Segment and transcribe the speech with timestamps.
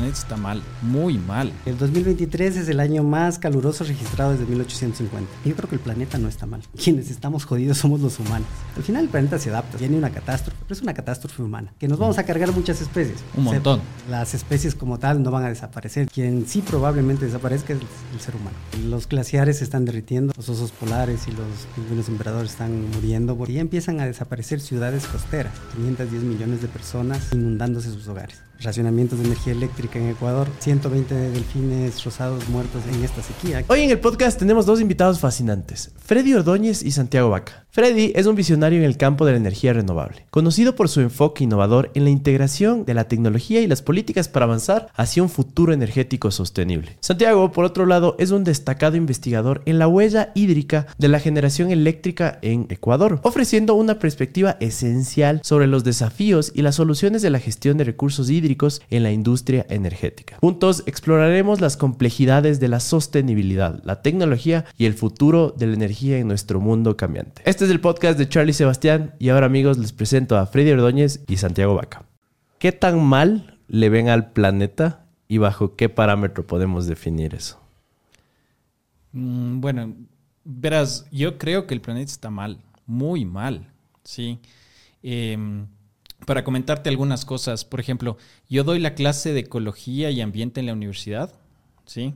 [0.00, 1.52] planeta está mal, muy mal.
[1.66, 5.30] El 2023 es el año más caluroso registrado desde 1850.
[5.44, 6.62] Yo creo que el planeta no está mal.
[6.82, 8.48] Quienes estamos jodidos somos los humanos.
[8.76, 11.86] Al final el planeta se adapta, viene una catástrofe, pero es una catástrofe humana, que
[11.86, 13.18] nos vamos a cargar muchas especies.
[13.36, 13.80] Un montón.
[14.08, 16.08] las especies como tal no van a desaparecer.
[16.08, 17.80] Quien sí probablemente desaparezca es
[18.14, 18.56] el, ser humano.
[18.88, 23.54] Los glaciares se están derritiendo, los osos polares y los pingüinos emperadores están muriendo y
[23.54, 25.52] ya empiezan a desaparecer ciudades costeras.
[25.76, 32.04] 510 millones de personas inundándose sus hogares racionamientos de energía eléctrica en Ecuador, 120 delfines
[32.04, 33.64] rosados muertos en esta sequía.
[33.68, 37.66] Hoy en el podcast tenemos dos invitados fascinantes, Freddy Ordóñez y Santiago Vaca.
[37.72, 41.44] Freddy es un visionario en el campo de la energía renovable, conocido por su enfoque
[41.44, 45.72] innovador en la integración de la tecnología y las políticas para avanzar hacia un futuro
[45.72, 46.96] energético sostenible.
[46.98, 51.70] Santiago, por otro lado, es un destacado investigador en la huella hídrica de la generación
[51.70, 57.38] eléctrica en Ecuador, ofreciendo una perspectiva esencial sobre los desafíos y las soluciones de la
[57.38, 60.38] gestión de recursos hídricos en la industria energética.
[60.40, 66.18] Juntos exploraremos las complejidades de la sostenibilidad, la tecnología y el futuro de la energía
[66.18, 67.42] en nuestro mundo cambiante.
[67.44, 71.22] Este es el podcast de Charlie Sebastián y ahora amigos les presento a Freddy Ordóñez
[71.26, 72.04] y Santiago Vaca.
[72.58, 77.60] ¿Qué tan mal le ven al planeta y bajo qué parámetro podemos definir eso?
[79.12, 79.94] Mm, bueno,
[80.44, 83.70] verás, yo creo que el planeta está mal, muy mal,
[84.04, 84.38] ¿sí?
[85.02, 85.66] Em,
[86.26, 88.16] para comentarte algunas cosas, por ejemplo,
[88.48, 91.32] yo doy la clase de ecología y ambiente en la universidad,
[91.84, 92.14] sí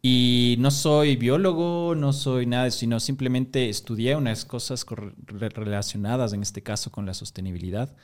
[0.00, 4.86] y no soy biólogo, no soy nada, sino simplemente estudié unas cosas
[5.26, 7.94] relacionadas, en este caso, con la sostenibilidad.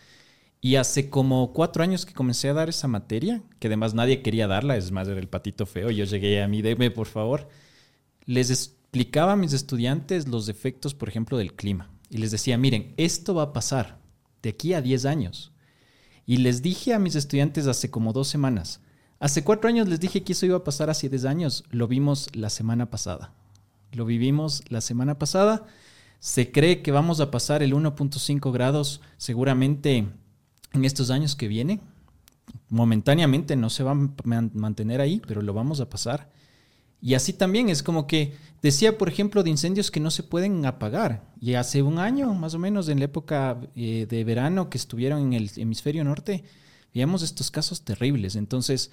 [0.61, 4.47] Y hace como cuatro años que comencé a dar esa materia, que además nadie quería
[4.49, 5.91] darla, es más, era el patito feo.
[5.91, 7.49] Yo llegué a mí, deme por favor.
[8.25, 11.91] Les explicaba a mis estudiantes los efectos, por ejemplo, del clima.
[12.11, 13.99] Y les decía, miren, esto va a pasar
[14.43, 15.53] de aquí a 10 años.
[16.27, 18.81] Y les dije a mis estudiantes hace como dos semanas,
[19.25, 21.65] Hace cuatro años les dije que eso iba a pasar hace 10 años.
[21.71, 23.33] Lo vimos la semana pasada.
[23.91, 25.65] Lo vivimos la semana pasada.
[26.21, 30.07] Se cree que vamos a pasar el 1.5 grados seguramente
[30.75, 31.81] en estos años que vienen.
[32.69, 33.95] Momentáneamente no se va a
[34.53, 36.31] mantener ahí, pero lo vamos a pasar.
[37.01, 40.67] Y así también es como que decía, por ejemplo, de incendios que no se pueden
[40.67, 41.25] apagar.
[41.41, 45.23] Y hace un año, más o menos, en la época eh, de verano que estuvieron
[45.23, 46.45] en el hemisferio norte,
[46.93, 48.37] veíamos estos casos terribles.
[48.37, 48.91] Entonces,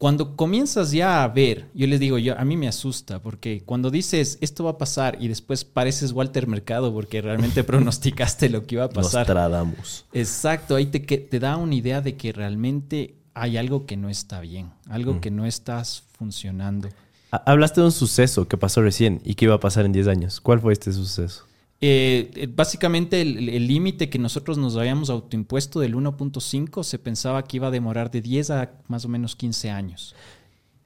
[0.00, 3.90] cuando comienzas ya a ver, yo les digo, yo, a mí me asusta, porque cuando
[3.90, 8.76] dices esto va a pasar y después pareces Walter Mercado porque realmente pronosticaste lo que
[8.76, 9.26] iba a pasar.
[9.26, 10.06] Nostradamus.
[10.14, 14.40] Exacto, ahí te, te da una idea de que realmente hay algo que no está
[14.40, 15.20] bien, algo mm.
[15.20, 15.82] que no está
[16.16, 16.88] funcionando.
[17.30, 20.40] Hablaste de un suceso que pasó recién y que iba a pasar en 10 años.
[20.40, 21.44] ¿Cuál fue este suceso?
[21.82, 27.56] Eh, eh, básicamente el límite que nosotros nos habíamos autoimpuesto del 1.5 se pensaba que
[27.56, 30.14] iba a demorar de 10 a más o menos 15 años.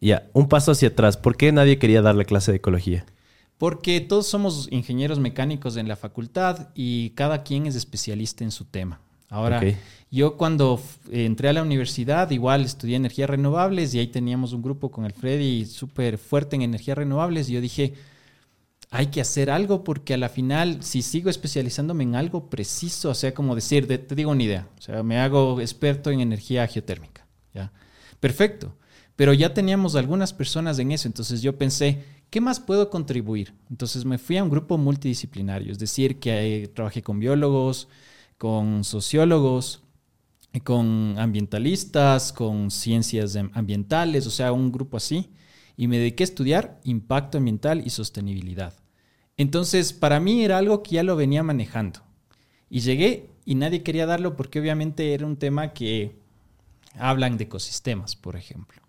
[0.00, 1.16] Ya, un paso hacia atrás.
[1.16, 3.04] ¿Por qué nadie quería dar la clase de ecología?
[3.58, 8.64] Porque todos somos ingenieros mecánicos en la facultad y cada quien es especialista en su
[8.64, 9.00] tema.
[9.28, 9.60] Ahora,
[10.12, 10.80] yo cuando
[11.10, 15.12] entré a la universidad, igual estudié energías renovables y ahí teníamos un grupo con el
[15.12, 17.94] Freddy súper fuerte en energías renovables y yo dije,
[18.94, 23.14] hay que hacer algo porque a la final, si sigo especializándome en algo preciso, o
[23.14, 27.26] sea, como decir, te digo una idea, o sea, me hago experto en energía geotérmica,
[27.52, 27.72] ¿ya?
[28.20, 28.76] Perfecto,
[29.16, 33.52] pero ya teníamos algunas personas en eso, entonces yo pensé, ¿qué más puedo contribuir?
[33.68, 37.88] Entonces me fui a un grupo multidisciplinario, es decir, que trabajé con biólogos,
[38.38, 39.82] con sociólogos,
[40.62, 45.32] con ambientalistas, con ciencias ambientales, o sea, un grupo así,
[45.76, 48.72] y me dediqué a estudiar impacto ambiental y sostenibilidad.
[49.36, 52.00] Entonces, para mí era algo que ya lo venía manejando.
[52.70, 56.16] Y llegué y nadie quería darlo porque obviamente era un tema que
[56.98, 58.80] hablan de ecosistemas, por ejemplo.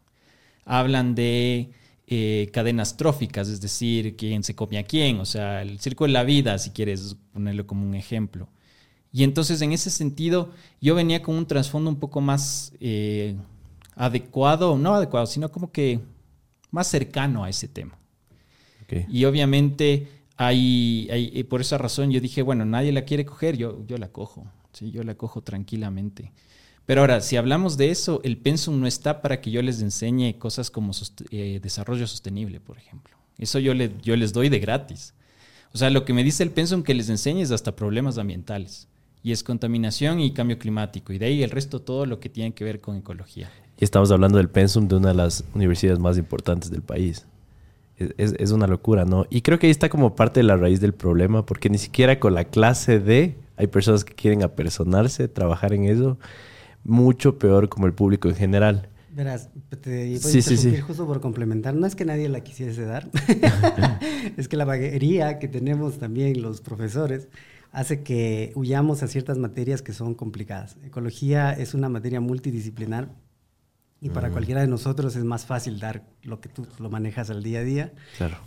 [0.66, 1.72] Hablan de
[2.08, 6.12] eh, cadenas tróficas, es decir, quién se come a quién, o sea, el circo de
[6.12, 8.48] la vida, si quieres ponerlo como un ejemplo.
[9.12, 10.52] Y entonces, en ese sentido,
[10.82, 13.36] yo venía con un trasfondo un poco más eh,
[13.96, 16.00] adecuado, no adecuado, sino como que
[16.72, 17.98] más cercano a ese tema.
[19.10, 20.08] Y obviamente
[20.38, 24.46] hay, por esa razón yo dije, bueno, nadie la quiere coger, yo, yo la cojo,
[24.74, 24.92] ¿sí?
[24.92, 26.32] yo la cojo tranquilamente.
[26.86, 30.38] Pero ahora, si hablamos de eso, el pensum no está para que yo les enseñe
[30.38, 30.92] cosas como
[31.32, 33.18] eh, desarrollo sostenible, por ejemplo.
[33.38, 35.14] Eso yo, le, yo les doy de gratis.
[35.74, 38.88] O sea, lo que me dice el pensum que les enseñe es hasta problemas ambientales.
[39.24, 41.12] Y es contaminación y cambio climático.
[41.12, 43.50] Y de ahí el resto todo lo que tiene que ver con ecología.
[43.80, 47.26] Y estamos hablando del pensum de una de las universidades más importantes del país
[47.98, 49.26] es, una locura, ¿no?
[49.30, 52.20] Y creo que ahí está como parte de la raíz del problema, porque ni siquiera
[52.20, 56.18] con la clase D hay personas que quieren apersonarse, trabajar en eso,
[56.84, 58.90] mucho peor como el público en general.
[59.12, 59.50] Verás,
[59.82, 60.76] te voy sí, sí, sí.
[60.82, 61.74] justo por complementar.
[61.74, 63.10] No es que nadie la quisiese dar,
[64.38, 67.30] es que la vaguería que tenemos también los profesores
[67.72, 70.78] hace que huyamos a ciertas materias que son complicadas.
[70.84, 73.10] Ecología es una materia multidisciplinar
[74.02, 77.42] y para cualquiera de nosotros es más fácil dar lo que tú lo manejas al
[77.42, 77.94] día a día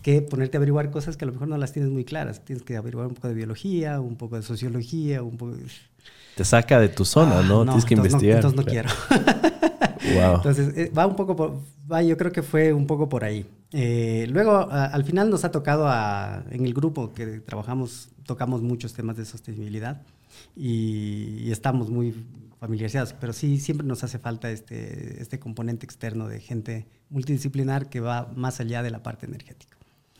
[0.02, 2.44] que ponerte a averiguar cosas que a lo mejor no las tienes muy claras.
[2.44, 5.56] Tienes que averiguar un poco de biología, un poco de sociología, un poco
[6.36, 7.62] Te saca de tu zona, ¿no?
[7.62, 8.36] Ah, tienes que investigar.
[8.36, 8.90] entonces no quiero.
[10.00, 11.60] Entonces, eh, va un poco por,
[11.90, 13.46] va, yo creo que fue un poco por ahí.
[13.72, 18.94] Eh, luego, al final nos ha tocado a, en el grupo que trabajamos, tocamos muchos
[18.94, 20.02] temas de sostenibilidad
[20.56, 22.14] y, estamos muy
[22.58, 28.00] familiarizados, pero sí, siempre nos hace falta este, este componente externo de gente multidisciplinar que
[28.00, 29.76] va más allá de la parte energética.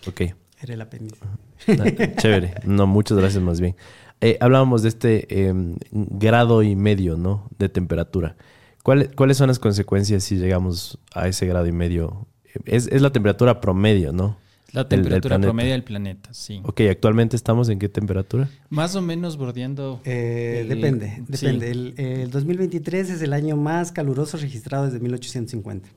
[0.07, 0.23] Ok.
[0.61, 1.25] Era el apéndice.
[1.69, 2.55] Ah, chévere.
[2.65, 3.77] No, muchas gracias más bien.
[4.21, 7.49] Eh, hablábamos de este em, grado y medio, ¿no?
[7.59, 8.37] De temperatura.
[8.83, 12.27] ¿Cuáles son las consecuencias si llegamos a ese grado y medio?
[12.65, 14.39] Es, la temperatura promedio, ¿no?
[14.73, 16.61] La temperatura promedio del planeta, sí.
[16.63, 18.51] Ok, ¿actualmente estamos en qué temperatura?
[18.69, 20.01] Más o menos bordeando...
[20.05, 21.71] Eh, depende, depende.
[21.71, 25.89] El, 2023 es el año más caluroso registrado desde 1850.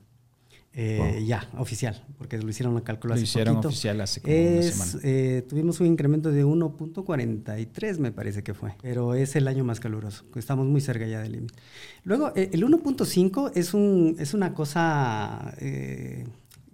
[0.73, 3.23] Eh, ya, oficial, porque lo hicieron una calculación.
[3.23, 4.99] Lo hicieron oficial hace como una semana.
[5.03, 9.81] Eh, tuvimos un incremento de 1.43, me parece que fue, pero es el año más
[9.81, 10.23] caluroso.
[10.35, 11.55] Estamos muy cerca ya del límite.
[12.05, 16.25] Luego, eh, el 1.5 es, un, es una cosa, es,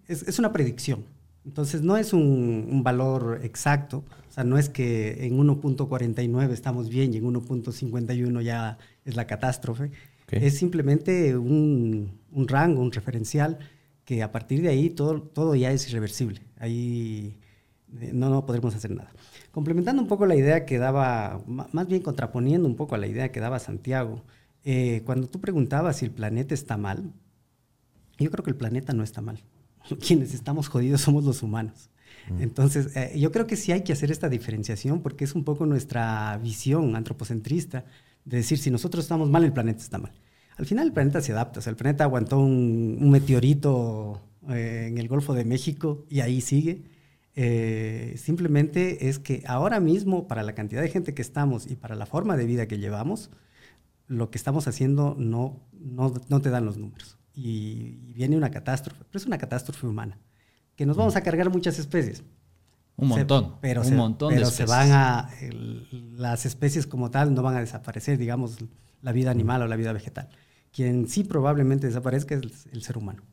[0.07, 1.03] es, una predicción.
[1.47, 4.03] Entonces, no es un, un, valor exacto.
[4.29, 9.25] O sea, no es que en 1.49 estamos bien y en 1.51 ya es la
[9.27, 9.91] catástrofe.
[10.29, 13.59] Es simplemente un, un rango, un referencial
[14.03, 16.41] que a partir de ahí todo, todo ya es irreversible.
[16.59, 17.37] Ahí
[18.01, 19.11] eh, no, no podremos hacer nada.
[19.51, 23.31] Complementando un poco la idea que daba, más bien contraponiendo un poco a la idea
[23.31, 24.21] que daba Santiago,
[24.65, 27.13] eh, cuando tú preguntabas si el planeta está mal,
[28.17, 29.39] yo creo que el planeta no está mal.
[30.05, 31.89] Quienes estamos jodidos somos los humanos.
[32.29, 32.41] Mm.
[32.41, 35.65] Entonces, eh, yo creo que sí hay que hacer esta diferenciación porque es un poco
[35.65, 37.85] nuestra visión antropocentrista
[38.25, 40.11] de decir, si nosotros estamos mal, el planeta está mal.
[40.57, 44.97] Al final el planeta se adapta, o sea, el planeta aguantó un, meteorito eh, en
[44.97, 46.83] el Golfo de México y ahí sigue.
[47.35, 51.95] Eh, simplemente es que ahora mismo, para la cantidad de gente que estamos y para
[51.95, 53.29] la forma de vida que llevamos,
[54.07, 57.16] lo que estamos haciendo no, no, no te dan los números.
[57.37, 60.17] Y, viene una catástrofe, pero es una catástrofe humana,
[60.75, 62.23] que nos vamos a cargar muchas especies.
[62.95, 65.29] Un montón, pero un se, montón pero se van a,
[66.15, 68.57] las especies como tal no van a desaparecer, digamos,
[69.03, 70.29] la vida animal o la vida vegetal
[70.77, 73.23] quien sí probablemente desaparezca es el, ser humano.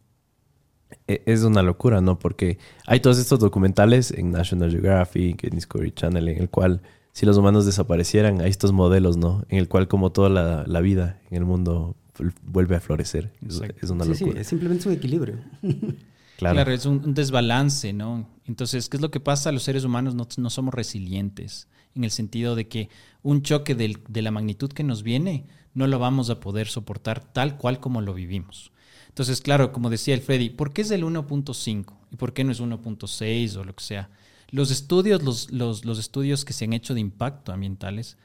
[1.06, 2.19] E, es una locura, ¿no?
[2.19, 6.81] Porque hay todos estos documentales en National Geographic, en Discovery Channel, en el cual
[7.12, 9.45] si los humanos desaparecieran, hay estos modelos, ¿no?
[9.51, 10.31] En el cual como toda
[10.67, 11.97] la, vida en el mundo
[12.43, 13.33] vuelve a florecer.
[13.47, 14.33] Es, una locura.
[14.33, 15.39] Sí, es simplemente un equilibrio.
[16.37, 16.57] Claro.
[16.57, 16.73] claro.
[16.73, 18.29] es un, desbalance, ¿no?
[18.45, 19.53] Entonces, ¿qué es lo que pasa?
[19.53, 22.89] Los seres humanos no, no somos resilientes, en el sentido de que
[23.23, 27.57] un choque de la magnitud que nos viene no lo vamos a poder soportar tal
[27.57, 28.73] cual como lo vivimos.
[29.09, 31.95] Entonces, claro, como decía el Freddy, ¿por qué es el 1.5?
[32.11, 34.11] ¿Y por qué no es 1.6 o lo que sea?
[34.51, 38.17] Los estudios, los, los, estudios que se han hecho de impacto ambientales,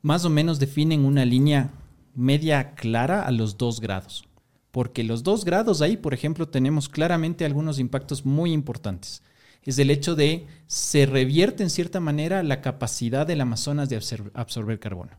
[0.00, 1.70] más o menos definen una línea
[2.18, 4.24] media clara a los 2 grados.
[4.72, 9.22] Porque los 2 grados ahí, por ejemplo, tenemos claramente algunos impactos muy importantes.
[9.62, 14.00] Es el hecho de se revierte en cierta manera la capacidad del Amazonas de
[14.34, 15.12] absorber carbono.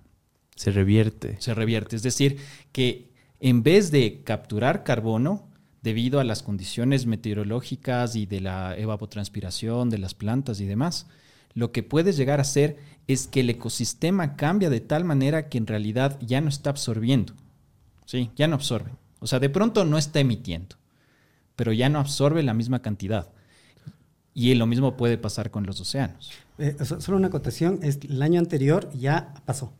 [0.55, 1.37] Se revierte.
[1.39, 1.95] Se revierte.
[1.95, 2.37] Es decir,
[2.71, 5.47] que en vez de capturar carbono,
[5.81, 11.07] debido a las condiciones meteorológicas y de la evapotranspiración de las plantas y demás,
[11.53, 12.77] lo que puede llegar a hacer
[13.09, 17.33] es que el ecosistema cambia de tal manera que en realidad ya no está absorbiendo.
[18.05, 18.91] Sí, ya no absorbe.
[19.19, 20.77] O sea, de pronto no está emitiendo,
[21.55, 23.29] pero ya no absorbe la misma cantidad.
[24.33, 26.31] Y lo mismo puede pasar con los océanos.
[26.59, 29.73] Eh, solo una acotación, es, el año anterior ya pasó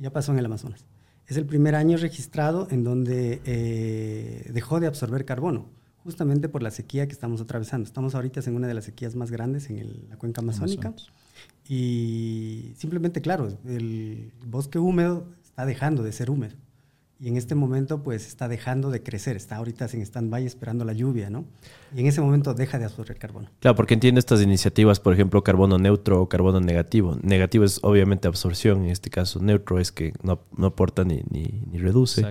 [0.00, 0.84] ya pasó en el Amazonas.
[1.26, 5.68] Es el primer año registrado en donde eh, dejó de absorber carbono,
[6.02, 7.86] justamente por la sequía que estamos atravesando.
[7.86, 10.94] Estamos ahorita en una de las sequías más grandes en la cuenca amazónica.
[11.68, 16.56] Y simplemente, claro, el bosque húmedo está dejando de ser húmedo
[17.20, 20.94] y en este momento pues está dejando de crecer, está ahorita en stand-by esperando la
[20.94, 21.44] lluvia, ¿no?
[21.94, 23.50] Y en ese momento deja de absorber carbono.
[23.60, 27.18] Claro, porque entiende estas iniciativas, por ejemplo, carbono neutro o carbono negativo.
[27.22, 32.24] Negativo es obviamente absorción, en este caso neutro es que no, aporta ni, ni, reduce.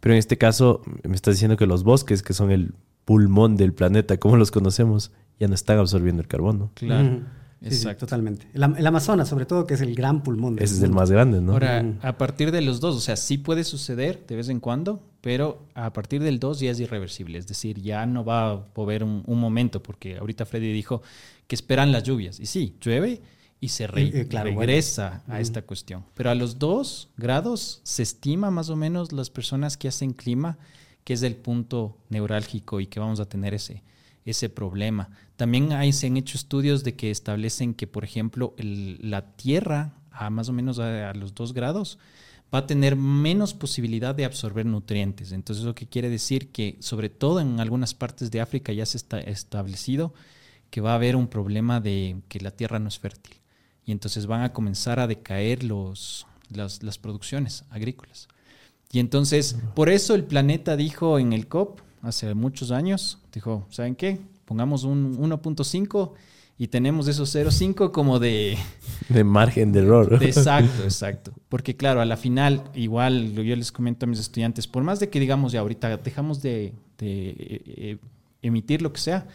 [0.00, 2.72] Pero en este caso me estás diciendo que los bosques, que son el
[3.04, 6.70] pulmón del planeta, como los conocemos, ya no están absorbiendo el carbono.
[6.74, 7.20] Claro.
[7.68, 8.46] Sí, totalmente.
[8.54, 10.56] El, Amazonas, sobre todo, que es el gran pulmón.
[10.58, 11.52] Ese es el más grande, ¿no?
[11.52, 15.02] Ahora, a partir de los dos, o sea, sí puede suceder de vez en cuando,
[15.20, 17.36] pero a partir del dos ya es irreversible.
[17.36, 21.02] Es decir, ya no va a poder un, momento, porque ahorita Freddy dijo
[21.46, 22.40] que esperan las lluvias.
[22.40, 23.20] Y sí, llueve
[23.60, 26.06] y se regresa a esta cuestión.
[26.14, 30.56] Pero a los dos grados se estima más o menos las personas que hacen clima,
[31.04, 33.82] que es el punto neurálgico y que vamos a tener ese,
[34.24, 35.10] ese problema.
[35.40, 40.28] También hay, se han hecho estudios de que establecen que, por ejemplo, la Tierra, a
[40.28, 41.98] más o menos a, los dos grados,
[42.54, 45.32] va a tener menos posibilidad de absorber nutrientes.
[45.32, 48.98] Entonces, lo que quiere decir que, sobre todo en algunas partes de África, ya se
[48.98, 50.12] está establecido
[50.68, 53.36] que va a haber un problema de que la tierra no es fértil
[53.86, 58.28] y entonces van a comenzar a decaer los, las, producciones agrícolas.
[58.92, 63.96] Y entonces, por eso el planeta dijo en el COP, hace muchos años, dijo, ¿saben
[63.96, 64.20] qué?
[64.50, 66.10] Pongamos un 1.5
[66.58, 68.58] y tenemos esos 0.5 como de...
[69.08, 70.18] De margen de error.
[70.20, 71.32] exacto, exacto.
[71.48, 75.08] Porque claro, a la final, igual yo les comento a mis estudiantes, por más de
[75.08, 77.98] que digamos ya ahorita dejamos de, de eh, eh,
[78.42, 79.28] emitir lo que sea,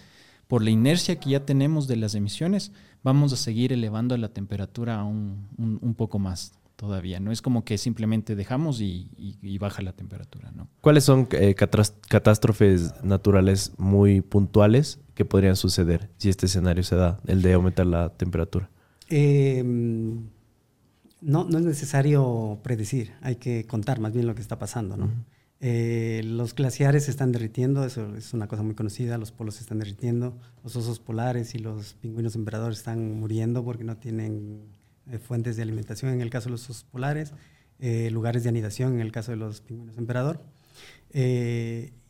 [0.49, 5.01] por la inercia que ya tenemos de las emisiones, vamos a seguir elevando la temperatura
[5.05, 7.21] un, un, poco más todavía.
[7.21, 10.51] No es como que simplemente dejamos y, baja la temperatura.
[10.53, 10.67] ¿no?
[10.81, 17.19] ¿Cuáles son eh, catástrofes naturales muy puntuales que podrían suceder si este escenario se da,
[17.25, 18.69] el de aumentar la temperatura?
[19.09, 20.27] Em,
[21.21, 24.97] no, no es necesario predecir, hay que contar más bien lo que está pasando.
[24.97, 25.09] ¿no?
[25.61, 29.61] Eh, los glaciares se están derritiendo, eso es una cosa muy conocida, los polos se
[29.61, 34.61] están derritiendo, los osos polares y los pingüinos emperadores están muriendo porque no tienen
[35.09, 37.33] eh, fuentes de alimentación en el caso de los osos polares,
[37.79, 40.41] eh, lugares de anidación en el caso de los pingüinos emperador.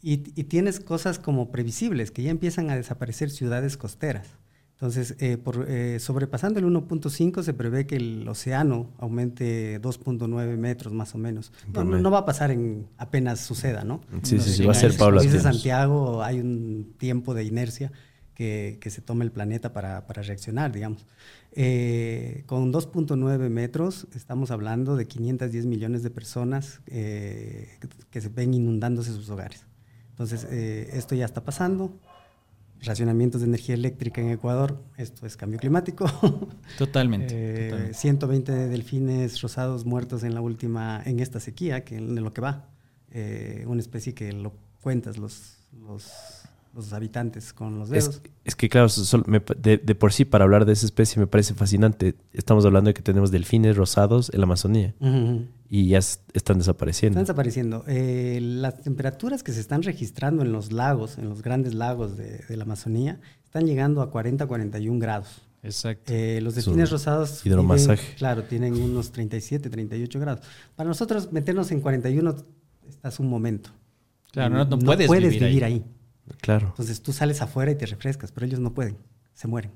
[0.08, 4.28] Y, y, tienes cosas como previsibles, que ya empiezan a desaparecer ciudades costeras.
[4.74, 10.94] Entonces, eh, por, eh, sobrepasando el 1.5 se prevé que el océano aumente 2.9 metros
[10.94, 11.52] más o menos.
[11.74, 14.02] No, va a pasar en apenas suceda, ¿no?
[14.22, 15.22] Sí, sí, sí, va a ser Pablo.
[15.22, 17.92] Dice Santiago, hay un tiempo de inercia
[18.36, 21.08] que, que se toma el planeta para, para reaccionar, digamos.
[21.54, 29.12] Eh, con 2.9 metros estamos hablando de 510 millones de personas que se ven inundándose
[29.12, 29.66] sus hogares.
[30.16, 32.00] Entonces, esto ya está pasando
[32.86, 36.06] racionamientos de energía eléctrica en Ecuador, esto es cambio climático.
[36.78, 37.94] Totalmente.
[37.94, 42.42] 120 eh, delfines rosados muertos en la última, en esta sequía, que en lo que
[42.42, 42.70] va.
[43.12, 45.58] Eh, una especie que lo cuentas los,
[45.88, 46.12] los
[46.76, 48.22] los habitantes con los dedos.
[48.44, 48.88] Es, que claro,
[49.58, 52.16] de, por sí para hablar de esa especie me parece fascinante.
[52.34, 54.94] Estamos hablando de que tenemos delfines rosados en la Amazonía
[55.70, 57.20] y ya están desapareciendo.
[57.20, 57.84] Están desapareciendo.
[57.88, 62.44] Eh, las temperaturas que se están registrando en los lagos, en los grandes lagos de,
[62.50, 65.42] la Amazonía, están llegando a 40, 41 grados.
[65.64, 66.14] Exacto.
[66.14, 67.46] Eh, los delfines rosados.
[67.46, 68.16] Hidromasaje.
[68.16, 70.46] claro, tienen unos 37, 38 grados.
[70.76, 72.36] Para nosotros, meternos en 41
[72.90, 73.72] estás un momento.
[74.32, 75.84] Claro, no, puedes, vivir, ahí.
[76.42, 76.68] Claro.
[76.68, 78.98] Entonces tú sales afuera y te refrescas, pero ellos no pueden,
[79.34, 79.72] se mueren.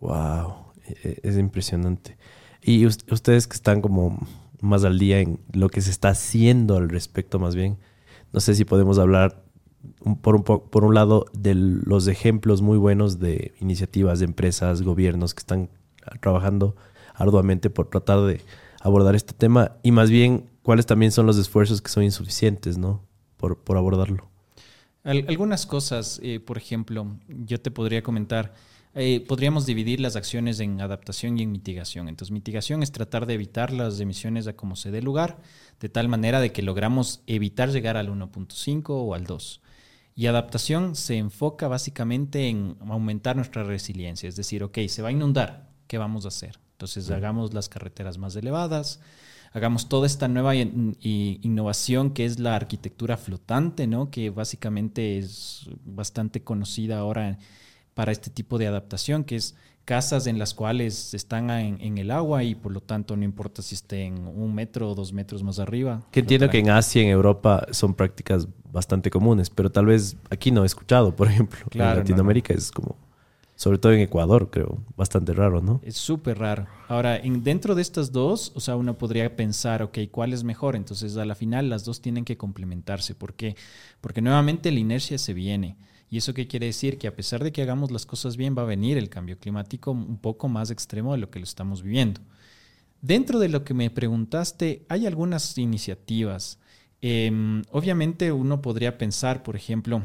[0.00, 2.16] Wow, e, e, es impresionante.
[2.62, 4.26] Y ustedes que están como
[4.60, 7.78] más al día en lo que se está haciendo al respecto, más bien,
[8.32, 9.42] no sé si podemos hablar
[10.20, 15.34] por, un por un lado de los ejemplos muy buenos de iniciativas de empresas, gobiernos
[15.34, 15.70] que están
[16.20, 16.76] trabajando
[17.14, 18.42] arduamente por tratar de
[18.80, 23.02] abordar este tema y más bien cuáles también son los esfuerzos que son insuficientes, ¿no?
[23.36, 24.30] Por, por abordarlo
[25.04, 28.54] algunas cosas, eh, por ejemplo, yo te podría comentar,
[28.94, 32.08] eh, podríamos dividir las acciones en adaptación y en mitigación.
[32.08, 35.38] Entonces, mitigación es tratar de evitar las emisiones a como se dé lugar,
[35.80, 39.62] de tal manera de que logramos evitar llegar al 1.5 o al 2.
[40.14, 45.12] Y adaptación se enfoca básicamente en aumentar nuestra resiliencia, es decir, ok, se va a
[45.12, 46.58] inundar, ¿qué vamos a hacer?
[46.72, 49.00] Entonces, hagamos las carreteras más elevadas,
[49.52, 54.10] hagamos toda esta nueva innovación que es la arquitectura flotante, ¿no?
[54.10, 57.38] que básicamente es bastante conocida ahora
[57.94, 62.44] para este tipo de adaptación, que es casas en las cuales están en, el agua
[62.44, 66.02] y por lo tanto no importa si estén un metro o dos metros más arriba.
[66.12, 70.52] Que entiendo que en Asia, en Europa son prácticas bastante comunes, pero tal vez aquí
[70.52, 71.58] no he escuchado, por ejemplo.
[71.72, 72.96] en Latinoamérica es como
[73.60, 75.82] sobre todo en Ecuador, creo, bastante raro, ¿no?
[75.84, 76.66] Es súper raro.
[76.88, 80.76] Ahora, en, dentro de estas dos, o sea, uno podría pensar, ok, ¿cuál es mejor?
[80.76, 83.14] Entonces, a la final, las dos tienen que complementarse.
[83.14, 83.56] ¿Por qué?
[84.00, 85.76] Porque nuevamente la inercia se viene.
[86.08, 86.96] ¿Y eso qué quiere decir?
[86.96, 89.90] Que a pesar de que hagamos las cosas bien, va a venir el cambio climático
[89.90, 92.22] un poco más extremo de lo que lo estamos viviendo.
[93.02, 96.58] Dentro de lo que me preguntaste, hay algunas iniciativas.
[97.02, 100.02] Em, obviamente uno podría pensar, por ejemplo,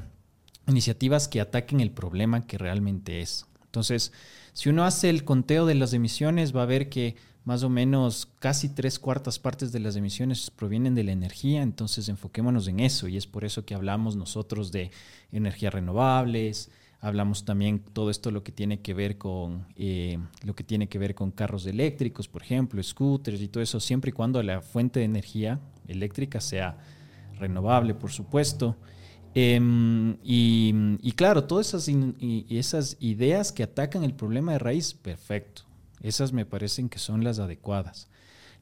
[0.67, 3.45] iniciativas que ataquen el problema que realmente es.
[3.65, 4.11] Entonces,
[4.53, 8.27] si uno hace el conteo de las emisiones, va a ver que más o menos
[8.39, 13.07] casi tres cuartas partes de las emisiones provienen de la energía, entonces enfoquémonos en eso
[13.07, 14.91] y es por eso que hablamos nosotros de
[15.31, 20.63] energías renovables, hablamos también todo esto lo que tiene que ver con eh, lo que
[20.63, 24.41] tiene que ver con carros eléctricos, por ejemplo, scooters y todo eso, siempre y cuando
[24.41, 26.77] la fuente de energía eléctrica sea
[27.37, 28.75] renovable, por supuesto.
[29.37, 31.89] Em, y, claro, todas esas,
[32.49, 35.63] esas ideas que atacan el problema de raíz, perfecto.
[36.01, 38.07] Esas me parecen que son las adecuadas.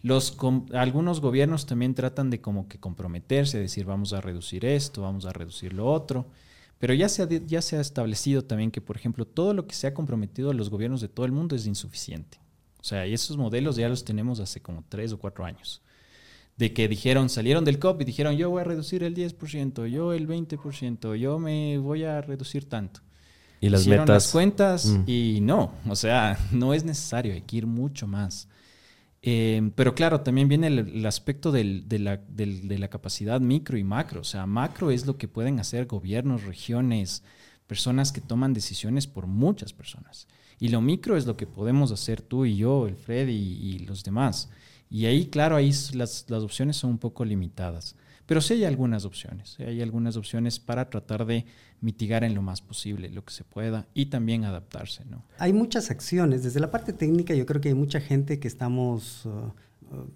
[0.02, 0.36] Los,
[0.74, 5.32] algunos gobiernos también tratan de como que comprometerse, decir vamos a reducir esto, vamos a
[5.32, 6.26] reducir lo otro,
[6.80, 9.76] pero ya se, ha, ya se ha establecido también que, por ejemplo, todo lo que
[9.76, 12.40] se ha comprometido a los gobiernos de todo el mundo es insuficiente.
[12.82, 15.82] O sea, y esos modelos ya los tenemos hace como tres o cuatro años.
[16.58, 20.14] De que dijeron, salieron del COP y dijeron, yo voy a reducir el 10%, yo
[20.14, 23.02] el 20%, yo me voy a reducir tanto.
[23.60, 24.26] Y las Hicieron metas.
[24.26, 25.04] las cuentas mm.
[25.08, 28.48] y no, o sea, no es necesario, hay que ir mucho más.
[29.26, 34.20] Eh, pero claro, también viene el, aspecto de, la, de, la, capacidad micro y macro.
[34.20, 37.24] O sea, macro es lo que pueden hacer gobiernos, regiones,
[37.66, 40.28] personas que toman decisiones por muchas personas.
[40.60, 44.04] Y lo micro es lo que podemos hacer tú y yo, el Fred y, los
[44.04, 44.50] demás.
[44.94, 47.96] Y ahí, claro, ahí las, las opciones son un poco limitadas.
[48.28, 51.48] Pero sí hay algunas opciones, hay algunas opciones para tratar de
[51.82, 55.04] mitigar en lo más posible lo que se pueda y también adaptarse.
[55.06, 55.26] ¿no?
[55.40, 59.26] Hay muchas acciones, desde la parte técnica yo creo que hay mucha gente que estamos
[59.26, 60.08] uh, uh,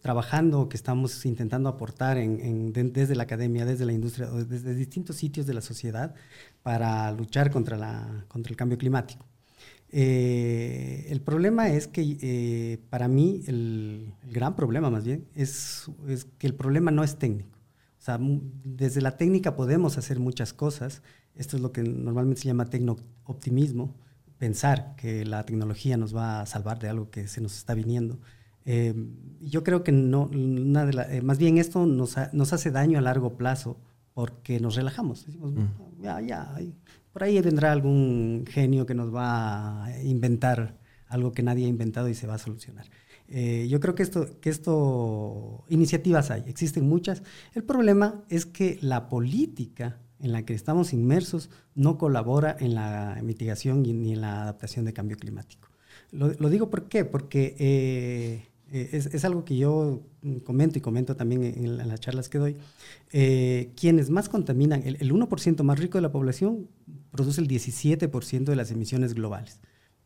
[0.00, 5.46] trabajando, que estamos intentando aportar en, desde la academia, desde la industria, desde distintos sitios
[5.46, 6.14] de la sociedad
[6.62, 9.26] para luchar contra, la, contra el cambio climático.
[9.96, 16.24] Eh, el problema es que eh, para mí el, gran problema más bien es, es,
[16.24, 17.56] que el problema no es técnico.
[18.00, 21.02] O sea, desde la técnica podemos hacer muchas cosas.
[21.36, 23.94] Esto es lo que normalmente se llama tecno-optimismo,
[24.36, 28.18] pensar que la tecnología nos va a salvar de algo que se nos está viniendo.
[28.64, 28.94] Eh,
[29.40, 30.28] yo creo que no,
[31.22, 33.76] más bien esto nos, nos, hace daño a largo plazo
[34.12, 35.24] porque nos relajamos.
[35.24, 36.02] Decimos, mm.
[36.02, 36.52] ya, ya,
[37.14, 42.08] por ahí vendrá algún genio que nos va a inventar algo que nadie ha inventado
[42.08, 42.86] y se va a solucionar.
[43.28, 47.22] Eh, yo creo que esto, que esto, iniciativas hay, existen muchas.
[47.54, 53.20] El problema es que la política en la que estamos inmersos no colabora en la
[53.22, 55.68] mitigación ni en la adaptación de cambio climático.
[56.10, 60.02] Lo, digo por qué, porque eh, eh, es, algo que yo
[60.42, 62.56] comento y comento también en, las charlas que doy.
[63.76, 66.68] quienes más contaminan, el, el 1% más rico de la población
[67.14, 69.60] produce el 17% de las emisiones globales.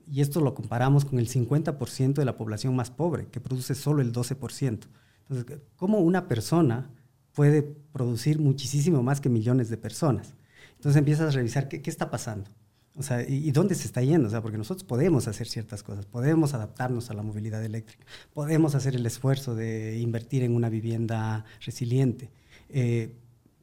[0.06, 4.02] Y esto lo comparamos con el 50% de la población más pobre, que produce solo
[4.02, 4.88] el 12%.
[5.30, 6.90] Entonces, ¿cómo una persona
[7.32, 10.34] puede producir muchísimo más que millones de personas?
[10.76, 12.50] Entonces empiezas a revisar qué, qué está pasando.
[12.94, 14.28] O sea, ¿y, dónde se está yendo?
[14.28, 18.74] O sea, porque nosotros podemos hacer ciertas cosas, podemos adaptarnos a la movilidad eléctrica, podemos
[18.74, 22.30] hacer el esfuerzo de invertir en una vivienda resiliente.
[22.68, 23.14] Eh,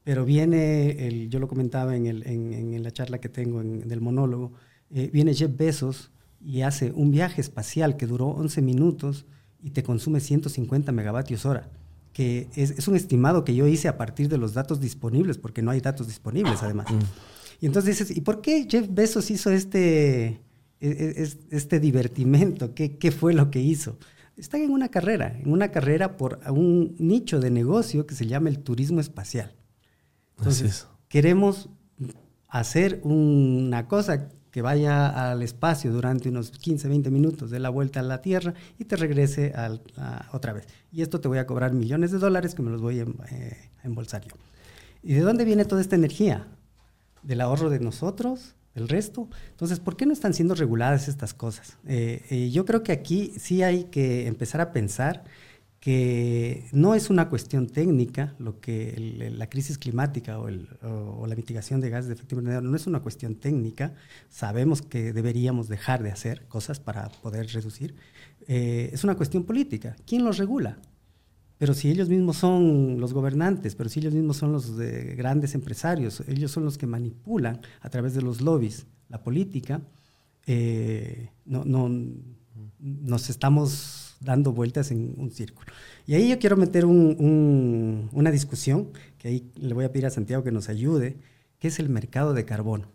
[0.06, 4.02] pero viene, el, yo lo comentaba en, el, en, la charla que tengo en, del
[4.02, 4.54] monólogo,
[4.92, 9.26] eh, viene Jeff Bezos y hace un viaje espacial que duró 11 minutos
[9.64, 11.72] y te consume 150 megavatios hora,
[12.14, 15.64] que es, es, un estimado que yo hice a partir de los datos disponibles, porque
[15.64, 16.86] no hay datos disponibles además.
[16.92, 17.00] Mm.
[17.62, 20.40] Y entonces dices, ¿y por qué Jeff Bezos hizo este, e,
[20.82, 22.76] e, este divertimento?
[22.76, 23.98] ¿Qué, ¿Qué fue lo que hizo?
[24.38, 28.50] Está en una carrera, en una carrera por un nicho de negocio que se llama
[28.50, 29.56] el turismo espacial.
[30.38, 31.70] Entonces, queremos
[32.50, 38.00] hacer una cosa que vaya al espacio durante unos 15, 20 minutos, de la vuelta
[38.00, 39.54] a la Tierra y te regrese
[40.32, 40.66] otra vez.
[40.94, 43.70] Y esto te voy a cobrar millones de dólares que me los voy a, eh,
[43.84, 44.34] embolsar yo.
[45.04, 46.48] ¿Y de dónde viene toda esta energía?
[47.22, 49.28] Del ahorro de nosotros, del resto.
[49.50, 51.78] Entonces, ¿por qué no están siendo reguladas estas cosas?
[51.86, 55.26] Eh, eh, yo creo que aquí sí hay que empezar a pensar
[55.86, 61.92] que no es una cuestión técnica, lo que la crisis climática o, la mitigación de
[61.92, 63.94] gases de efecto invernadero no es una cuestión técnica.
[64.28, 67.94] Sabemos que deberíamos dejar de hacer cosas para poder reducir.
[68.48, 69.96] Eh, es una cuestión política.
[70.08, 70.80] ¿Quién los regula?
[71.60, 76.24] Pero si ellos mismos son los gobernantes, pero si ellos mismos son los grandes empresarios,
[76.28, 79.82] ellos son los que manipulan a través de los lobbies la política,
[80.48, 81.92] eh, no, no,
[82.80, 85.72] nos estamos dando vueltas en un círculo.
[86.06, 90.44] Y ahí yo quiero meter una discusión, que ahí le voy a pedir a Santiago
[90.44, 91.18] que nos ayude,
[91.60, 92.92] que es el mercado de carbono.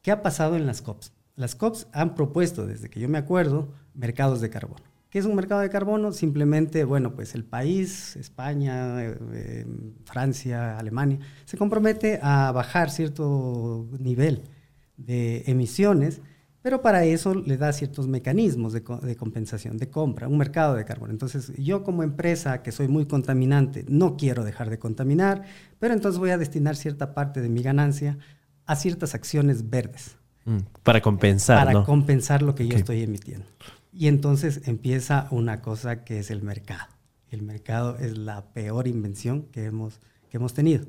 [0.00, 1.12] ¿Qué ha pasado en las COPs?
[1.36, 4.82] Las COPs han propuesto, desde que yo me acuerdo, mercados de carbono.
[5.10, 6.12] ¿Qué es un mercado de carbono?
[6.12, 9.66] Simplemente, bueno, pues el país, España, eh,
[10.04, 14.42] Francia, Alemania, se compromete a bajar cierto nivel
[14.96, 16.20] de emisiones
[16.64, 20.86] Pero para eso le da ciertos mecanismos de, de, compensación, de compra, un mercado de
[20.86, 21.12] carbono.
[21.12, 25.42] Entonces, yo como empresa que soy muy contaminante, no quiero dejar de contaminar,
[25.78, 28.16] pero entonces voy a destinar cierta parte de mi ganancia
[28.64, 30.16] a ciertas acciones verdes.
[30.46, 31.66] Mm, para compensar.
[31.66, 33.44] Para compensar lo que yo estoy emitiendo.
[33.92, 36.88] Y entonces empieza una cosa que es el mercado.
[37.28, 40.00] El mercado es la peor invención que hemos,
[40.30, 40.86] que hemos tenido.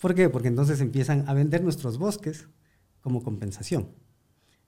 [0.00, 0.30] ¿Por qué?
[0.30, 2.48] Porque entonces empiezan a vender nuestros bosques
[3.02, 3.88] como compensación.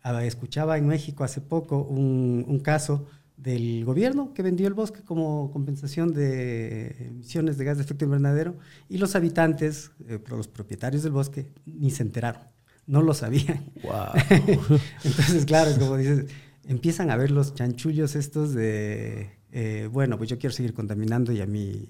[0.02, 5.50] Ah, escuchaba en México hace poco un, caso del gobierno que vendió el bosque como
[5.50, 8.56] compensación de emisiones de gas de efecto invernadero
[8.88, 12.42] y los habitantes, eh, los propietarios del bosque, ni se enteraron,
[12.86, 13.70] no lo sabían.
[15.04, 16.26] Entonces, claro, como dices,
[16.66, 21.42] empiezan a ver los chanchullos estos de, eh, bueno, pues yo quiero seguir contaminando y
[21.42, 21.88] a mí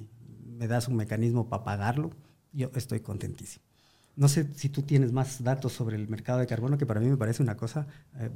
[0.58, 2.10] me das un mecanismo para pagarlo,
[2.52, 3.69] yo estoy contentísimo.
[4.20, 7.08] No sé si tú tienes más datos sobre el mercado de carbono, que para mí
[7.08, 7.86] me parece una cosa
[8.18, 8.28] eh,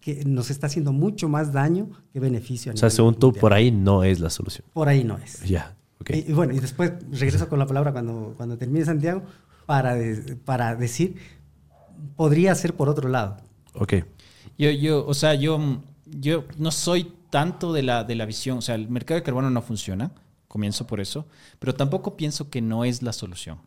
[0.00, 2.72] que, nos está haciendo mucho más daño que beneficio.
[2.72, 4.66] o sea, según tú, por ahí no es la solución.
[4.72, 5.42] Por ahí no es.
[5.42, 5.76] Ya,
[6.08, 9.22] y, bueno, y después regreso con la palabra cuando, cuando termine Santiago
[9.66, 9.98] para,
[10.46, 11.16] para decir,
[12.16, 13.36] podría ser por otro lado.
[13.74, 13.96] Ok.
[14.56, 18.62] Yo, yo, o sea, yo, yo no soy tanto de la, de la visión, o
[18.62, 20.12] sea, el mercado de carbono no funciona,
[20.48, 21.26] comienzo por eso,
[21.58, 23.58] pero tampoco pienso que no es la solución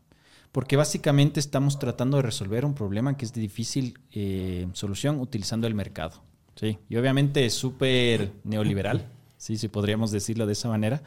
[0.52, 5.68] porque básicamente estamos tratando de resolver un problema que es de difícil eh, solución utilizando
[5.68, 6.24] el mercado.
[6.56, 6.80] ¿sí?
[6.90, 9.08] Y obviamente es súper neoliberal,
[9.38, 9.58] ¿sí?
[9.58, 11.04] si podríamos decirlo de esa manera,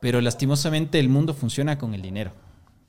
[0.00, 2.32] pero lastimosamente el mundo funciona con el dinero.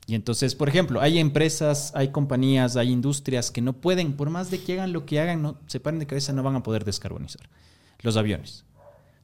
[0.08, 4.50] Y entonces, por ejemplo, hay empresas, hay compañías, hay industrias que no pueden, por más
[4.50, 6.84] de que hagan lo que hagan, no, se paren de cabeza, no van a poder
[6.84, 7.48] descarbonizar.
[8.00, 8.64] Los aviones.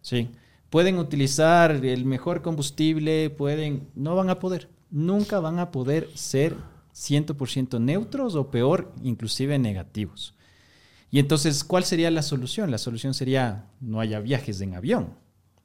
[0.02, 0.30] ¿sí?
[0.70, 6.56] Pueden utilizar el mejor combustible, pueden, no van a poder nunca van a poder ser
[6.94, 10.34] 100% neutros o peor, inclusive negativos.
[11.10, 12.70] Y entonces, ¿cuál sería la solución?
[12.70, 15.14] La solución sería no haya viajes en avión.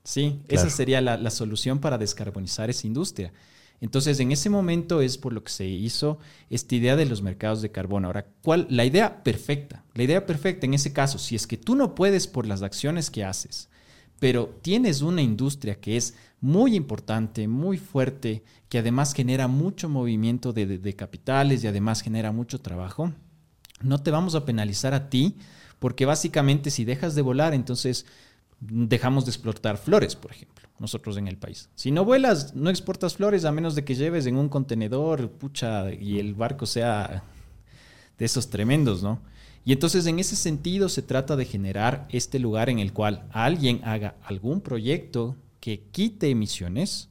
[0.04, 0.42] ¿sí?
[0.48, 3.34] Esa sería la, solución para descarbonizar esa industria.
[3.82, 6.18] Entonces, en ese momento es por lo que se hizo
[6.50, 8.08] esta idea de los mercados de carbono.
[8.08, 8.66] Ahora, ¿cuál?
[8.70, 9.84] La idea perfecta.
[9.94, 13.12] La idea perfecta en ese caso, si es que tú no puedes por las acciones
[13.12, 13.70] que haces,
[14.20, 20.52] pero tienes una industria que es muy importante, muy fuerte, que además genera mucho movimiento
[20.52, 23.14] de, capitales y además genera mucho trabajo,
[23.82, 25.38] no te vamos a penalizar a ti,
[25.80, 28.06] porque básicamente si dejas de volar, entonces
[28.60, 31.70] dejamos de explotar flores, por ejemplo, nosotros en el país.
[31.76, 35.94] Si no vuelas, no exportas flores a menos de que lleves en un contenedor, pucha,
[35.94, 37.24] y el barco sea
[38.18, 39.22] de esos tremendos, ¿no?
[39.64, 43.80] Y entonces en ese sentido se trata de generar este lugar en el cual alguien
[43.86, 47.10] haga algún proyecto que quite emisiones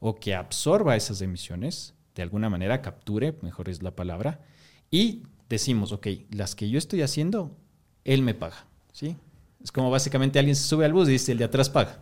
[0.00, 4.42] o que absorba esas emisiones, de alguna manera capture, mejor es la palabra,
[4.90, 7.56] y decimos, ok, las que yo estoy haciendo,
[8.04, 9.16] él me paga, ¿sí?
[9.64, 11.98] Es como básicamente alguien se sube al bus y dice, el de atrás paga.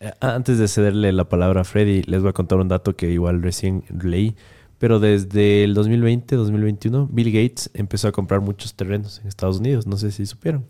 [0.00, 3.08] Eh, antes de cederle la palabra a Freddy, les voy a contar un dato que
[3.08, 4.34] igual recién leí,
[4.78, 9.86] pero desde el 2020, 2021, Bill Gates empezó a comprar muchos terrenos en Estados Unidos,
[9.86, 10.66] no sé si supieron,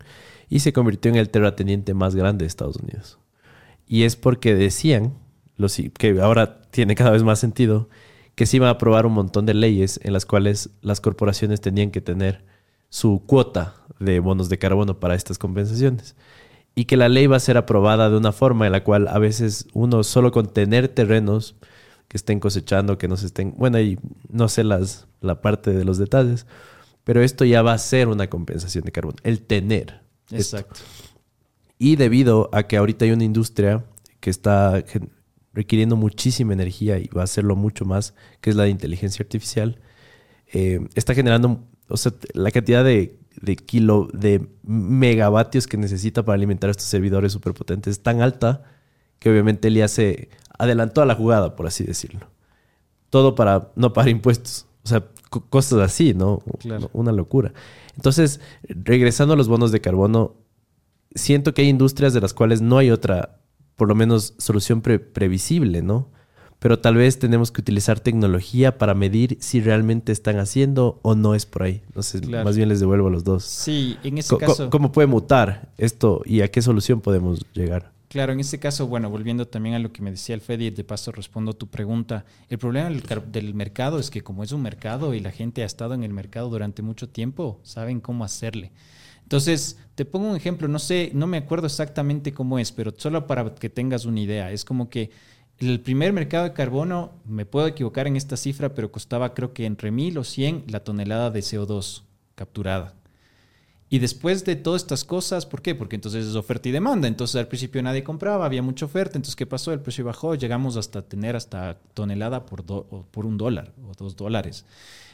[0.47, 3.17] y se convirtió en el terrateniente más grande de Estados Unidos.
[3.87, 5.13] Y es porque decían,
[5.57, 7.89] los, que ahora tiene cada vez más sentido,
[8.35, 11.91] que se iban a aprobar un montón de leyes en las cuales las corporaciones tenían
[11.91, 12.43] que tener
[12.89, 16.15] su cuota de bonos de carbono para estas compensaciones.
[16.75, 19.19] Y que la ley va a ser aprobada de una forma en la cual a
[19.19, 21.55] veces uno solo con tener terrenos
[22.07, 25.85] que estén cosechando, que no se estén, bueno, y no sé las, la parte de
[25.85, 26.47] los detalles,
[27.03, 30.01] pero esto ya va a ser una compensación de carbono, el tener.
[30.31, 30.79] Exacto.
[31.77, 33.85] Y debido a que ahorita hay una industria
[34.19, 34.83] que está
[35.53, 39.79] requiriendo muchísima energía y va a hacerlo mucho más, que es la de inteligencia artificial,
[40.51, 46.35] eh, está generando, o sea, la cantidad de, de, kilo, de megavatios que necesita para
[46.35, 48.63] alimentar estos servidores superpotentes es tan alta
[49.19, 52.27] que obviamente ya se adelantó a la jugada, por así decirlo.
[53.09, 54.67] Todo para no pagar impuestos.
[54.83, 55.05] O sea,
[55.49, 56.43] cosas así, ¿no?
[56.91, 57.53] Una locura.
[57.95, 60.35] Entonces, regresando a los bonos de carbono,
[61.15, 63.39] siento que hay industrias de las cuales no hay otra,
[63.75, 66.09] por lo menos, solución previsible, ¿no?
[66.59, 71.35] Pero tal vez tenemos que utilizar tecnología para medir si realmente están haciendo o no
[71.35, 71.81] es por ahí.
[71.87, 73.43] Entonces, más bien les devuelvo a los dos.
[73.43, 74.69] Sí, en ese caso.
[74.69, 77.91] ¿Cómo puede mutar esto y a qué solución podemos llegar?
[78.07, 80.83] Claro, en este caso, bueno, volviendo también a lo que me decía el Fedi, de
[80.83, 82.25] paso respondo a tu pregunta.
[82.47, 85.65] El problema del, del, mercado es que como es un mercado y la gente ha
[85.65, 88.71] estado en el mercado durante mucho tiempo, saben cómo hacerle.
[89.33, 93.25] Entonces, te pongo un ejemplo, no sé, no me acuerdo exactamente cómo es, pero solo
[93.25, 95.09] para que tengas una idea, es como que
[95.57, 99.65] el primer mercado de carbono, me puedo equivocar en esta cifra, pero costaba creo que
[99.65, 102.03] entre mil o cien la tonelada de CO2
[102.35, 102.93] capturada.
[103.93, 105.75] Y después de todas estas cosas, ¿por qué?
[105.75, 107.07] Porque entonces es oferta y demanda.
[107.07, 109.19] Entonces al principio nadie compraba, había mucha oferta.
[109.19, 109.71] Entonces, ¿qué pasó?
[109.71, 114.65] El precio bajó, llegamos hasta tener hasta tonelada por, por un dólar o dos dólares.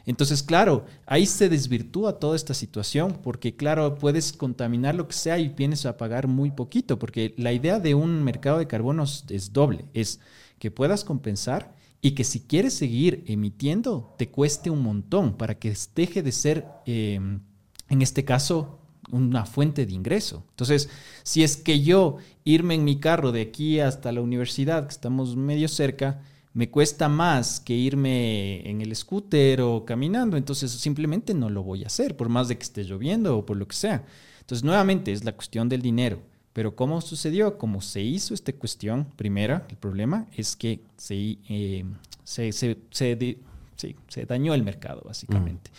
[0.05, 5.37] Entonces, claro, ahí se desvirtúa toda esta situación porque, claro, puedes contaminar lo que sea
[5.39, 9.51] y vienes a pagar muy poquito, porque la idea de un mercado de carbonos es
[9.51, 10.21] doble, es
[10.57, 15.75] que puedas compensar y que si quieres seguir emitiendo, te cueste un montón para que
[15.93, 16.65] deje de ser...
[16.85, 17.41] Em,
[17.89, 18.79] en este caso,
[19.11, 20.43] una fuente de ingreso.
[20.51, 20.89] Entonces,
[21.23, 25.35] si es que yo irme en mi carro de aquí hasta la universidad, que estamos
[25.35, 26.21] medio cerca,
[26.53, 31.83] me cuesta más que irme en el scooter o caminando, entonces simplemente no lo voy
[31.83, 34.03] a hacer, por más de que esté lloviendo o por lo que sea.
[34.41, 36.21] Entonces, nuevamente es la cuestión del dinero.
[36.53, 37.57] Pero ¿cómo sucedió?
[37.57, 41.85] Como se hizo esta cuestión, primera, el problema es que se, eh,
[42.23, 45.69] se, se, dañó el mercado, básicamente.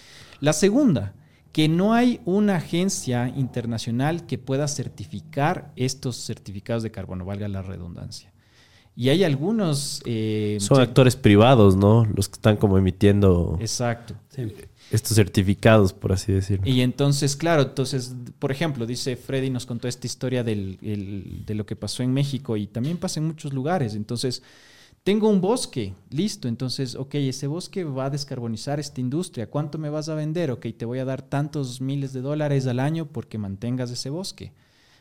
[0.40, 1.12] La segunda,
[1.52, 7.62] que no hay una agencia internacional que pueda certificar estos certificados de carbono, valga la
[7.62, 8.32] redundancia.
[8.96, 10.02] Y hay algunos...
[10.04, 12.04] Eh, Son actores privados, ¿no?
[12.14, 13.56] Los que están como emitiendo...
[13.60, 14.14] Exacto.
[14.90, 16.68] Estos certificados, por así decirlo.
[16.68, 21.76] Y entonces, claro, entonces, por ejemplo, dice Freddy, nos contó esta historia de lo que
[21.76, 23.94] pasó en México y también pasa en muchos lugares.
[23.94, 24.42] Entonces,
[25.02, 29.90] tengo un bosque, listo, entonces, ok, ese bosque va a descarbonizar esta industria, ¿cuánto me
[29.90, 30.50] vas a vender?
[30.50, 34.52] Ok, te voy a dar tantos miles de dólares al año porque mantengas ese bosque,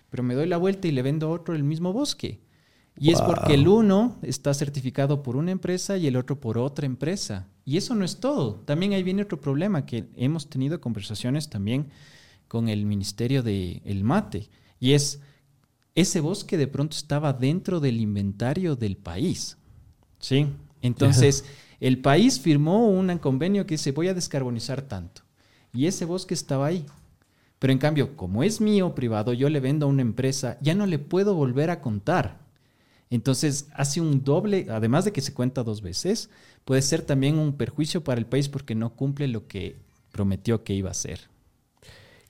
[0.09, 2.39] pero me doy la vuelta y le vendo a otro el mismo bosque.
[3.01, 6.85] Y es porque el uno está certificado por una empresa y el otro por otra
[6.85, 7.47] empresa.
[7.63, 8.55] Y eso no es todo.
[8.65, 11.87] También ahí viene otro problema que hemos tenido conversaciones también
[12.49, 14.49] con el Ministerio del el Mate.
[14.81, 15.21] Y es,
[15.95, 19.57] ese bosque de pronto estaba dentro del inventario del país.
[20.19, 20.47] ¿Sí?
[20.81, 21.45] Entonces,
[21.79, 25.21] el país firmó un convenio que dice, voy a descarbonizar tanto.
[25.73, 26.85] Y ese bosque estaba ahí.
[27.59, 30.85] Pero en cambio, como es mío privado, yo le vendo a una empresa, ya no
[30.85, 32.39] le puedo volver a contar.
[33.09, 36.29] Entonces, hace un doble, además de que se cuenta dos veces,
[36.63, 39.75] puede ser también un perjuicio para el país porque no cumple lo que
[40.11, 41.21] prometió que iba a hacer.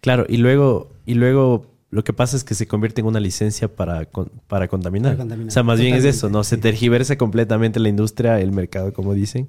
[0.02, 3.73] Claro, y luego, y luego lo que pasa es que se convierte en una licencia
[3.73, 4.08] para,
[4.47, 5.19] para, contaminar.
[5.19, 6.43] O sea, más bien es eso, ¿no?
[6.43, 9.47] Se tergiversa completamente la industria, el mercado, como dicen.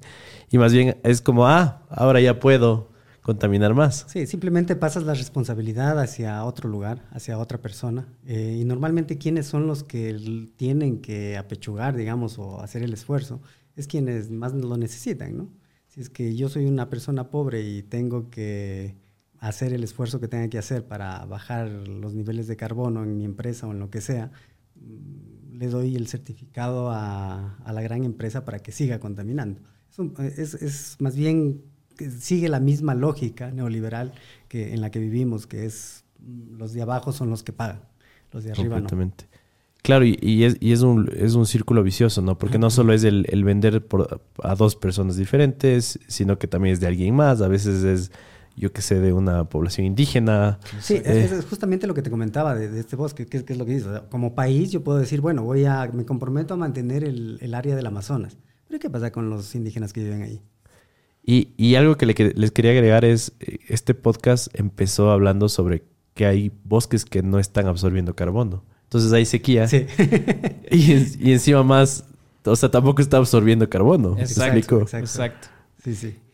[0.49, 2.89] Y más bien es como, ah, ahora ya puedo
[3.21, 4.05] contaminar más.
[4.09, 8.07] Sí, simplemente pasas la responsabilidad hacia otro lugar, hacia otra persona.
[8.25, 13.41] Eh, y normalmente quienes son los que tienen que apechugar, digamos, o hacer el esfuerzo,
[13.75, 15.49] es quienes más lo necesitan, ¿no?
[15.87, 18.95] Si es que yo soy una persona pobre y tengo que
[19.41, 23.25] hacer el esfuerzo que tenga que hacer para bajar los niveles de carbono en mi
[23.25, 24.31] empresa o en lo que sea,
[24.75, 29.59] mm, le doy el certificado a, la gran empresa para que siga contaminando.
[30.37, 31.63] Es, es, más bien
[32.19, 34.13] sigue la misma lógica neoliberal
[34.47, 37.81] que en la que vivimos, que es mm, los de abajo son los que pagan,
[38.31, 39.25] los de arriba Completamente.
[39.81, 42.37] Claro, y, es, y es, un, es un círculo vicioso, ¿no?
[42.37, 46.73] Porque no solo es el, el vender por, a dos personas diferentes, sino que también
[46.73, 48.11] es de alguien más, a veces es
[48.55, 50.59] yo que sé, de una población indígena.
[50.79, 53.75] Sí, es, eh, justamente lo que te comentaba de, este bosque, que, es lo que
[53.75, 54.01] dices.
[54.09, 57.75] como país yo puedo decir, bueno, voy a, me comprometo a mantener el, el, área
[57.75, 58.37] del Amazonas.
[58.67, 60.41] Pero ¿qué pasa con los indígenas que viven ahí?
[61.23, 65.83] Y, y algo que les quería agregar es, eh, este podcast empezó hablando sobre
[66.13, 68.63] que hay bosques que no están absorbiendo carbono.
[68.83, 69.67] Entonces hay sequía.
[69.67, 69.85] Sí.
[70.71, 72.05] y, y, encima más,
[72.43, 74.17] o sea, tampoco está absorbiendo carbono.
[74.17, 75.47] Exacto, exacto.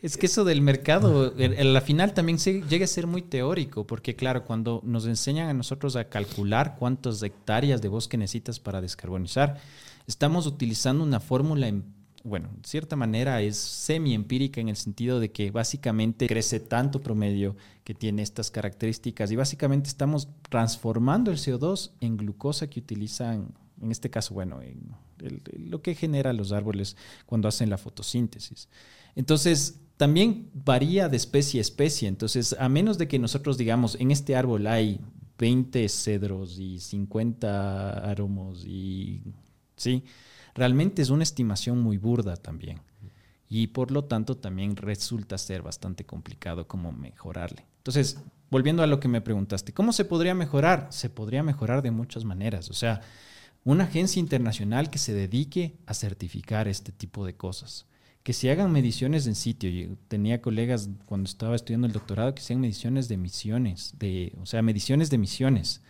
[0.01, 4.15] Es que eso del mercado, en la final también llega a ser muy teórico, porque
[4.15, 9.59] claro, cuando nos enseñan a nosotros a calcular cuántas hectáreas de bosque necesitas para descarbonizar,
[10.05, 11.71] estamos utilizando una fórmula,
[12.25, 17.55] bueno, en cierta manera es semi-empírica en el sentido de que básicamente crece tanto promedio
[17.85, 23.91] que tiene estas características y básicamente estamos transformando el CO2 en glucosa que utilizan, en
[23.91, 24.91] este caso, bueno, en
[25.69, 28.67] lo que genera los árboles cuando hacen la fotosíntesis.
[29.17, 32.07] Entonces, también varía de especie a especie.
[32.07, 35.01] Entonces, a menos de que nosotros digamos, en este árbol hay
[35.39, 39.23] 20 cedros y 50 aromos y
[39.75, 40.03] sí,
[40.53, 42.79] realmente es una estimación muy burda también.
[43.49, 47.65] Y por lo tanto también resulta ser bastante complicado cómo mejorarle.
[47.77, 48.19] Entonces,
[48.51, 50.89] volviendo a lo que me preguntaste, ¿cómo se podría mejorar?
[50.91, 52.69] Se podría mejorar de muchas maneras.
[52.69, 53.01] O sea,
[53.63, 57.87] una agencia internacional que se dedique a certificar este tipo de cosas
[58.27, 59.69] que se hagan mediciones en sitio.
[59.69, 64.45] Yo tenía colegas cuando estaba estudiando el doctorado que hacían mediciones de emisiones, de, o
[64.45, 65.81] sea, mediciones de emisiones,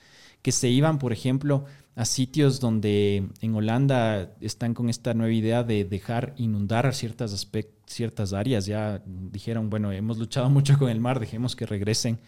[0.43, 5.63] que se iban, por ejemplo, a sitios donde en Holanda están con esta nueva idea
[5.63, 7.49] de dejar inundar ciertas,
[7.87, 8.67] ciertas áreas.
[8.67, 12.19] Ya dijeron, bueno, hemos luchado mucho con el mar, dejemos que regresen,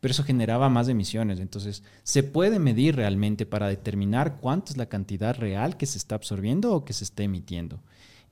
[0.00, 1.38] pero eso generaba más emisiones.
[1.38, 6.16] Entonces, se puede medir realmente para determinar cuánto es la cantidad real que se está
[6.16, 7.78] absorbiendo o que se está emitiendo.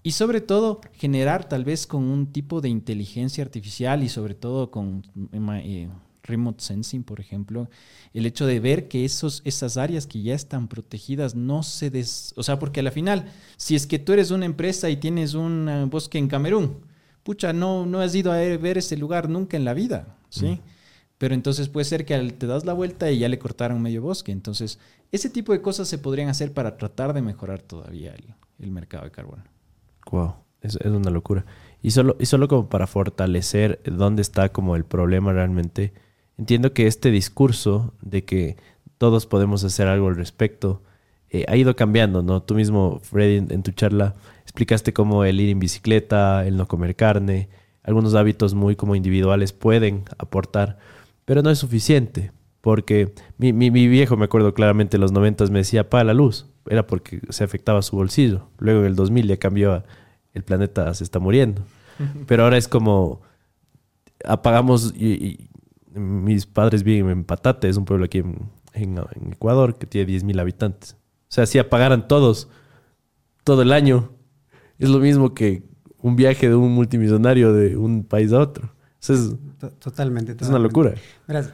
[0.03, 4.71] Y sobre todo, generar tal vez con un tipo de inteligencia artificial y sobre todo
[4.71, 5.03] con...
[5.33, 5.89] Eh,
[6.23, 7.69] remote sensing, por ejemplo,
[8.13, 12.33] el hecho de ver que esos, esas áreas que ya están protegidas no se des...
[12.37, 15.69] O sea, porque al final, si es que tú eres una empresa y tienes un
[15.69, 16.85] eh, bosque en Camerún,
[17.23, 20.47] pucha, no, no has ido a ver ese lugar nunca en la vida, ¿sí?
[20.47, 20.61] Mm.
[21.19, 24.33] Pero entonces puede ser que te das la vuelta y ya le cortaron medio bosque.
[24.33, 24.79] Entonces,
[25.13, 28.15] ese tipo de cosas se podrían hacer para tratar de mejorar todavía
[28.59, 29.45] el, mercado de carbono.
[30.11, 31.45] Wow, es, una locura.
[31.83, 35.93] Y solo, y solo como para fortalecer dónde está como el problema realmente,
[36.37, 38.57] entiendo que este discurso de que
[38.99, 40.83] todos podemos hacer algo al respecto
[41.31, 42.43] eh, ha ido cambiando, ¿no?
[42.43, 46.97] Tú mismo, Freddy, en, tu charla explicaste cómo el ir en bicicleta, el no comer
[46.97, 47.49] carne,
[47.85, 50.79] algunos hábitos muy como individuales pueden aportar,
[51.25, 55.61] pero no es suficiente, porque mi, mi, viejo, me acuerdo claramente, en los 90 me
[55.61, 58.49] decía, apaga la luz, era porque se afectaba su bolsillo.
[58.59, 59.85] Luego en el 2000 ya cambió,
[60.35, 61.63] el planeta se está muriendo.
[62.27, 63.21] Pero ahora es como
[64.25, 65.49] apagamos y,
[65.93, 69.01] mis padres viven en Patate, es un pueblo aquí en,
[69.33, 70.97] Ecuador que tiene 10.000 habitantes.
[71.23, 72.49] O sea, si apagaran todos
[73.43, 74.13] todo el año,
[74.79, 75.65] es lo mismo que
[76.01, 78.73] un viaje de un multimillonario de un país a otro.
[79.69, 80.95] Totalmente, Es una locura.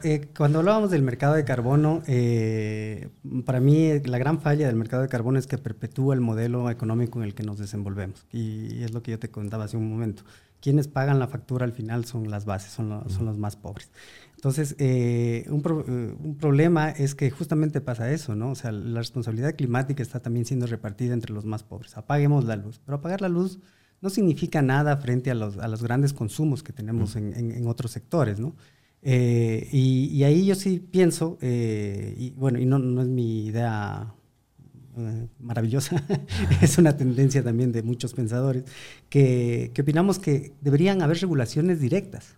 [0.03, 3.09] Eh, cuando hablábamos del mercado de carbono, eh,
[3.45, 7.19] para mí la gran falla del mercado de carbono es que perpetúa el modelo económico
[7.19, 8.25] en el que nos desenvolvemos.
[8.31, 10.23] Y, es lo que yo te contaba hace un momento.
[10.61, 13.91] Quienes pagan la factura al final son las bases, son, son los más pobres.
[14.37, 18.51] Entonces, eh, un, eh, un, problema es que justamente pasa eso, ¿no?
[18.51, 21.97] O sea, la responsabilidad climática está también siendo repartida entre los más pobres.
[21.97, 23.59] Apaguemos la luz, pero apagar la luz
[24.01, 27.91] no significa nada frente a los, a los grandes consumos que tenemos en, en, otros
[27.91, 28.55] sectores, ¿no?
[29.01, 34.13] Eh, y, y, ahí yo sí pienso, y bueno, y no, no es mi idea
[35.39, 36.03] maravillosa,
[36.61, 38.63] es una tendencia también de muchos pensadores,
[39.09, 42.35] que, que opinamos que deberían haber regulaciones directas.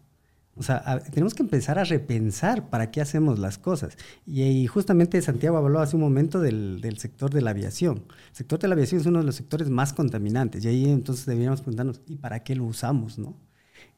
[0.59, 3.97] O sea, tenemos que empezar a repensar para qué hacemos las cosas.
[4.25, 8.03] Y, justamente Santiago habló hace un momento del, sector de la aviación.
[8.31, 10.65] El sector de la aviación es uno de los sectores más contaminantes.
[10.65, 13.17] Y ahí entonces deberíamos preguntarnos, ¿y para qué lo usamos?
[13.17, 13.37] ¿no?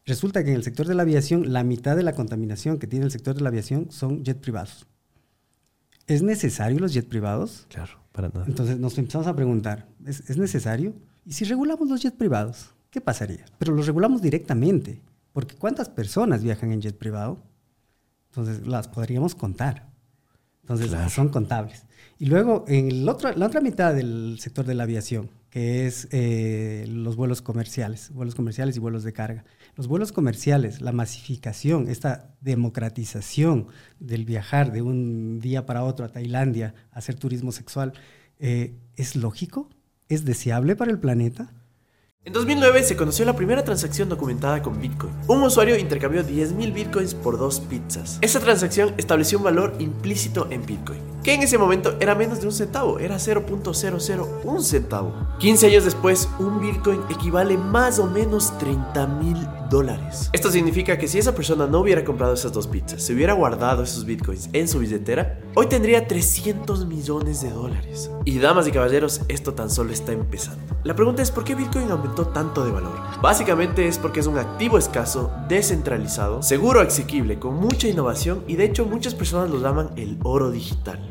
[0.06, 3.06] Resulta que en el sector de la aviación, la mitad de la contaminación que tiene
[3.06, 4.86] el sector de la aviación son jet privados.
[6.06, 7.66] ¿Es necesario los jet privados?
[7.70, 8.46] Claro, para nada.
[8.46, 10.94] Entonces nos empezamos a preguntar, ¿es, ¿es necesario?
[11.26, 12.76] ¿Y si regulamos los jet privados?
[12.92, 13.46] ¿Qué pasaría?
[13.58, 15.02] Pero los regulamos directamente.
[15.34, 17.44] Porque ¿cuántas personas viajan en jet privado?
[18.30, 19.92] Entonces las podríamos contar.
[20.62, 21.86] Entonces son contables.
[22.18, 27.18] Y luego en la otra mitad del sector de la aviación, que es eh, los
[27.18, 29.44] vuelos comerciales, vuelos comerciales y vuelos de carga.
[29.76, 33.68] Los vuelos comerciales, la masificación, esta democratización
[34.00, 37.94] del viajar de un día para otro a Tailandia a hacer turismo sexual,
[38.40, 39.70] eh, ¿es lógico?
[40.08, 41.54] ¿Es deseable para el planeta?
[42.24, 45.12] En 2009 se conoció la primera transacción documentada con Bitcoin.
[45.28, 48.20] Un usuario intercambió 10.000 Bitcoins por dos pizzas.
[48.22, 52.46] Esa transacción estableció un valor implícito en Bitcoin, que en ese momento era menos de
[52.46, 55.16] un centavo, era 0.001 centavo.
[55.40, 59.38] 15 años después, un Bitcoin equivale más o menos 30 mil
[60.34, 63.84] Esto significa que si esa persona no hubiera comprado esas dos pizzas, se hubiera guardado
[63.84, 68.12] esos Bitcoins en su billetera, hoy tendría 300 millones de dólares.
[68.26, 70.76] Y damas y caballeros, esto tan solo está empezando.
[70.84, 73.00] La pregunta es, ¿por qué Bitcoin aumentó tanto de valor?
[73.22, 78.66] Básicamente es porque es un activo escaso, descentralizado, seguro, asequible, con mucha innovación y de
[78.66, 81.11] hecho muchas personas lo llaman el oro digital.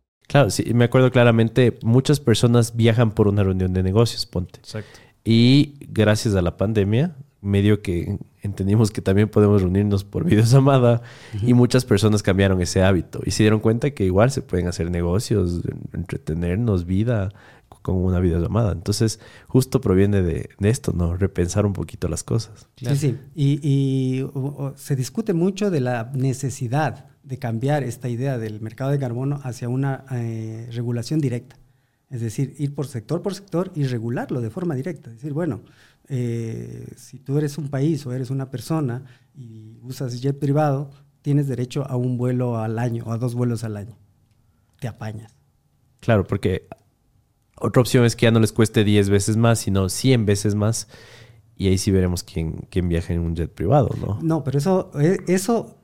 [0.31, 4.59] Claro, sí, me acuerdo claramente, muchas personas viajan por una reunión de negocios, ponte.
[4.59, 4.97] Exacto.
[5.25, 11.01] Y gracias a la pandemia, medio que entendimos que también podemos reunirnos por videollamada
[11.45, 14.89] y muchas personas cambiaron ese hábito y se dieron cuenta que igual se pueden hacer
[14.89, 17.33] negocios, entretenernos, vida
[17.81, 18.71] con una videollamada.
[18.71, 21.17] Entonces, justo proviene de, esto, ¿no?
[21.17, 22.69] Repensar un poquito las cosas.
[22.77, 23.17] Sí, sí.
[23.35, 24.27] Y, y
[24.77, 29.69] se discute mucho de la necesidad de cambiar esta idea del mercado de carbono hacia
[29.69, 31.57] una eh, regulación directa.
[32.09, 35.09] Es decir, ir por sector por sector y regularlo de forma directa.
[35.09, 35.61] Es decir, bueno,
[36.09, 40.91] eh, si tú eres un país o eres una persona y usas jet privado,
[41.21, 43.97] tienes derecho a un vuelo al año o a dos vuelos al año.
[44.79, 45.33] Te apañas.
[46.01, 46.67] Claro, porque
[47.57, 50.87] otra opción es que ya no les cueste 10 veces más, sino 100 veces más.
[51.55, 54.19] Y ahí sí veremos quién, quién viaja en un jet privado, ¿no?
[54.21, 55.77] No, pero eso, eh, eso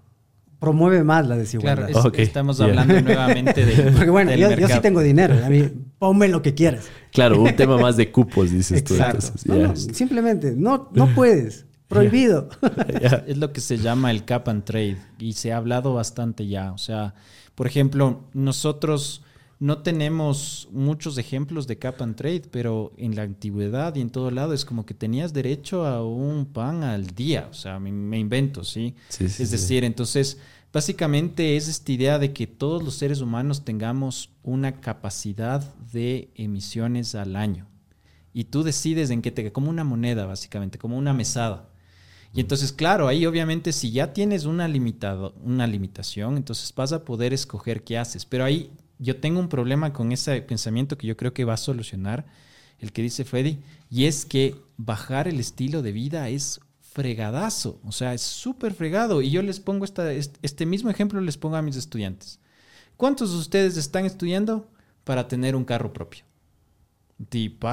[0.59, 1.89] promueve más la desigualdad.
[1.89, 3.91] Claro, estamos hablando nuevamente de.
[3.91, 5.35] Porque bueno, yo, yo, sí tengo dinero.
[5.45, 5.63] A mí,
[5.99, 6.87] ponme lo que quieras.
[7.11, 8.95] Claro, un tema más de cupos, dices tú.
[9.93, 11.65] simplemente, no, no puedes.
[11.87, 12.49] Prohibido.
[13.27, 16.73] es lo que se llama el cap and trade y se ha hablado bastante ya.
[16.73, 17.13] O sea,
[17.55, 19.23] por ejemplo, nosotros
[19.59, 24.29] no tenemos muchos ejemplos de cap and trade, pero en la antigüedad y en todo
[24.29, 28.63] lado es como que tenías derecho a un pan al día, o sea, me, invento,
[28.63, 28.95] ¿sí?
[29.19, 30.37] es decir, entonces,
[30.71, 37.15] básicamente es esta idea de que todos los seres humanos tengamos una capacidad de emisiones
[37.15, 37.67] al año.
[38.33, 39.51] Y tú decides en qué te...
[39.51, 41.71] como una moneda, básicamente, como una mesada.
[42.31, 47.03] Y entonces, claro, ahí obviamente si ya tienes una, limitado, una limitación, entonces vas a
[47.03, 48.25] poder escoger qué haces.
[48.25, 51.57] Pero ahí yo tengo un problema con ese pensamiento que yo creo que va a
[51.57, 52.25] solucionar
[52.79, 57.91] el que dice Freddy, y es que bajar el estilo de vida es fregadazo, o
[57.91, 59.21] sea, es súper fregado.
[59.21, 62.39] Y yo les pongo esta, este mismo ejemplo, les pongo a mis estudiantes.
[62.95, 64.69] ¿Cuántos de ustedes están estudiando
[65.03, 66.23] para tener un carro propio?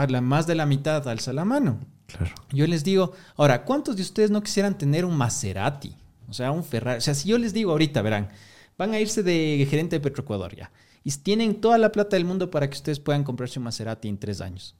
[0.08, 1.80] la más de la mitad alza la mano.
[2.06, 2.34] Claro.
[2.50, 5.94] Yo les digo, ahora, ¿cuántos de ustedes no quisieran tener un Maserati?
[6.28, 6.98] O sea, un Ferrari.
[6.98, 8.30] O sea, si yo les digo ahorita, verán,
[8.78, 10.70] van a irse de gerente de Petroecuador ya
[11.04, 14.18] y tienen toda la plata del mundo para que ustedes puedan comprarse un Maserati en
[14.18, 14.74] tres años.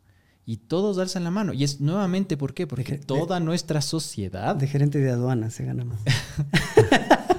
[0.46, 1.52] Y todos alzan la mano.
[1.52, 2.66] Y es nuevamente, ¿por qué?
[2.66, 4.56] Porque toda nuestra sociedad...
[4.56, 6.00] De gerente de aduana se gana más.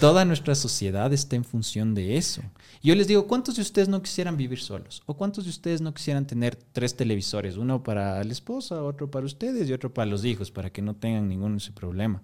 [0.00, 2.42] toda nuestra sociedad está en función de eso.
[2.82, 5.02] Yo les digo, ¿cuántos de ustedes no quisieran vivir solos?
[5.06, 7.56] ¿O cuántos de ustedes no quisieran tener tres televisores?
[7.56, 10.94] Uno para la esposa, otro para ustedes y otro para los hijos, para que no
[10.94, 12.22] tengan ningún ese problema.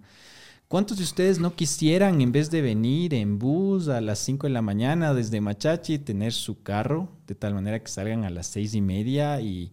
[0.70, 4.52] ¿Cuántos de ustedes no quisieran, en vez de venir en bus a las 5 de
[4.52, 8.72] la mañana desde Machachi, tener su carro de tal manera que salgan a las seis
[8.74, 9.40] y media?
[9.40, 9.72] Y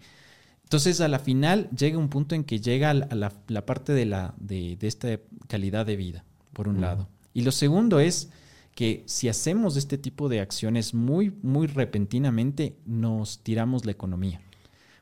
[0.64, 4.34] entonces a la final llega un punto en que llega a la, parte de, la,
[4.39, 7.08] de, esta calidad de vida, por un lado.
[7.32, 8.32] Y lo segundo es
[8.74, 14.41] que si hacemos este tipo de acciones muy, muy repentinamente, nos tiramos la economía.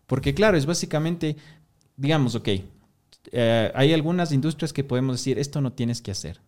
[0.08, 1.38] Porque claro, es básicamente,
[1.96, 2.50] digamos, ok,
[3.32, 6.41] eh, hay algunas industrias que podemos decir, esto no tienes que hacer.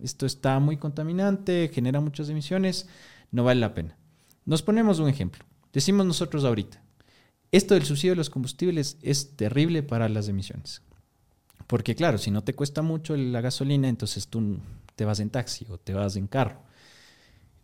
[0.00, 2.88] Esto está muy contaminante, genera muchas emisiones,
[3.30, 3.96] no vale la pena.
[4.44, 5.44] Nos ponemos un ejemplo.
[5.72, 6.82] Decimos nosotros ahorita,
[7.50, 10.82] esto del subsidio de los combustibles es terrible para las emisiones.
[11.66, 14.58] Porque claro, si no te cuesta mucho la gasolina, entonces tú
[14.94, 16.60] te vas en taxi o te vas en carro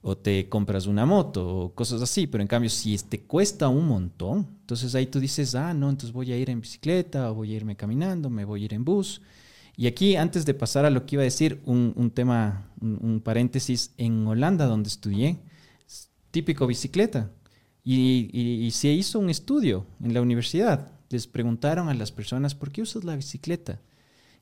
[0.01, 3.87] o te compras una moto o cosas así, pero en cambio si te cuesta un
[3.87, 7.53] montón, entonces ahí tú dices, ah, no, entonces voy a ir en bicicleta o voy
[7.53, 9.21] a irme caminando, me voy a ir en bus.
[9.77, 13.93] Y aquí, antes de pasar a lo que iba a decir, un, tema, un, paréntesis,
[13.97, 15.39] en Holanda, donde estudié,
[16.33, 17.31] típico bicicleta,
[17.85, 20.91] y, y se hizo un estudio en la universidad.
[21.11, 23.81] Les preguntaron a las personas, ¿por qué usas la bicicleta?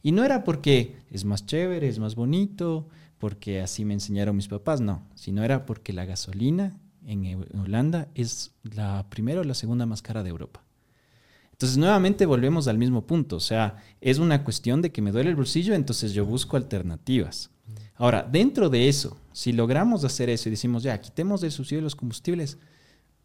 [0.03, 2.89] Y no era porque es más chévere, es más bonito,
[3.19, 8.53] porque así me enseñaron mis papás, no, sino era porque la gasolina en Holanda es
[8.63, 10.63] la primera o la segunda más cara de Europa.
[11.53, 15.31] Entonces, nuevamente volvemos al mismo punto, o sea, es una cuestión de que me duele
[15.31, 17.51] el bolsillo, entonces yo busco alternativas.
[17.95, 21.85] Ahora, dentro de eso, si logramos hacer eso y decimos, ya, quitemos el subsidio de
[21.85, 22.59] los combustibles,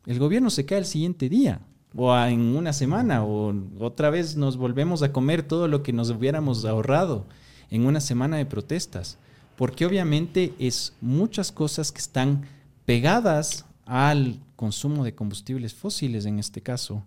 [0.05, 1.59] el gobierno se cae el siguiente día,
[1.93, 6.09] o en una semana, o otra vez nos volvemos a comer todo lo que nos
[6.09, 7.27] hubiéramos ahorrado
[7.69, 9.17] en una semana de protestas
[9.55, 12.45] porque obviamente es muchas cosas que están
[12.85, 17.03] pegadas al consumo de combustibles fósiles en este caso,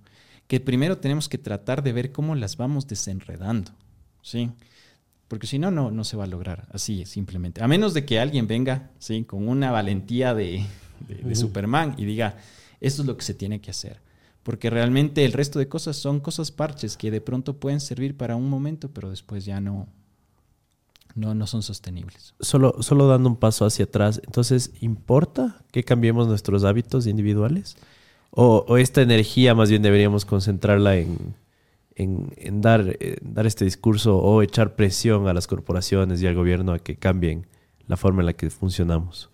[0.46, 3.72] que primero tenemos que tratar de ver cómo las vamos desenredando,
[4.22, 4.50] ¿sí?
[5.28, 7.62] Porque si no, no, no se va a lograr así simplemente.
[7.62, 9.24] A menos de que alguien venga, ¿sí?
[9.24, 10.64] Con una valentía de,
[11.08, 12.36] de Superman y diga,
[12.80, 14.00] esto es lo que se tiene que hacer.
[14.42, 18.36] Porque realmente el resto de cosas son cosas parches que de pronto pueden servir para
[18.36, 19.88] un momento, pero después ya no,
[21.14, 22.34] no, no son sostenibles.
[22.40, 27.76] Solo, solo dando un paso hacia atrás, entonces, ¿importa que cambiemos nuestros hábitos individuales?
[28.30, 31.36] ¿O, esta energía más bien deberíamos concentrarla en,
[31.94, 36.72] en, dar, eh, dar este discurso o echar presión a las corporaciones y al gobierno
[36.72, 37.46] a que cambien
[37.86, 39.30] la forma en la que funcionamos?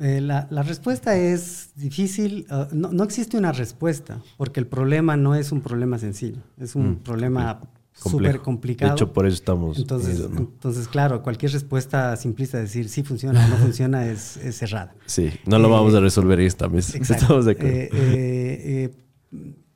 [0.00, 2.46] Eh, la, la, respuesta es difícil.
[2.50, 6.74] Uh, no, no, existe una respuesta, porque el problema no es un problema sencillo, es
[6.74, 7.60] un mm, problema
[7.94, 8.90] súper complicado.
[8.90, 9.78] De hecho, por eso estamos.
[9.78, 14.56] Entonces, entonces, claro, cualquier respuesta simplista de decir sí funciona o no funciona es, es,
[14.56, 14.94] cerrada.
[15.06, 16.94] Sí, no lo vamos a resolver esta vez.
[16.94, 18.94] Estamos de acuerdo.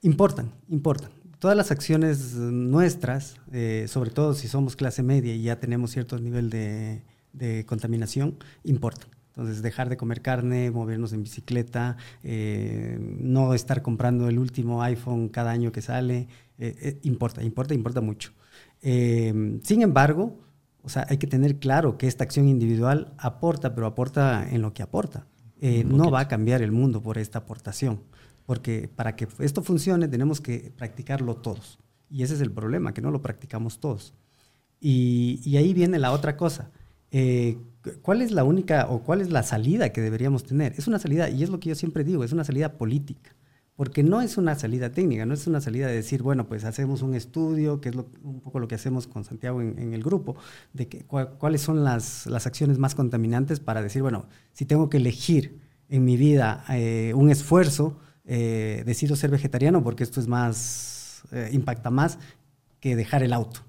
[0.03, 5.61] importan, importan todas las acciones nuestras, eh, sobre todo si somos clase media y ya
[5.61, 7.03] tenemos cierto nivel de,
[7.67, 9.09] contaminación, importan.
[9.29, 15.29] Entonces, dejar de comer carne, movernos en bicicleta, eh, no estar comprando el último iPhone
[15.29, 16.27] cada año que sale,
[16.59, 18.33] eh, importa, importa, importa mucho.
[18.81, 20.39] sin embargo,
[20.83, 24.73] o sea, hay que tener claro que esta acción individual aporta, pero aporta en lo
[24.73, 25.27] que aporta.
[25.61, 28.01] no va a cambiar el mundo por esta aportación
[28.49, 31.79] porque para que esto funcione tenemos que practicarlo todos.
[32.09, 34.15] Y ese es el problema, que no lo practicamos todos.
[34.81, 36.71] Y, ahí viene la otra cosa.
[37.11, 37.59] Eh,
[38.01, 40.73] ¿Cuál es la única o cuál es la salida que deberíamos tener?
[40.79, 43.37] Es una salida, y es lo que yo siempre digo, es una salida política.
[43.79, 47.01] Porque no es una salida técnica, no es una salida de decir, bueno, pues hacemos
[47.01, 50.35] un estudio, que es un poco lo que hacemos con Santiago en, el grupo,
[50.73, 54.97] de que, cuáles son las, las, acciones más contaminantes para decir, bueno, si tengo que
[54.97, 61.23] elegir en mi vida eh, un esfuerzo, eh, decido ser vegetariano porque esto es más,
[61.31, 62.19] eh, impacta más
[62.81, 63.61] que dejar el auto.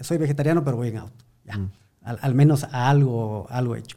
[0.00, 1.24] Soy vegetariano, pero voy en auto.
[1.44, 1.58] Ya.
[1.58, 1.72] Mm.
[2.02, 3.96] Al, menos a algo, algo hecho.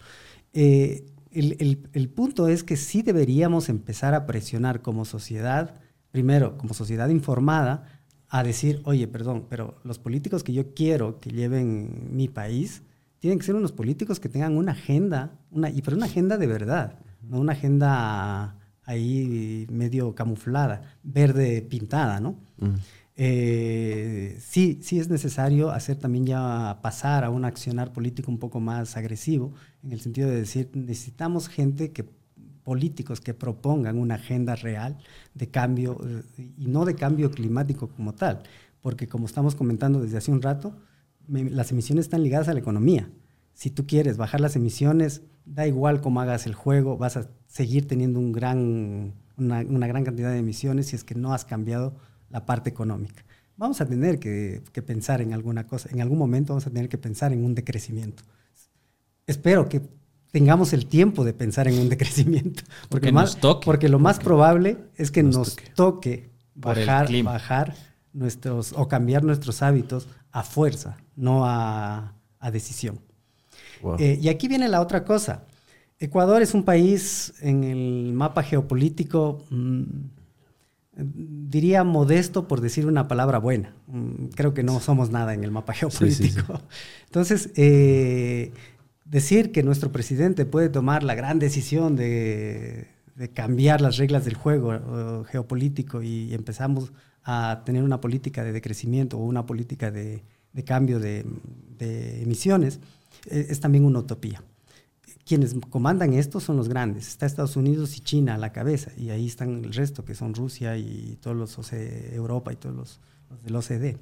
[1.37, 5.75] El, punto es que sí deberíamos empezar a presionar como sociedad,
[6.11, 11.29] primero como sociedad informada, a decir, oye, perdón, pero los políticos que yo quiero que
[11.29, 12.81] lleven mi país,
[13.19, 16.47] tienen que ser unos políticos que tengan una agenda, una, y pero una agenda de
[16.47, 22.39] verdad, no una agenda ahí medio camuflada, verde pintada, ¿no?
[23.19, 28.59] Eh, sí, sí es necesario hacer también ya pasar a un accionar político un poco
[28.59, 29.53] más agresivo,
[29.83, 31.91] en el sentido de decir, necesitamos gente
[32.63, 34.97] políticos que propongan una agenda real
[35.33, 35.97] de cambio
[36.37, 38.43] y no de cambio climático como tal,
[38.81, 40.75] porque como estamos comentando desde hace un rato,
[41.27, 43.09] las emisiones están ligadas a la economía.
[43.53, 47.87] Si tú quieres bajar las emisiones, da igual cómo hagas el juego, vas a seguir
[47.87, 51.95] teniendo una, gran cantidad de emisiones si es que no has cambiado
[52.29, 53.23] la parte económica.
[53.57, 56.97] Vamos a tener que, pensar en alguna cosa, en algún momento vamos a tener que
[56.97, 58.23] pensar en un decrecimiento.
[59.25, 59.81] Espero que
[60.31, 65.09] tengamos el tiempo de pensar en un decrecimiento, porque, más, porque lo más probable es
[65.09, 67.75] que nos, toque, bajar, bajar
[68.13, 72.13] nuestros o cambiar nuestros hábitos a fuerza, no a,
[72.51, 72.99] decisión.
[73.99, 75.43] Eh, y aquí viene la otra cosa.
[75.99, 79.81] Ecuador es un país en el mapa geopolítico, mm,
[80.97, 83.73] diría modesto por decir una palabra buena.
[83.87, 86.61] Mm, creo que no somos nada en el mapa geopolítico.
[87.05, 88.51] Entonces, eh,
[89.05, 92.87] decir que nuestro presidente puede tomar la gran decisión de,
[93.33, 96.91] cambiar las reglas del juego eh, geopolítico y empezamos
[97.23, 100.23] a tener una política de decrecimiento o una política de,
[100.65, 101.25] cambio de,
[102.21, 102.79] emisiones,
[103.29, 104.41] eh, es también una utopía
[105.27, 107.09] quienes comandan esto son los grandes.
[107.09, 110.33] Está Estados Unidos y China a la cabeza, y ahí están el resto, que son
[110.33, 112.99] Rusia y todos los Europa y todos los,
[113.43, 113.97] del OCDE.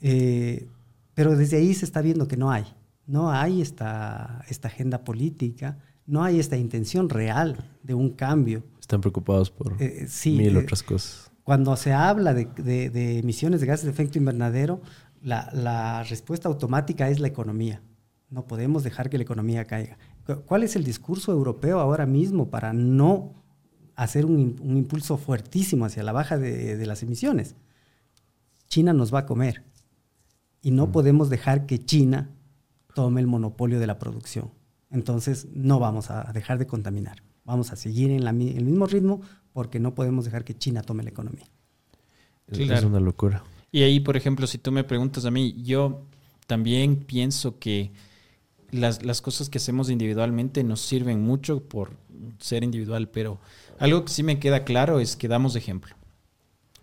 [0.00, 0.66] Eh,
[1.14, 2.64] pero desde ahí se está viendo que no hay.
[3.06, 8.64] No hay esta, esta agenda política, no hay esta intención real de un cambio.
[8.80, 11.30] Están preocupados por eh, mil eh, otras cosas.
[11.44, 14.80] Cuando se habla de, de, emisiones de gases de efecto invernadero,
[15.22, 17.82] la, la respuesta automática es la economía.
[18.30, 19.98] No podemos dejar que la economía caiga.
[20.46, 23.34] ¿Cuál es el discurso europeo ahora mismo para no
[23.94, 24.40] hacer un,
[24.76, 27.54] impulso fuertísimo hacia la baja de, las emisiones?
[28.68, 29.62] China nos va a comer
[30.62, 30.92] y no mm.
[30.92, 32.30] podemos dejar que China
[32.94, 34.50] tome el monopolio de la producción.
[34.90, 37.22] Entonces no vamos a dejar de contaminar.
[37.44, 39.20] Vamos a seguir en el mismo ritmo
[39.52, 41.46] porque no podemos dejar que China tome la economía.
[42.48, 43.44] Es una locura.
[43.70, 46.02] Y ahí, por ejemplo, si tú me preguntas a mí, yo
[46.46, 47.92] también pienso que
[48.76, 51.92] las, las, cosas que hacemos individualmente nos sirven mucho por
[52.38, 53.40] ser individual, pero
[53.78, 55.94] algo que sí me queda claro es que damos ejemplo.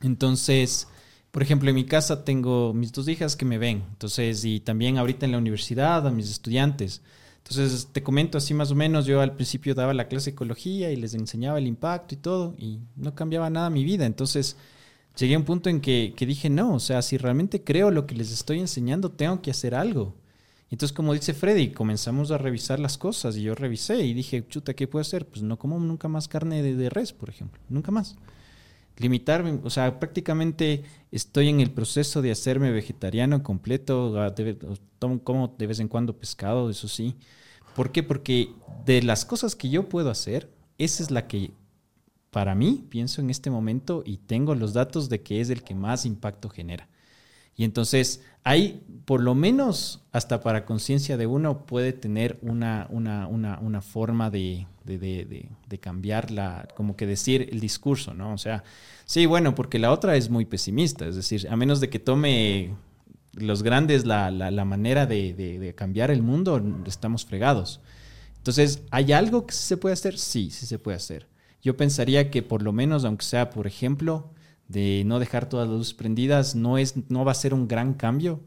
[0.01, 0.87] Entonces,
[1.31, 4.97] por ejemplo, en mi casa tengo mis dos hijas que me ven, entonces, y también
[4.97, 7.01] ahorita en la universidad a mis estudiantes.
[7.37, 10.91] Entonces, te comento así más o menos, yo al principio daba la clase de ecología
[10.91, 14.05] y les enseñaba el impacto y todo, y no cambiaba nada mi vida.
[14.05, 14.57] Entonces,
[15.17, 18.05] llegué a un punto en que, que dije, no, o sea, si realmente creo lo
[18.05, 20.13] que les estoy enseñando, tengo que hacer algo.
[20.69, 24.73] Entonces, como dice Freddy, comenzamos a revisar las cosas y yo revisé y dije, chuta,
[24.73, 25.27] ¿qué puedo hacer?
[25.27, 28.15] Pues no como nunca más carne de, res, por ejemplo, nunca más.
[28.97, 34.33] Limitarme, o sea, prácticamente estoy en el proceso de hacerme vegetariano completo,
[34.99, 37.15] tomo como de vez en cuando pescado, eso sí.
[37.75, 38.03] ¿Por qué?
[38.03, 38.49] Porque
[38.85, 41.51] de las cosas que yo puedo hacer, esa es la que
[42.29, 45.75] para mí pienso en este momento y tengo los datos de que es el que
[45.75, 46.89] más impacto genera.
[47.55, 53.27] Y entonces ahí, por lo menos hasta para conciencia de uno, puede tener una, una,
[53.27, 58.33] una, una forma de, de, de, cambiar la, como que decir el discurso, ¿no?
[58.33, 58.63] O sea,
[59.05, 62.75] sí, bueno, porque la otra es muy pesimista, es decir, a menos de que tome
[63.33, 67.81] los grandes la, la, la manera de, cambiar el mundo, estamos fregados.
[68.37, 70.17] Entonces, ¿hay algo que se puede hacer?
[70.17, 71.27] Sí, sí se puede hacer.
[71.61, 74.32] Yo pensaría que por lo menos, aunque sea, por ejemplo,
[74.67, 77.93] de no dejar todas las luces prendidas, no, es, no va a ser un gran
[77.93, 78.41] cambio,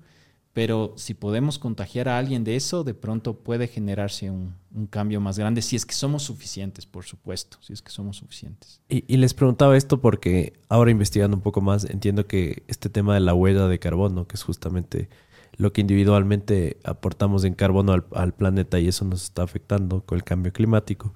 [0.56, 4.54] pero si podemos contagiar a alguien de eso, de pronto puede generarse un,
[4.88, 8.80] cambio más grande, si es que somos suficientes, por supuesto, si es que somos suficientes.
[8.88, 13.20] Y, les preguntaba esto porque ahora investigando un poco más, entiendo que este tema de
[13.20, 15.10] la huella de carbono, que es justamente
[15.58, 20.24] lo que individualmente aportamos en carbono al planeta y eso nos está afectando con el
[20.24, 21.12] cambio climático,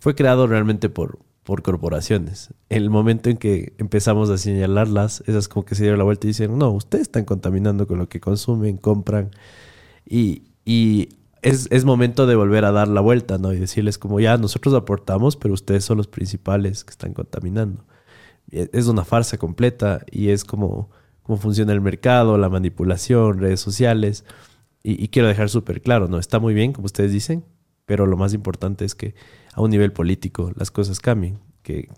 [0.00, 2.54] fue creado realmente por, por corporaciones.
[2.68, 6.28] El momento en que empezamos a señalarlas, esas como que se dieron la vuelta y
[6.28, 9.30] dicen, no, ustedes están contaminando con lo que consumen, compran.
[10.06, 10.44] Y,
[11.42, 13.52] es, momento de volver a dar la vuelta, ¿no?
[13.52, 17.84] Y decirles como, ya, nosotros aportamos, pero ustedes son los principales que están contaminando.
[18.50, 20.90] Es una farsa completa y es como
[21.22, 24.24] cómo funciona el mercado, la manipulación, redes sociales.
[24.82, 26.18] Y, y quiero dejar súper claro, ¿no?
[26.18, 27.44] Está muy bien, como ustedes dicen,
[27.86, 29.14] pero lo más importante es que
[29.52, 31.38] a un nivel político las cosas cambien.
[31.62, 31.88] Que,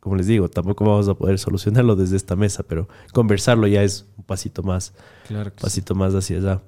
[0.00, 4.06] como les digo, tampoco vamos a poder solucionarlo desde esta mesa, pero conversarlo ya es
[4.16, 4.92] un pasito más,
[5.26, 6.62] claro pasito más hacia allá.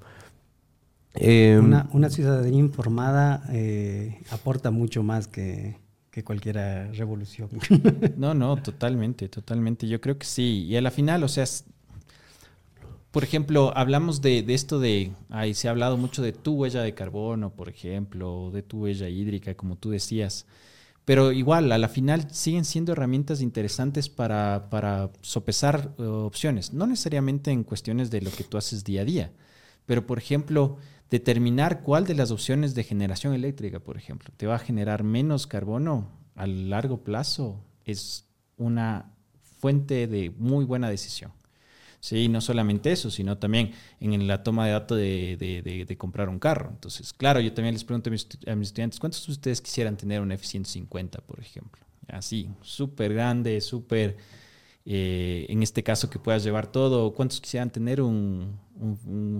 [1.15, 5.77] Em, una, una, ciudadanía informada eh, aporta mucho más que,
[6.11, 6.57] que cualquier
[6.95, 7.51] revolución.
[8.17, 9.87] No, no, totalmente, totalmente.
[9.87, 10.65] Yo creo que sí.
[10.65, 11.45] Y a la final, o sea,
[13.17, 16.93] por ejemplo, hablamos de, esto de, ahí se ha hablado mucho de tu huella de
[16.93, 20.45] carbono, por ejemplo, de tu huella hídrica, como tú decías.
[21.07, 26.87] Pero igual, a la final siguen siendo herramientas interesantes para, para sopesar eh, opciones, no
[26.87, 29.33] necesariamente en cuestiones de lo que tú haces día a día,
[29.87, 30.77] pero por ejemplo,
[31.09, 35.47] determinar cuál de las opciones de generación eléctrica, por ejemplo, te va a generar menos
[35.47, 38.27] carbono a largo plazo es
[38.59, 39.11] una
[39.59, 41.33] fuente de muy buena decisión.
[42.07, 46.69] Sí, no solamente eso, sino también en la toma de datos de, comprar un carro.
[46.71, 48.29] Entonces, claro, yo también les pregunto a mis,
[48.63, 51.83] estudiantes, ¿cuántos de ustedes quisieran tener un F-150, por ejemplo?
[52.07, 54.19] Así, súper grande, súper,
[54.85, 57.13] eh, en este caso que puedas llevar todo.
[57.13, 58.57] ¿Cuántos quisieran tener un,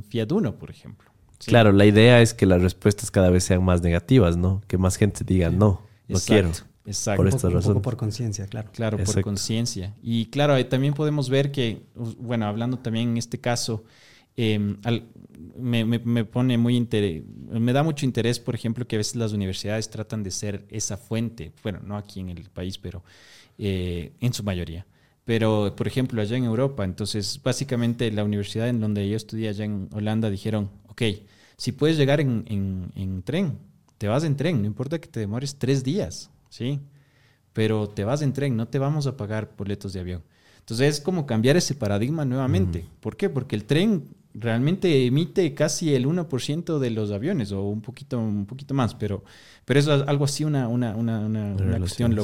[0.09, 1.09] Fiat Uno, por ejemplo?
[1.47, 4.61] Claro, la idea es que las respuestas cada vez sean más negativas, ¿no?
[4.67, 6.51] Que más gente diga, no, no quiero.
[6.87, 7.23] Exacto.
[7.23, 7.73] Por esta razón.
[7.73, 8.71] Un poco por conciencia, claro.
[8.73, 9.95] Claro, por conciencia.
[10.03, 13.85] Y claro, también podemos ver que, bueno, hablando también en este caso,
[14.37, 14.77] em,
[15.59, 19.91] me, pone muy interés, me da mucho interés, por ejemplo, que a veces las universidades
[19.91, 23.03] tratan de ser esa fuente, bueno, no aquí en el país, pero
[23.59, 24.87] eh, en su mayoría.
[25.25, 29.65] Pero, por ejemplo, allá en Europa, entonces, básicamente la universidad en donde yo estudié allá
[29.65, 31.03] en Holanda dijeron, ok,
[31.57, 32.45] si puedes llegar en,
[32.95, 33.59] en tren,
[33.99, 36.81] te vas en tren, no importa que te demores tres días ¿sí?
[37.53, 40.23] Pero te vas en tren, no te vamos a pagar boletos de avión.
[40.59, 42.85] Entonces es como cambiar ese paradigma nuevamente.
[43.01, 43.31] ¿Por qué?
[43.31, 48.47] Porque el tren realmente emite casi el 1% de los aviones o un poquito, un
[48.47, 49.25] poquito más, pero,
[49.65, 52.17] pero eso es algo así, una, una, una, una cuestión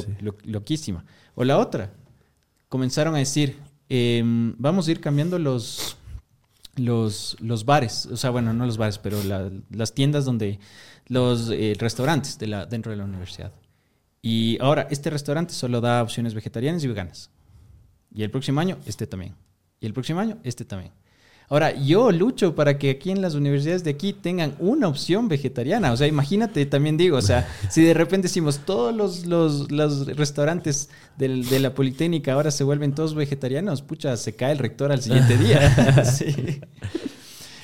[0.43, 1.05] loquísima.
[1.35, 1.93] O la otra,
[2.69, 3.57] comenzaron a decir,
[3.89, 5.97] em, vamos a ir cambiando los,
[6.75, 9.17] los, los bares, o sea, bueno, no los bares, pero
[9.71, 10.59] las tiendas donde,
[11.07, 13.51] los eh, restaurantes de la, dentro de la universidad.
[14.25, 17.29] Y ahora, este restaurante solo da opciones vegetarianas y veganas.
[18.09, 19.35] Y el próximo año, este también.
[19.81, 20.93] Y el próximo año, este también.
[21.49, 25.91] Ahora, yo lucho para que aquí en las universidades de aquí tengan una opción vegetariana.
[25.91, 30.07] O sea, imagínate, también digo, o sea, si de repente decimos todos los, los, los
[30.15, 35.01] restaurantes de la Politécnica ahora se vuelven todos vegetarianos, pucha, se cae el rector al
[35.01, 36.05] siguiente día.
[36.05, 36.61] sí.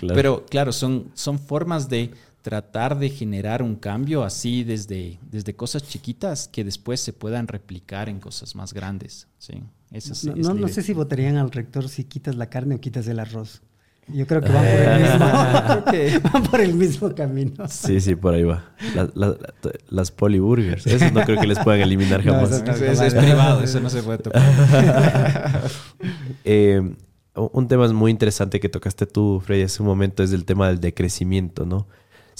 [0.02, 2.12] Pero claro, son, son formas de
[2.50, 8.10] tratar de generar un cambio así desde, desde cosas chiquitas que después se puedan replicar
[8.10, 9.28] en cosas más grandes.
[9.38, 9.62] ¿sí?
[10.36, 13.62] no, no, sé si votarían al rector si quitas la carne o quitas el arroz.
[14.08, 15.20] Yo creo que van por el mismo,
[16.34, 17.68] van por el mismo camino.
[17.68, 18.74] Sí, sí, por ahí va.
[19.90, 20.88] las poliburgers.
[20.88, 22.50] Eso no creo que les puedan eliminar jamás.
[22.52, 24.42] eso, es privado, eso no se puede tocar.
[26.44, 26.96] Eh,
[27.36, 30.80] un tema muy interesante que tocaste tú, Freddy, hace un momento es el tema del
[30.80, 31.86] decrecimiento, ¿no?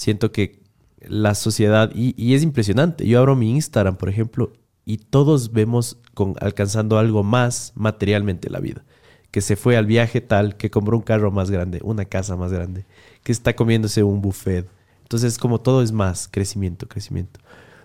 [0.00, 0.62] Siento que
[1.06, 4.52] la sociedad, y, es impresionante, yo abro mi Instagram, por ejemplo,
[4.86, 8.82] y todos vemos con, alcanzando algo más materialmente la vida.
[9.30, 12.50] Que se fue al viaje tal, que compró un carro más grande, una casa más
[12.50, 12.86] grande,
[13.22, 14.66] que está comiéndose un buffet.
[15.02, 17.38] Entonces, como todo es más crecimiento, crecimiento.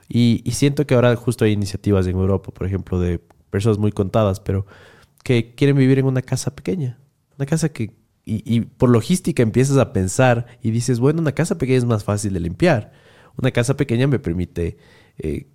[0.08, 3.92] Y, y siento que ahora justo hay iniciativas en Europa, por ejemplo, de personas muy
[3.92, 4.66] contadas, pero
[5.24, 6.98] que quieren vivir en una casa pequeña.
[7.38, 7.94] Una casa que
[8.28, 12.34] y, por logística empiezas a pensar y dices, bueno, una casa pequeña es más fácil
[12.34, 12.92] de limpiar.
[13.38, 14.78] Una casa pequeña me permite
[15.20, 15.48] eh,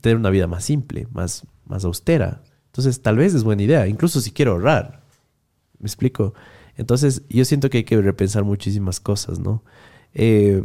[0.00, 2.42] tener una vida más simple, más, más austera.
[2.66, 5.04] Entonces, tal vez es buena idea, incluso si quiero ahorrar.
[5.78, 6.34] ¿Me explico?
[6.76, 9.62] Entonces, yo siento que hay que repensar muchísimas cosas, ¿no?
[10.12, 10.62] Eh,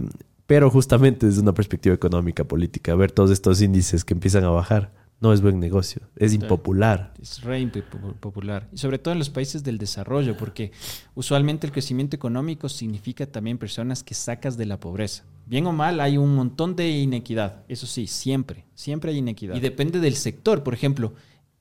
[0.48, 4.94] pero justamente desde una perspectiva económica, política, ver todos estos índices que empiezan a bajar
[5.22, 7.14] no es buen negocio, es impopular.
[7.22, 8.68] Es re impopular.
[8.74, 10.72] Y sobre todo en los países del desarrollo, porque
[11.16, 15.24] usualmente el crecimiento económico significa también personas que sacas de la pobreza.
[15.46, 17.64] Bien o mal, hay un montón de inequidad.
[17.70, 19.56] Eso sí, siempre, siempre hay inequidad.
[19.56, 20.64] Y depende del sector.
[20.64, 21.14] Por ejemplo,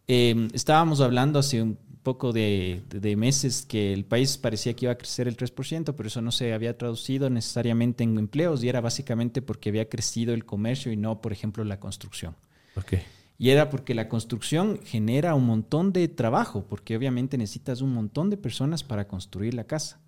[0.09, 4.93] em, estábamos hablando hace un poco de, de, meses que el país parecía que iba
[4.93, 8.83] a crecer el 3%, pero eso no se había traducido necesariamente en empleos y era
[8.83, 12.37] básicamente porque había crecido el comercio y no, por ejemplo, la construcción.
[12.77, 13.01] Okay.
[13.37, 18.31] Y era porque la construcción genera un montón de trabajo, porque obviamente necesitas un montón
[18.31, 20.01] de personas para construir la casa.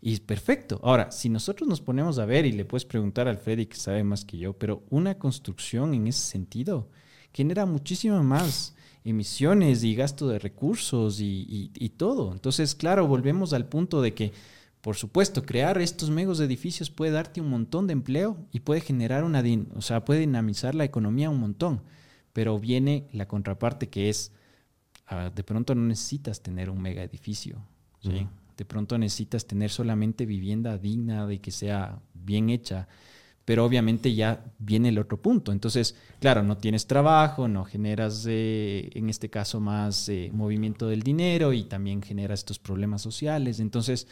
[0.00, 0.80] Y perfecto.
[0.82, 4.04] Ahora, si nosotros nos ponemos a ver, y le puedes preguntar al Freddy que sabe
[4.04, 6.88] más que yo, pero una construcción en ese sentido
[7.32, 12.32] genera muchísimo más emisiones y gasto de recursos y, y todo.
[12.32, 14.32] Entonces, claro, volvemos al punto de que,
[14.80, 19.24] por supuesto, crear estos megos edificios puede darte un montón de empleo y puede generar
[19.24, 19.42] una,
[19.74, 21.82] o sea, puede dinamizar la economía un montón
[22.32, 24.32] pero viene la contraparte que es,
[25.06, 27.62] ah, de pronto no necesitas tener un mega edificio,
[28.02, 32.88] de pronto necesitas tener solamente vivienda digna, de que sea bien hecha,
[33.44, 35.50] pero obviamente ya viene el otro punto.
[35.50, 41.02] Entonces, claro, no tienes trabajo, no generas, eh, en este caso, más eh, movimiento del
[41.02, 43.58] dinero y también generas estos problemas sociales.
[43.58, 44.06] Entonces,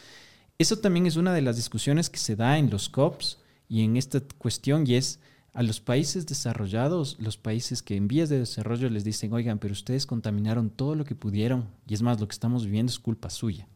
[0.57, 3.37] eso también es una de las discusiones que se da en los COPs
[3.69, 5.19] y en esta cuestión y es
[5.53, 9.73] a los países desarrollados, los países que en vías de desarrollo les dicen, oigan, pero
[9.73, 13.29] ustedes contaminaron todo lo que pudieron y es más, lo que estamos viviendo es culpa
[13.29, 13.67] suya.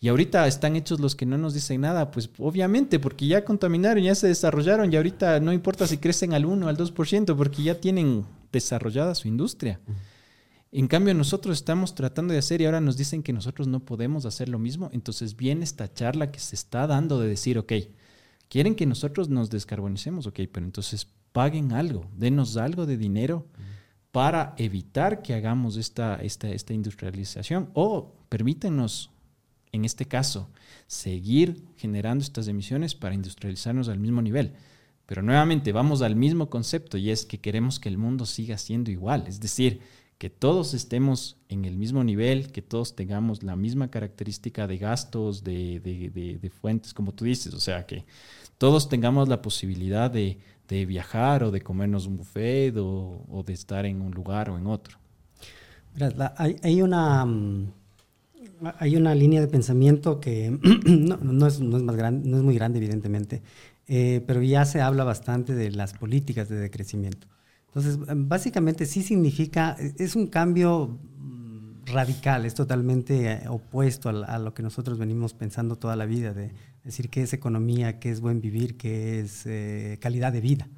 [0.00, 4.02] Y ahorita están hechos los que no nos dicen nada, pues obviamente, porque ya contaminaron,
[4.04, 7.62] ya se desarrollaron y ahorita no importa si crecen al 1 o al 2%, porque
[7.62, 9.80] ya tienen desarrollada su industria.
[10.72, 14.26] En cambio, nosotros estamos tratando de hacer y ahora nos dicen que nosotros no podemos
[14.26, 14.90] hacer lo mismo.
[14.92, 17.72] Entonces viene esta charla que se está dando de decir, ok,
[18.48, 23.46] quieren que nosotros nos descarbonicemos, ok, pero entonces paguen algo, denos algo de dinero
[24.12, 29.10] para evitar que hagamos esta, esta, esta industrialización o permítenos,
[29.72, 30.48] en este caso,
[30.86, 34.52] seguir generando estas emisiones para industrializarnos al mismo nivel.
[35.06, 38.90] Pero nuevamente vamos al mismo concepto y es que queremos que el mundo siga siendo
[38.90, 39.80] igual, es decir,
[40.18, 45.44] que todos estemos en el mismo nivel, que todos tengamos la misma característica de gastos,
[45.44, 48.04] de, de, de fuentes, como tú dices, o sea, que
[48.58, 50.38] todos tengamos la posibilidad de,
[50.86, 54.98] viajar o de comernos un buffet o, de estar en un lugar o en otro.
[56.36, 57.72] hay, una, mm,
[58.78, 60.50] hay una línea de pensamiento que
[60.86, 63.42] no, es, no es muy grande, evidentemente,
[63.86, 67.28] eh, pero ya se habla bastante de las políticas de decrecimiento.
[67.74, 67.98] Entonces,
[68.28, 70.98] básicamente sí significa, es un cambio
[71.86, 76.52] radical, es totalmente eh, opuesto a, lo que nosotros venimos pensando toda la vida, de
[76.82, 80.68] decir qué es economía, qué es buen vivir, qué es eh, calidad de vida.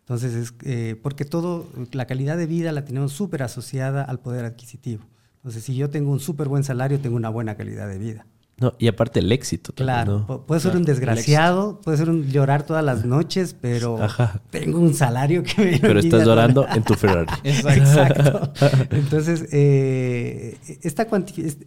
[0.00, 4.44] Entonces, es, eh, porque todo, la calidad de vida la tenemos súper asociada al poder
[4.44, 5.04] adquisitivo.
[5.36, 8.26] Entonces, si yo tengo un súper buen salario, tengo una buena calidad de vida.
[8.60, 9.72] No, y aparte el éxito.
[9.72, 13.98] claro, puede ser un desgraciado, puede ser un llorar todas las noches, pero
[14.50, 15.78] tengo un salario que me...
[15.78, 17.32] Pero estás llorando en tu Ferrari.
[17.44, 18.52] Exacto.
[18.90, 21.08] Entonces, eh, esta,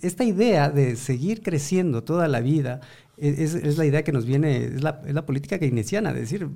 [0.01, 2.81] esta idea de seguir creciendo toda la vida
[3.17, 6.47] es, es la idea que nos viene, es la, es la política keynesiana, es decir,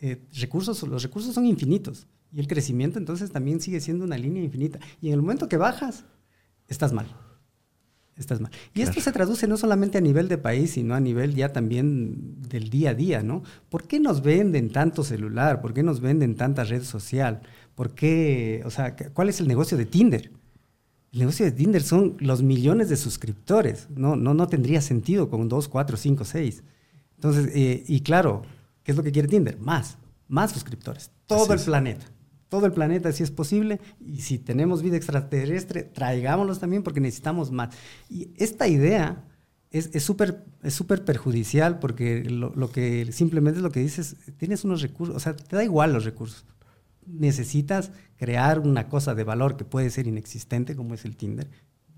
[0.00, 4.44] eh, recursos, los recursos son infinitos y el crecimiento entonces también sigue siendo una línea
[4.44, 4.78] infinita.
[5.00, 6.04] Y en el momento que bajas,
[6.68, 7.06] estás mal
[8.16, 8.50] estás mal.
[8.74, 12.40] Y esto se traduce no solamente a nivel de país, sino a nivel ya también
[12.48, 13.42] del día a día, ¿no?
[13.68, 15.60] ¿Por qué nos venden tanto celular?
[15.60, 17.40] ¿Por qué nos venden tanta red social?
[17.74, 20.30] ¿Por qué, o sea, cuál es el negocio de Tinder?
[21.12, 23.88] El negocio de Tinder son los millones de suscriptores.
[23.94, 26.62] No, no, no tendría sentido con dos, cuatro, cinco, seis.
[27.16, 28.42] Entonces, eh, y claro,
[28.82, 29.58] ¿qué es lo que quiere Tinder?
[29.58, 29.98] Más,
[30.28, 31.10] más suscriptores.
[31.26, 32.06] Todo el planeta
[32.48, 37.50] todo el planeta si es posible y si tenemos vida extraterrestre, traigámoslos también porque necesitamos
[37.50, 37.74] más.
[38.08, 39.24] Y esta idea
[39.70, 45.20] es súper es perjudicial porque lo, que simplemente lo que dices, tienes unos recursos, o
[45.20, 46.44] sea, te da igual los recursos.
[47.06, 51.48] Necesitas crear una cosa de valor que puede ser inexistente, como es el Tinder,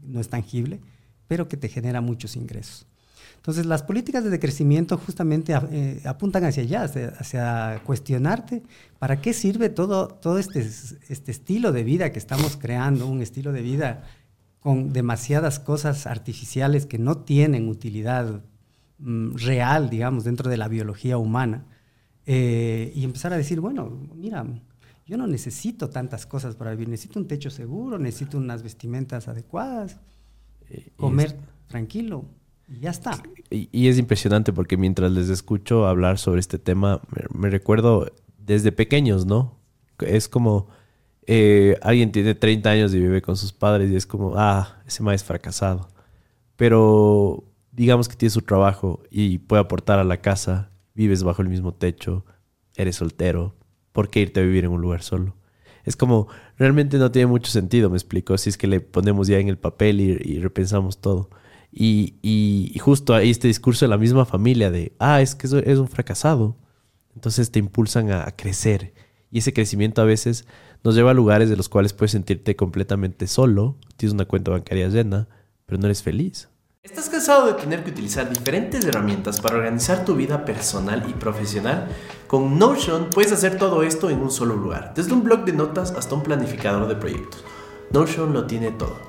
[0.03, 0.81] no es tangible,
[1.27, 2.87] pero que te genera muchos ingresos.
[3.39, 8.63] Entonces, las políticas de decrecimiento justamente eh, apuntan hacia allá, hacia, cuestionarte
[8.99, 13.53] para qué sirve todo, todo este, este estilo de vida que estamos creando, un estilo
[13.53, 14.05] de vida
[14.61, 18.43] con demasiadas cosas artificiales que no tienen utilidad
[18.99, 21.65] mm, real, digamos, dentro de la biología humana,
[22.27, 24.45] eh, y empezar a decir, bueno, mira,
[25.07, 29.97] yo no necesito tantas cosas para vivir, necesito un techo seguro, necesito unas vestimentas adecuadas,
[30.69, 32.27] eh, comer tranquilo,
[32.69, 33.23] y ya está.
[33.51, 37.01] Y, es impresionante porque mientras les escucho hablar sobre este tema,
[37.33, 39.59] me recuerdo desde pequeños, ¿no?
[39.99, 40.69] Es como
[41.27, 45.03] eh, alguien tiene 30 años y vive con sus padres y es como, ah, ese
[45.03, 45.89] maestro es fracasado.
[46.57, 51.49] Pero digamos que tiene su trabajo y puede aportar a la casa, vives bajo el
[51.49, 52.25] mismo techo,
[52.77, 53.57] eres soltero,
[53.93, 55.37] ¿por qué irte a vivir en un lugar solo?
[55.85, 59.39] Es como, realmente no tiene mucho sentido, me explico, si es que le ponemos ya
[59.39, 61.31] en el papel y, repensamos todo.
[61.71, 65.89] Y, justo ahí este discurso de la misma familia de, ah, es que es un
[65.89, 66.57] fracasado.
[67.15, 68.95] Entonces te impulsan a crecer.
[69.31, 70.47] Y ese crecimiento a veces
[70.85, 74.89] nos lleva a lugares de los cuales puedes sentirte completamente solo, tienes una cuenta bancaria
[74.89, 75.29] llena,
[75.67, 76.49] pero no eres feliz.
[76.83, 81.89] ¿Estás cansado de tener que utilizar diferentes herramientas para organizar tu vida personal y profesional?
[82.27, 85.91] Con Notion puedes hacer todo esto en un solo lugar, desde un blog de notas
[85.91, 87.45] hasta un planificador de proyectos.
[87.91, 89.08] Notion lo tiene todo.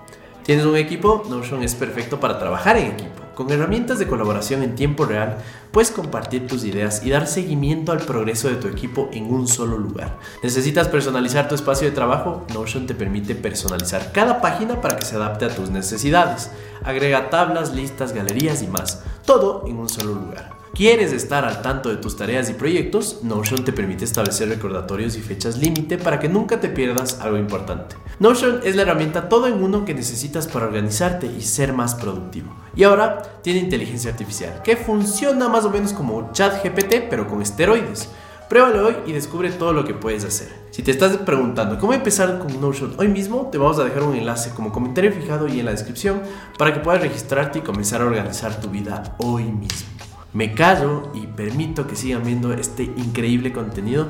[0.49, 1.23] ¿Tienes un equipo?
[1.29, 3.21] Notion es perfecto para trabajar en equipo.
[3.35, 5.37] Con herramientas de colaboración en tiempo real,
[5.69, 9.77] puedes compartir tus ideas y dar seguimiento al progreso de tu equipo en un solo
[9.77, 10.17] lugar.
[10.41, 12.47] ¿Necesitas personalizar tu espacio de trabajo?
[12.51, 16.49] Notion te permite personalizar cada página para que se adapte a tus necesidades.
[16.83, 19.03] Agrega tablas, listas, galerías y más.
[19.27, 20.58] Todo en un solo lugar.
[20.73, 23.23] ¿Quieres estar al tanto de tus tareas y proyectos?
[23.23, 27.97] Notion te permite establecer recordatorios y fechas límite para que nunca te pierdas algo importante.
[28.19, 32.55] Notion es la herramienta todo en uno que necesitas para organizarte y ser más productivo.
[32.75, 38.07] Y ahora tiene inteligencia artificial, que funciona más o menos como ChatGPT, pero con esteroides.
[38.47, 40.49] Pruébalo hoy y descubre todo lo que puedes hacer.
[40.71, 44.15] Si te estás preguntando cómo empezar con Notion hoy mismo, te vamos a dejar un
[44.15, 46.21] enlace como comentario fijado y en la descripción
[46.57, 49.98] para que puedas registrarte y comenzar a organizar tu vida hoy mismo
[50.33, 54.07] me callo y permito que sigan viendo este increíble contenido,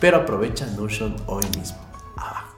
[0.00, 1.78] pero aprovecha Notion hoy mismo.
[2.16, 2.56] Abajo.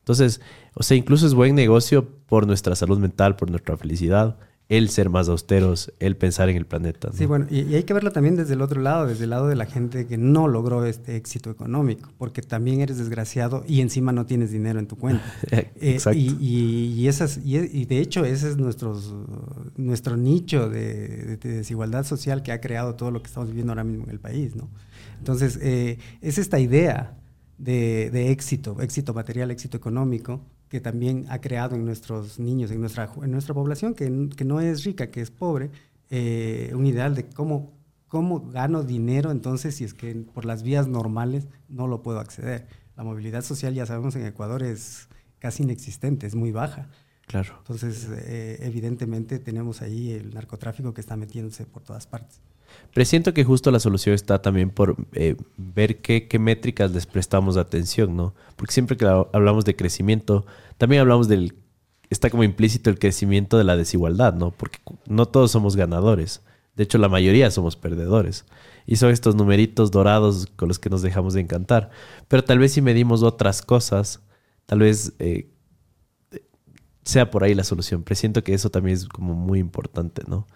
[0.00, 0.40] Entonces,
[0.74, 4.38] o sea, incluso es buen negocio por nuestra salud mental, por nuestra felicidad,
[4.68, 7.10] el ser más austeros, el pensar en el planeta.
[7.12, 9.54] Sí, bueno, y, hay que verlo también desde el otro lado, desde el lado de
[9.54, 14.26] la gente que no logró este éxito económico, porque también eres desgraciado y encima no
[14.26, 15.24] tienes dinero en tu cuenta.
[15.78, 16.18] Eh, Exacto.
[16.18, 19.00] y, esas, y, de hecho ese es nuestro,
[19.76, 24.04] nuestro nicho de, desigualdad social que ha creado todo lo que estamos viviendo ahora mismo
[24.04, 24.68] en el país, ¿no?
[25.18, 27.16] Entonces, eh, es esta idea
[27.58, 32.80] de, de éxito, éxito material, éxito económico, que también ha creado en nuestros niños, en
[32.80, 35.70] nuestra, en nuestra población, que, que no es rica, que es pobre,
[36.10, 37.72] eh, un ideal de cómo,
[38.08, 42.66] cómo gano dinero entonces si es que por las vías normales no lo puedo acceder.
[42.96, 45.08] La movilidad social, ya sabemos, en Ecuador es
[45.38, 46.88] casi inexistente, es muy baja.
[47.26, 47.56] Claro.
[47.58, 52.40] Entonces, eh, evidentemente tenemos ahí el narcotráfico que está metiéndose por todas partes.
[52.92, 57.56] Presiento que justo la solución está también por eh, ver qué, qué, métricas les prestamos
[57.56, 58.34] atención, ¿no?
[58.56, 60.46] Porque siempre que hablamos de crecimiento,
[60.78, 61.54] también hablamos del...
[62.08, 64.52] Está como implícito el crecimiento de la desigualdad, ¿no?
[64.52, 66.42] Porque no todos somos ganadores.
[66.76, 68.44] De hecho, la mayoría somos perdedores.
[68.86, 71.90] Y son estos numeritos dorados con los que nos dejamos de encantar.
[72.28, 74.22] Pero tal vez si medimos otras cosas,
[74.66, 75.50] tal vez eh,
[77.06, 78.02] sea por ahí la solución.
[78.02, 80.46] Presiento que eso también es como muy importante, ¿no?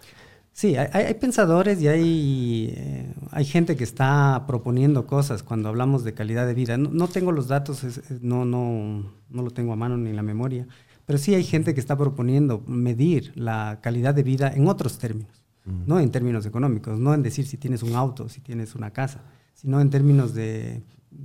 [0.53, 6.13] Sí, hay, pensadores y hay, eh, hay gente que está proponiendo cosas cuando hablamos de
[6.13, 6.77] calidad de vida.
[6.77, 7.83] No, tengo los datos,
[8.21, 10.67] no, no, no lo tengo a mano ni en la memoria,
[11.05, 15.41] pero sí hay gente que está proponiendo medir la calidad de vida en otros términos,
[15.65, 19.23] no en términos económicos, no en decir si tienes un auto, si tienes una casa,
[19.53, 20.83] sino en términos de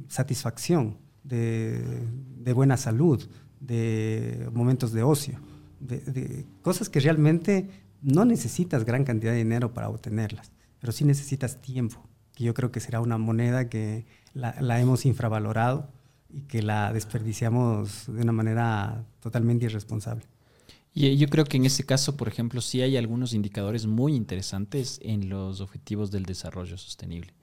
[0.09, 1.83] satisfacción, de,
[2.39, 5.41] de buena salud, de momentos de ocio,
[5.81, 7.69] de, de cosas que realmente
[8.07, 12.71] no necesitas gran cantidad de dinero para obtenerlas, pero sí necesitas tiempo, que yo creo
[12.71, 15.91] que será una moneda que la, hemos infravalorado
[16.31, 20.25] y que la desperdiciamos de una manera totalmente irresponsable.
[20.95, 25.01] Y yo creo que en ese caso, por ejemplo, sí hay algunos indicadores muy interesantes
[25.03, 27.35] en los objetivos del desarrollo sostenible.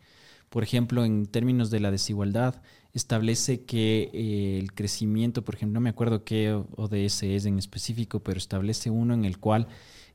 [0.50, 2.62] Por ejemplo, en términos de la desigualdad,
[2.94, 8.22] establece que eh, el crecimiento, por ejemplo, no me acuerdo qué ODS es en específico,
[8.22, 9.68] pero establece uno en el cual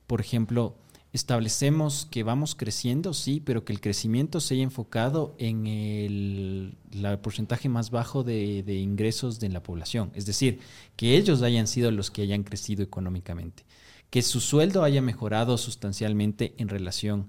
[0.09, 0.74] por ejemplo,
[1.12, 6.76] establecemos que vamos creciendo, sí, pero que el crecimiento se haya enfocado en el,
[7.22, 10.11] porcentaje más bajo de, ingresos de la población.
[10.14, 10.61] Es decir,
[10.96, 13.64] que ellos hayan sido los que hayan crecido económicamente.
[14.09, 17.26] Que su sueldo haya mejorado sustancialmente en relación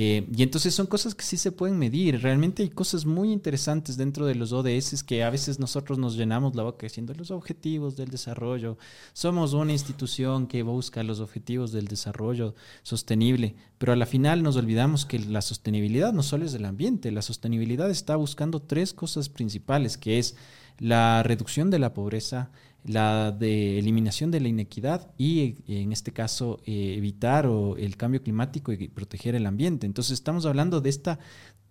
[0.00, 2.22] Eh, y entonces son cosas que sí se pueden medir.
[2.22, 6.54] Realmente hay cosas muy interesantes dentro de los ODS que a veces nosotros nos llenamos
[6.54, 8.78] la boca diciendo los objetivos del desarrollo.
[9.12, 14.54] Somos una institución que busca los objetivos del desarrollo sostenible, pero a la final nos
[14.54, 19.28] olvidamos que la sostenibilidad no solo es del ambiente, la sostenibilidad está buscando tres cosas
[19.28, 20.36] principales, que es
[20.78, 22.52] la reducción de la pobreza,
[22.84, 28.72] la de eliminación de la inequidad y en este caso eh, evitar el cambio climático
[28.72, 29.86] y proteger el ambiente.
[29.86, 31.18] Entonces estamos hablando de esta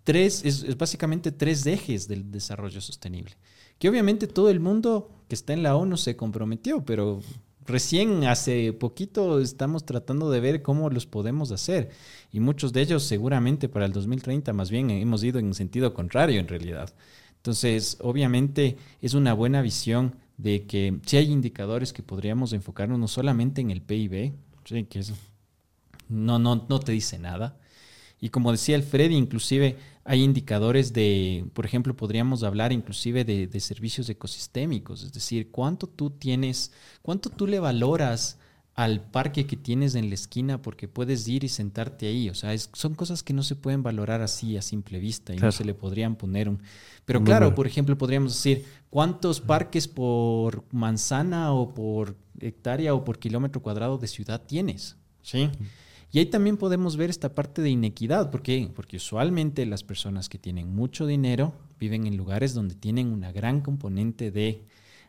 [0.08, 3.36] tres, es, básicamente tres ejes del desarrollo sostenible,
[3.78, 7.20] que obviamente todo el mundo que está en la ONU se comprometió, pero
[7.66, 11.90] recién hace poquito estamos tratando de ver cómo los podemos hacer
[12.32, 16.40] y muchos de ellos seguramente para el 2030 más bien hemos ido en sentido contrario
[16.40, 16.94] en realidad.
[17.36, 23.08] Entonces, obviamente es una buena visión de que si hay indicadores que podríamos enfocarnos no
[23.08, 24.32] solamente en el PIB,
[24.88, 25.14] que eso
[26.08, 27.58] no, no, no te dice nada.
[28.20, 33.46] Y como decía el Freddy, inclusive hay indicadores de, por ejemplo, podríamos hablar inclusive de,
[33.46, 36.72] de, servicios ecosistémicos, es decir, cuánto tú tienes,
[37.02, 38.38] cuánto tú le valoras
[38.78, 42.30] al parque que tienes en la esquina porque puedes ir y sentarte ahí.
[42.30, 45.50] O sea, son cosas que no se pueden valorar así a simple vista y no
[45.50, 46.62] se le podrían poner un...
[47.04, 53.18] Pero claro, por ejemplo, podríamos decir, ¿cuántos parques por manzana o por hectárea o por
[53.18, 54.96] kilómetro cuadrado de ciudad tienes?
[55.22, 55.50] ¿Sí?
[56.12, 58.30] Y ahí también podemos ver esta parte de inequidad.
[58.30, 58.70] ¿Por qué?
[58.72, 63.60] Porque usualmente las personas que tienen mucho dinero viven en lugares donde tienen una gran
[63.60, 64.62] componente de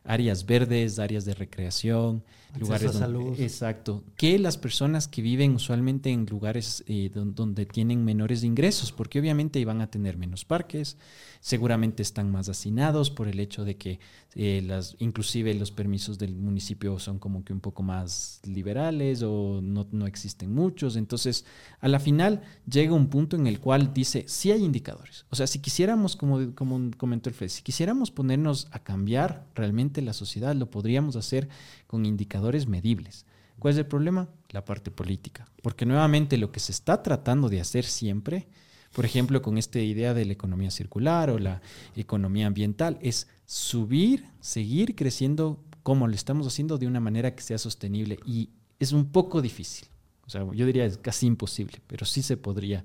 [0.03, 2.23] áreas verdes, áreas de recreación,
[2.57, 2.95] lugares.
[3.37, 4.03] Exacto.
[4.15, 9.59] Que las personas que viven usualmente en lugares eh, donde, tienen menores ingresos, porque obviamente
[9.59, 10.97] iban a tener menos parques,
[11.41, 13.99] seguramente están más hacinados por el hecho de que
[14.35, 19.59] eh, las, inclusive los permisos del municipio son como que un poco más liberales o
[19.61, 20.95] no, no existen muchos.
[20.95, 21.45] Entonces,
[21.79, 25.25] a la final llega un punto en el cual dice, sí hay indicadores.
[25.29, 30.01] O sea, si quisiéramos, como, como comentó el Fred, si quisiéramos ponernos a cambiar realmente
[30.01, 31.49] la sociedad, lo podríamos hacer
[31.87, 33.25] con indicadores medibles.
[33.59, 34.29] ¿Cuál es el problema?
[34.49, 35.47] La parte política.
[35.61, 38.47] Porque nuevamente lo que se está tratando de hacer siempre
[38.93, 41.61] por ejemplo, con esta idea de la economía circular o la
[41.95, 47.57] economía ambiental, es subir, seguir creciendo como lo estamos haciendo de una manera que sea
[47.57, 48.19] sostenible.
[48.25, 49.87] Y es un poco difícil.
[50.25, 52.83] O sea, yo diría es casi imposible, pero sí se podría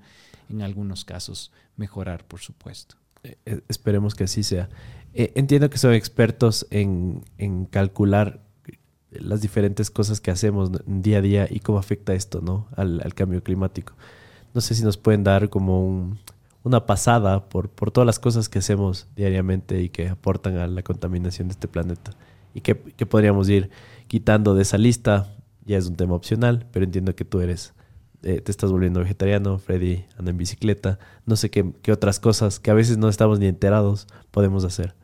[0.48, 2.96] en algunos casos mejorar, por supuesto.
[3.22, 4.68] Eh, eh, esperemos que así sea.
[5.14, 7.22] Eh, entiendo que son expertos en,
[7.70, 8.42] calcular
[9.20, 12.66] las diferentes cosas que hacemos día a día y cómo afecta esto ¿no?
[12.76, 13.94] al cambio climático.
[14.54, 16.16] No sé si nos pueden dar como
[16.64, 20.82] una pasada por, por todas las cosas que hacemos diariamente y que aportan a la
[20.82, 22.12] contaminación de este planeta.
[22.54, 23.70] Y que, podríamos ir
[24.06, 25.34] quitando de esa lista.
[25.66, 27.74] Ya es un tema opcional, pero entiendo que tú eres
[28.22, 32.70] eh, te estás volviendo vegetariano, Freddy anda en bicicleta, no sé qué, otras cosas que
[32.70, 34.94] a veces no estamos ni enterados podemos hacer.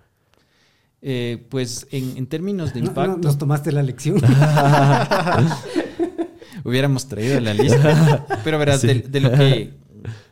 [1.02, 3.18] Eh, pues en, términos de impacto...
[3.18, 4.20] nos tomaste la lección.
[6.64, 8.26] hubiéramos traído la lista.
[8.44, 9.74] Pero verás, de, lo que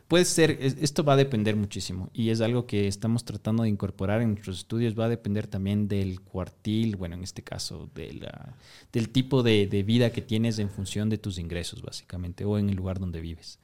[0.07, 4.21] puede ser, esto va a depender muchísimo y es algo que estamos tratando de incorporar
[4.21, 8.55] en nuestros estudios, va a depender también del cuartil, bueno, en este caso, de la,
[8.91, 12.69] del tipo de, de vida que tienes en función de tus ingresos, básicamente, o en
[12.69, 13.59] el lugar donde vives.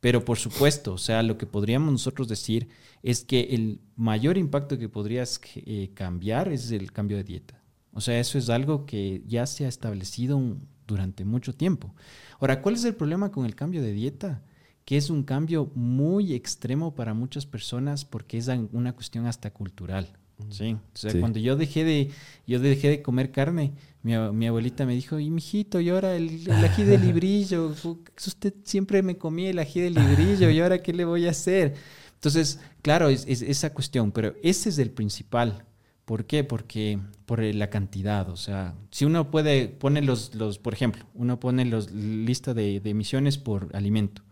[0.00, 2.68] Pero por supuesto, o sea, lo que podríamos nosotros decir
[3.02, 7.62] es que el mayor impacto que podrías eh, cambiar es el cambio de dieta.
[7.92, 11.94] O sea, eso es algo que ya se ha establecido un, durante mucho tiempo.
[12.38, 14.42] Ahora, ¿cuál es el problema con el cambio de dieta?
[14.84, 20.08] Que es un cambio muy extremo para muchas personas porque es una cuestión hasta cultural.
[20.50, 20.74] Sí.
[20.74, 22.10] O sea, cuando yo dejé de,
[22.46, 23.72] yo dejé de comer carne,
[24.06, 27.74] mi, abuelita me dijo, y mijito, y ahora el, ají de librillo,
[28.16, 31.74] usted siempre me comía el ají de librillo, ¿y ahora qué le voy a hacer?
[32.14, 35.64] Entonces, claro, es esa cuestión, pero ese es el principal.
[36.06, 36.44] ¿Por qué?
[36.44, 41.40] Porque por la cantidad, o sea, si uno puede, pone los, los por ejemplo, uno
[41.40, 44.22] pone los lista de, emisiones por alimento,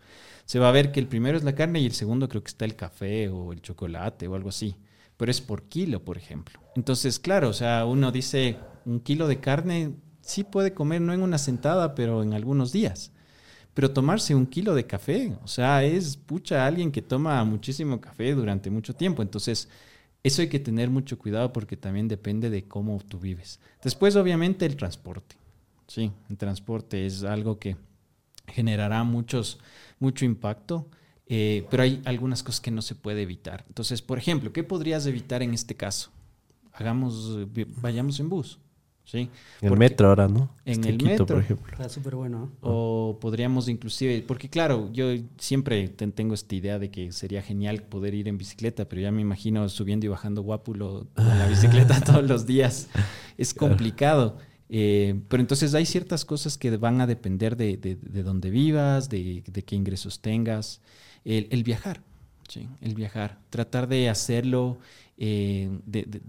[0.45, 2.51] se va a ver que el primero es la carne y el segundo creo que
[2.51, 4.77] está el café o el chocolate o algo así,
[5.17, 6.61] pero es por kilo, por ejemplo.
[6.77, 11.23] Entonces, claro, o sea, uno dice, un kilo de carne sí puede comer, no en
[11.23, 13.13] una sentada, pero en algunos días.
[13.75, 18.33] Pero tomarse un kilo de café, o sea, es pucha alguien que toma muchísimo café
[18.35, 19.21] durante mucho tiempo.
[19.21, 19.69] Entonces,
[20.23, 23.59] eso hay que tener mucho cuidado porque también depende de cómo tú vives.
[23.83, 25.37] Después, obviamente, el transporte.
[25.87, 27.77] Sí, el transporte es algo que
[28.47, 29.59] generará muchos,
[29.99, 30.89] mucho impacto,
[31.27, 33.65] eh, pero hay algunas cosas que no se puede evitar.
[33.69, 36.11] Entonces, por ejemplo, ¿qué podrías evitar en este caso?
[36.73, 37.39] Hagamos,
[37.81, 38.59] vayamos en bus.
[39.05, 39.29] ¿Sí?
[39.61, 40.51] En el metro ahora, ¿no?
[40.65, 41.73] En el metro, por ejemplo.
[41.73, 42.51] Está súper bueno.
[42.61, 45.07] O podríamos inclusive, porque claro, yo
[45.39, 49.21] siempre tengo esta idea de que sería genial poder ir en bicicleta, pero ya me
[49.21, 52.89] imagino subiendo y bajando guapulo con la bicicleta todos los días.
[53.39, 54.39] Es complicado.
[54.69, 59.43] Eh, pero entonces hay ciertas cosas que van a depender de, de, dónde vivas, de,
[59.67, 60.81] qué ingresos tengas.
[61.25, 62.03] El, viajar,
[62.49, 62.69] ¿sí?
[62.81, 64.79] el viajar, tratar de hacerlo
[65.17, 65.71] eh,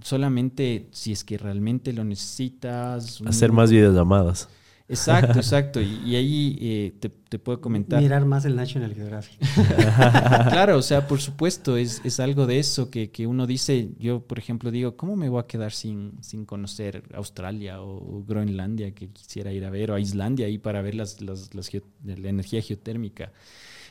[0.02, 3.22] solamente si es que realmente lo necesitas.
[3.26, 4.48] Hacer más videollamadas.
[4.88, 5.82] Exacto, exacto.
[5.82, 8.02] Y, ahí eh, te, puedo comentar.
[8.02, 9.40] Mirar más el National Geographic.
[10.50, 13.90] claro, o sea, por supuesto, es, algo de eso que, uno dice.
[14.00, 18.94] Yo, por ejemplo, digo, ¿cómo me voy a quedar sin, sin conocer Australia o, Groenlandia
[18.94, 22.62] que quisiera ir a ver, o a Islandia ahí para ver las, las, la energía
[22.62, 23.32] geotérmica?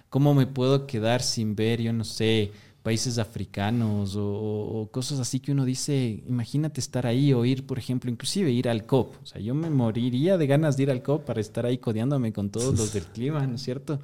[0.09, 2.53] ¿Cómo me puedo quedar sin ver, yo no sé,
[2.85, 8.11] países africanos o, cosas así que uno dice, imagínate estar ahí o ir, por ejemplo,
[8.11, 9.17] inclusive ir al COP.
[9.23, 12.35] O sea, yo me moriría de ganas de ir al COP para estar ahí codeándome
[12.35, 14.01] con todos los del clima, ¿no es cierto?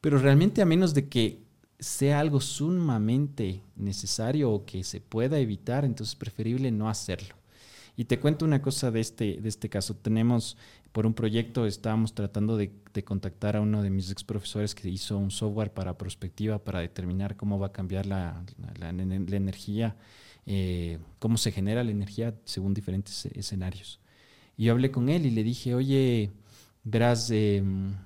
[0.00, 1.40] Pero realmente a menos de que
[1.80, 7.34] sea algo sumamente necesario o que se pueda evitar, entonces es preferible no hacerlo.
[7.96, 9.96] Y te cuento una cosa de este, de este caso.
[9.96, 10.56] Tenemos,
[10.94, 12.70] por un proyecto, estábamos tratando de,
[13.04, 17.36] contactar a uno de mis ex profesores que hizo un software para prospectiva para determinar
[17.36, 18.44] cómo va a cambiar la,
[18.78, 19.96] la, energía,
[20.46, 23.98] eh, cómo se genera la energía según diferentes escenarios.
[24.56, 26.30] Y yo hablé con él y le dije, oye,
[26.84, 27.96] verás, em,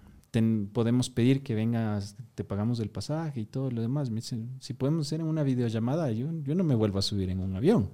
[0.73, 4.09] podemos pedir que vengas, te pagamos el pasaje y todo lo demás.
[4.09, 7.41] Me dice, si podemos hacer una videollamada, yo, yo no me vuelvo a subir en
[7.41, 7.91] un avión.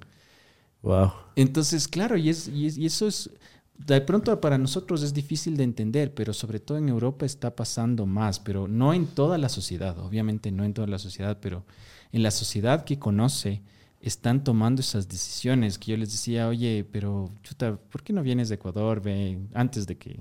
[0.84, 1.12] Wow.
[1.34, 3.30] Entonces, claro, y, es, y, eso es,
[3.77, 8.07] de pronto para nosotros es difícil de entender, pero sobre todo en Europa está pasando
[8.07, 11.64] más, pero no en toda la sociedad, obviamente no en toda la sociedad, pero
[12.12, 13.62] en la sociedad que conoce
[14.01, 18.49] están tomando esas decisiones que yo les decía, oye, pero chuta, ¿por qué no vienes
[18.49, 20.20] de Ecuador ve, antes de que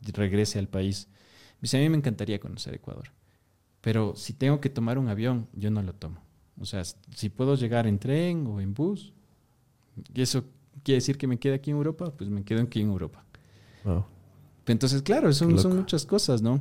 [0.00, 1.08] regrese al país?
[1.60, 3.10] Dice, a mí me encantaría conocer Ecuador,
[3.80, 6.20] pero si tengo que tomar un avión, yo no lo tomo.
[6.60, 9.12] O sea, si puedo llegar en tren o en bus,
[10.12, 10.44] ¿Y eso
[10.82, 12.12] quiere decir que me quede aquí en Europa?
[12.16, 13.24] Pues me quedo aquí en Europa.
[14.66, 16.60] Entonces, claro, son, son muchas cosas, ¿no?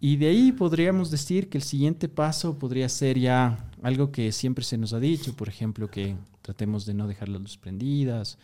[0.00, 4.64] Y de ahí podríamos decir que el siguiente paso podría ser ya algo que siempre
[4.64, 8.38] se nos ha dicho, por ejemplo, que tratemos de no dejar las luces prendidas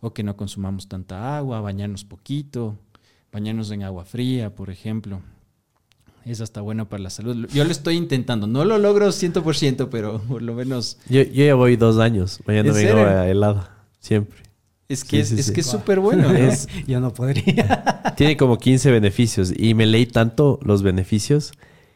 [0.00, 2.76] o que no consumamos tanta agua, bañarnos poquito,
[3.32, 5.20] bañarnos en agua fría, por ejemplo.
[6.24, 7.46] Es hasta bueno para la salud.
[7.52, 8.46] Yo lo estoy intentando.
[8.46, 10.98] No lo logro 100%, pero por lo menos...
[11.08, 13.83] Yo, yo ya voy dos años bañándome en agua helada.
[14.04, 14.42] Siempre.
[14.86, 16.28] Es que es, que es súper bueno.
[16.86, 18.02] yo no podría.
[18.16, 19.50] Tiene como 15 beneficios.
[19.56, 21.52] Y me leí tanto los beneficios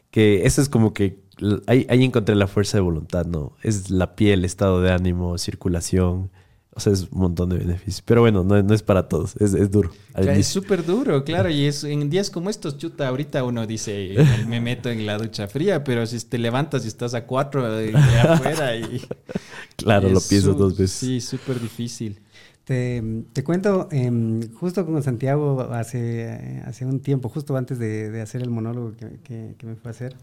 [0.09, 1.19] que eso es como que...
[1.67, 3.53] Ahí, ahí encontré la fuerza de voluntad, ¿no?
[3.61, 6.31] Es la piel, estado de ánimo, circulación
[6.79, 8.01] o sea, es un montón de beneficios.
[8.05, 9.35] Pero bueno, no, no es para todos.
[9.35, 9.91] Es, es duro.
[10.15, 11.49] es súper duro, claro.
[11.49, 14.15] Y es, en días como estos, chuta, ahorita uno dice,
[14.47, 17.95] me meto en la ducha fría, pero si te levantas y estás a cuatro de,
[17.95, 19.01] afuera y...
[19.75, 20.91] Claro, lo piensas dos veces.
[20.91, 22.19] Sí, súper difícil.
[22.65, 23.01] Te,
[23.31, 24.11] te, cuento, eh,
[24.59, 29.55] justo con Santiago hace, hace un tiempo, justo antes de, de hacer el monólogo que,
[29.57, 30.17] que, me fue a hacer,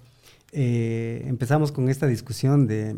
[0.52, 2.94] eh, empezamos con esta discusión de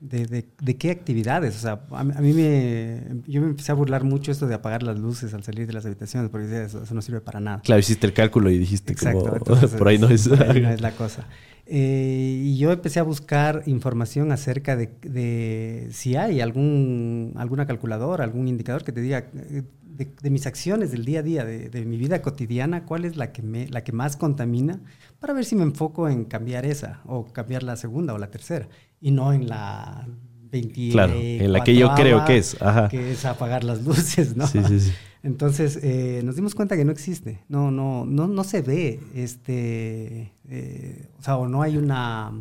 [0.00, 1.56] de, de, qué actividades.
[1.56, 3.22] O sea, a, mí me.
[3.26, 5.86] Yo me empecé a burlar mucho esto de apagar las luces al salir de las
[5.86, 7.60] habitaciones, porque eso, no sirve para nada.
[7.62, 9.38] Claro, hiciste el cálculo y dijiste Exacto,
[9.78, 10.26] por ahí no es.
[10.26, 11.26] es la cosa.
[11.68, 18.22] Eh, y yo empecé a buscar información acerca de, de, si hay algún, alguna calculadora,
[18.22, 19.64] algún indicador que te diga eh,
[19.96, 23.42] de, mis acciones del día a día, de, mi vida cotidiana, cuál es la que,
[23.42, 24.80] me, la que más contamina,
[25.18, 28.68] para ver si me enfoco en cambiar esa, o cambiar la segunda o la tercera,
[29.00, 30.06] y no en la
[30.50, 32.56] 20 Claro, en la que yo creo que es.
[32.90, 34.46] Que es apagar las luces, ¿no?
[34.46, 34.92] Sí, sí, sí.
[35.26, 40.32] Entonces, eh, nos dimos cuenta que no existe, no, no, no, no se ve, este,
[40.48, 42.32] eh, o sea, o no hay una,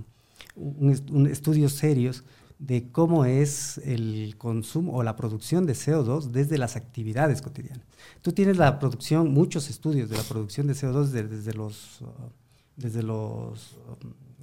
[0.56, 2.24] un, estudios serios
[2.60, 7.84] de cómo es el consumo o la producción de CO2 desde las actividades cotidianas.
[8.22, 12.03] Tú tienes la producción, muchos estudios de la producción de CO2 desde, los,
[12.76, 13.80] desde los,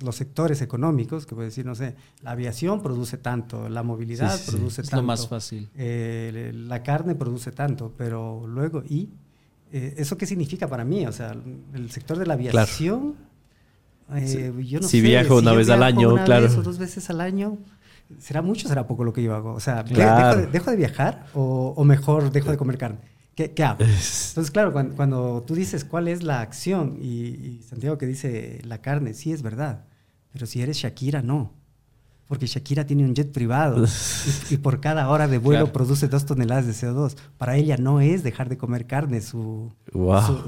[0.03, 4.83] los sectores económicos, que puede decir, no sé, la aviación produce tanto, la movilidad produce
[4.83, 4.97] tanto.
[4.97, 5.69] Es lo más fácil.
[5.77, 9.11] Eh, la carne produce tanto, pero luego, ¿y
[9.73, 11.07] eh, eso qué significa para mí?
[11.07, 11.35] O sea,
[11.75, 13.17] el sector de la aviación...
[14.15, 16.47] Eh, yo no si viajo una vez al año, claro.
[16.47, 17.57] o dos veces al año,
[18.19, 19.55] ¿será mucho o será poco lo que yo hago?
[19.55, 22.99] O sea, dejo, de, viajar o, mejor dejo de comer carne?
[23.35, 23.79] ¿Qué, hago?
[23.81, 29.15] Entonces, claro, cuando, tú dices cuál es la acción y, Santiago que dice la carne,
[29.15, 29.85] sí es verdad,
[30.33, 31.53] pero si eres Shakira, no.
[32.27, 33.85] porque Shakira tiene un jet privado
[34.51, 37.17] y, por cada hora de vuelo produce dos toneladas de CO2.
[37.37, 39.73] Para ella no es dejar de comer carne su,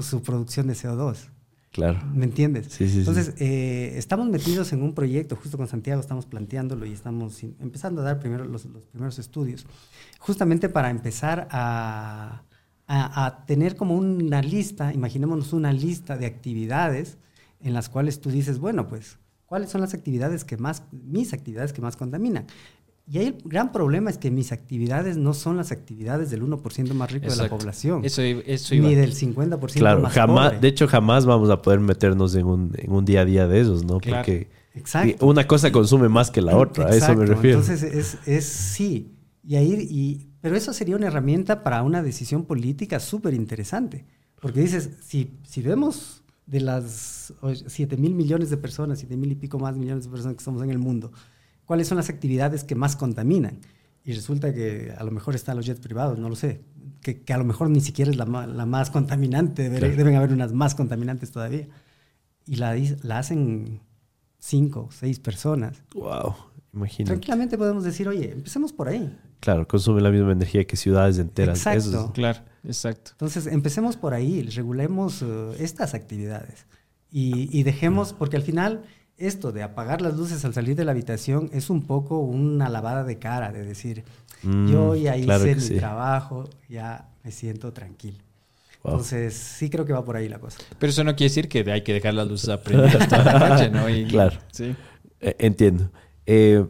[0.01, 1.29] su, producción de CO2.
[1.71, 1.99] Claro.
[2.13, 2.67] ¿Me entiendes?
[2.69, 6.93] Sí, sí, Entonces, eh, estamos metidos en un proyecto, justo con Santiago estamos planteándolo y
[6.93, 9.67] estamos empezando a dar primero los, los primeros estudios,
[10.19, 12.43] justamente para empezar a,
[12.87, 17.17] a, a, tener como una lista, imaginémonos una lista de actividades
[17.59, 21.73] en las cuales tú dices, bueno, pues ¿Cuáles son las actividades que más, mis actividades
[21.73, 22.47] que más contaminan?
[23.07, 26.93] Y ahí el gran problema es que mis actividades no son las actividades del 1%
[26.93, 28.03] más rico de la población.
[28.03, 28.87] Eso, eso iba.
[28.87, 32.71] Ni del 50% claro, más jamás, De hecho, jamás vamos a poder meternos en un,
[32.75, 33.99] en un día a día de esos, ¿no?
[33.99, 34.47] Porque
[35.19, 37.59] una cosa consume más que la otra, a eso me refiero.
[37.59, 39.11] Entonces, es, es sí.
[39.43, 44.05] Y ahí, y, pero eso sería una herramienta para una decisión política súper interesante.
[44.41, 47.33] Porque dices, si, si vemos de las
[47.67, 50.61] 7 mil millones de personas, 7 mil y pico más millones de personas que somos
[50.63, 51.11] en el mundo,
[51.65, 53.59] ¿cuáles son las actividades que más contaminan?
[54.03, 56.61] Y resulta que a lo mejor están los jets privados, no lo sé,
[57.01, 60.53] que, que a lo mejor ni siquiera es la, la más contaminante, deben haber unas
[60.53, 61.67] más contaminantes todavía.
[62.45, 63.81] Y la, la hacen
[64.37, 65.81] cinco, seis personas.
[65.95, 66.35] Wow,
[66.75, 67.11] imagínate.
[67.11, 69.17] Tranquilamente podemos decir, oye, empecemos por ahí.
[69.39, 71.65] Claro, consume la misma energía que ciudades enteras.
[71.65, 72.11] Exacto.
[72.13, 73.11] claro, exacto.
[73.11, 76.65] Entonces, empecemos por ahí, regulemos uh, estas actividades
[77.11, 78.83] y, dejemos, porque al final
[79.17, 83.05] esto de apagar las luces al salir de la habitación es un poco una lavada
[83.05, 84.03] de cara, de decir,
[84.43, 88.17] mm, yo ya hice mi trabajo, ya me siento tranquilo.
[88.83, 90.59] Entonces, sí creo que va por ahí la cosa.
[90.77, 93.69] Pero eso no quiere decir que hay que dejar las luces aprendidas toda la noche,
[93.69, 93.85] ¿no?
[94.09, 94.37] claro.
[94.51, 94.75] Sí.
[95.21, 95.89] Eh, entiendo.
[96.25, 96.65] Eh,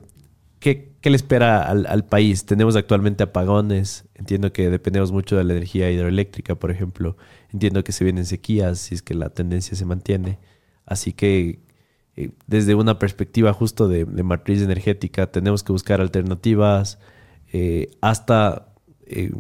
[0.59, 2.45] ¿qué, ¿qué, le espera al, al, país?
[2.45, 4.05] Tenemos actualmente apagones.
[4.15, 7.17] Entiendo que dependemos mucho de la energía hidroeléctrica, por ejemplo.
[7.51, 10.39] Entiendo que se vienen sequías si es que la tendencia se mantiene.
[10.85, 11.59] Así que
[12.15, 16.97] eh, desde una perspectiva justo de, matriz energética tenemos que buscar alternativas
[17.51, 18.73] eh, hasta
[19.05, 19.31] eh,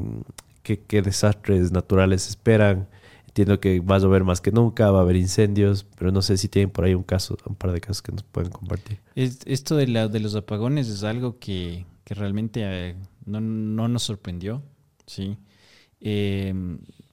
[0.61, 2.89] qué, desastres naturales esperan.
[3.35, 6.37] Entiendo que va a llover más que nunca, va a haber incendios, pero no sé
[6.37, 9.01] si tienen por ahí un caso, un par de casos que nos pueden compartir.
[9.13, 9.87] esto de,
[10.21, 12.95] los apagones es algo que, realmente
[13.25, 14.63] no, no, nos sorprendió,
[15.05, 15.37] ¿sí?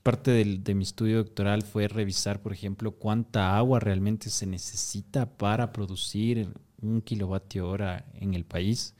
[0.05, 5.73] parte de mi estudio doctoral fue revisar, por ejemplo, cuánta agua realmente se necesita para
[5.73, 6.49] producir
[6.81, 8.95] un kilovatio hora en el país.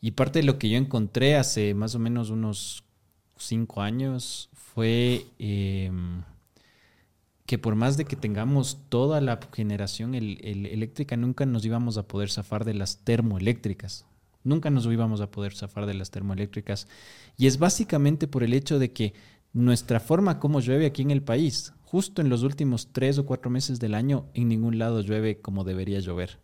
[0.00, 2.84] Y parte de lo que yo encontré hace más o menos unos
[3.36, 6.22] cinco años fue em,
[7.46, 12.30] que por más de que tengamos toda la generación eléctrica, nunca nos íbamos a poder
[12.30, 14.06] zafar de las termoeléctricas.
[14.44, 16.86] Nunca nos íbamos a poder zafar de las termoeléctricas.
[17.36, 19.14] Y es básicamente por el hecho de que
[19.52, 21.72] nuestra forma como llueve aquí en el país.
[21.84, 25.64] Justo en los últimos tres o cuatro meses del año, en ningún lado llueve como
[25.64, 26.38] debería llover.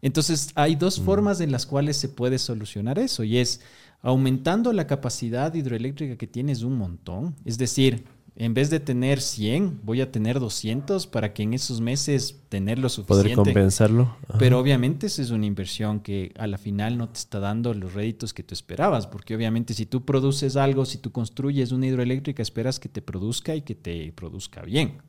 [0.00, 1.04] Entonces, hay dos mm.
[1.04, 3.60] formas en las cuales se puede solucionar eso, y es
[4.02, 8.04] aumentando la capacidad hidroeléctrica que tienes un montón, es decir,
[8.40, 12.78] en vez de tener 100, voy a tener 200 para que en esos meses tener
[12.78, 13.34] lo suficiente.
[13.34, 14.16] Poder compensarlo.
[14.38, 17.92] Pero obviamente esa es una inversión que a la final no te está dando los
[17.92, 22.42] réditos que tú esperabas, porque obviamente si tú produces algo, si tú construyes una hidroeléctrica,
[22.42, 25.02] esperas que te produzca y que te produzca bien.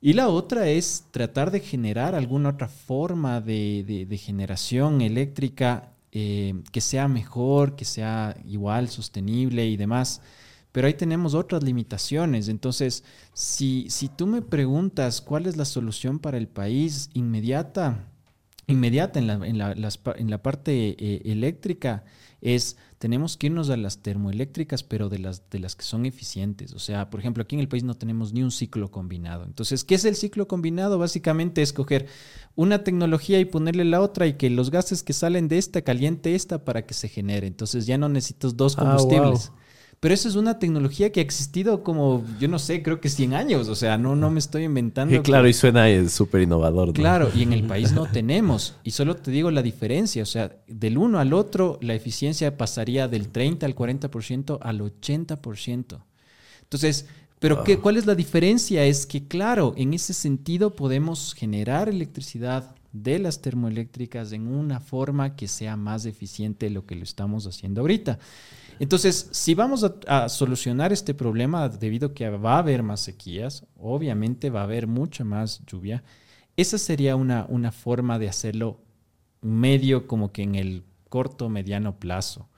[0.00, 6.80] Y la otra es tratar de generar alguna otra forma de, generación eléctrica eh, que
[6.80, 10.22] sea mejor, que sea igual, sostenible y demás
[10.72, 12.48] pero ahí tenemos otras limitaciones.
[12.48, 18.04] Entonces, si, si tú me preguntas cuál es la solución para el país inmediata,
[18.66, 22.04] inmediata en la, en la, en la parte eh, eléctrica,
[22.40, 26.72] es tenemos que irnos a las termoeléctricas, pero de las, de las que son eficientes.
[26.72, 29.44] O sea, por ejemplo, aquí en el país no tenemos ni un ciclo combinado.
[29.44, 30.98] Entonces, ¿qué es el ciclo combinado?
[30.98, 32.06] Básicamente es coger
[32.56, 36.34] una tecnología y ponerle la otra y que los gases que salen de esta caliente
[36.34, 37.46] esta para que se genere.
[37.46, 39.52] Entonces ya no necesitas dos ah, combustibles.
[40.00, 43.34] Pero eso es una tecnología que ha existido como, yo no sé, creo que 100
[43.34, 43.68] años.
[43.68, 45.12] O sea, no, no me estoy inventando.
[45.12, 46.92] Y claro, y suena súper innovador.
[46.92, 48.76] Claro, y en el país no tenemos.
[48.84, 50.22] Y solo te digo la diferencia.
[50.22, 56.00] O sea, del uno al otro, la eficiencia pasaría del 30 al 40% al 80%.
[56.62, 57.06] Entonces,
[57.40, 58.84] ¿pero qué, cuál es la diferencia?
[58.84, 65.34] Es que, claro, en ese sentido podemos generar electricidad de las termoeléctricas en una forma
[65.34, 68.18] que sea más eficiente de lo que lo estamos haciendo ahorita.
[68.78, 73.64] Entonces, si vamos a, solucionar este problema debido a que va a haber más sequías,
[73.76, 76.04] obviamente va a haber mucha más lluvia,
[76.56, 78.80] esa sería una, una forma de hacerlo
[79.40, 82.48] medio como que en el corto, mediano plazo.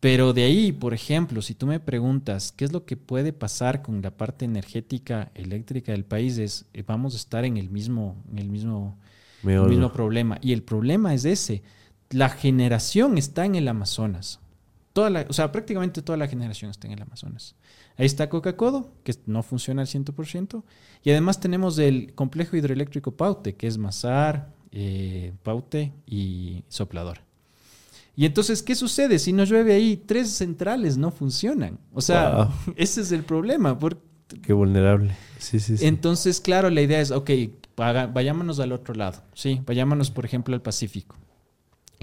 [0.00, 3.82] Pero de ahí, por ejemplo, si tú me preguntas qué es lo que puede pasar
[3.82, 8.16] con la parte energética eléctrica del país, es eh, vamos a estar en el mismo,
[8.30, 8.98] en el mismo,
[9.44, 10.38] el mismo problema.
[10.40, 11.62] Y el problema es ese
[12.12, 14.38] la generación está en el Amazonas.
[14.92, 17.54] Toda la, o sea, prácticamente toda la generación está en el Amazonas.
[17.96, 20.62] Ahí está Coca-Cola, que no funciona al 100%.
[21.02, 27.20] Y además tenemos el complejo hidroeléctrico Paute, que es Mazar, eh, Paute y Soplador.
[28.14, 29.18] Y entonces, ¿qué sucede?
[29.18, 31.78] Si no llueve ahí, tres centrales no funcionan.
[31.94, 33.78] O sea, ese es el problema.
[34.42, 35.16] Qué vulnerable.
[35.38, 35.86] Sí, sí, sí.
[35.86, 37.30] Entonces, claro, la idea es, ok,
[37.76, 39.22] vayámonos al otro lado.
[39.34, 41.16] Sí, vayámonos, por ejemplo, al Pacífico.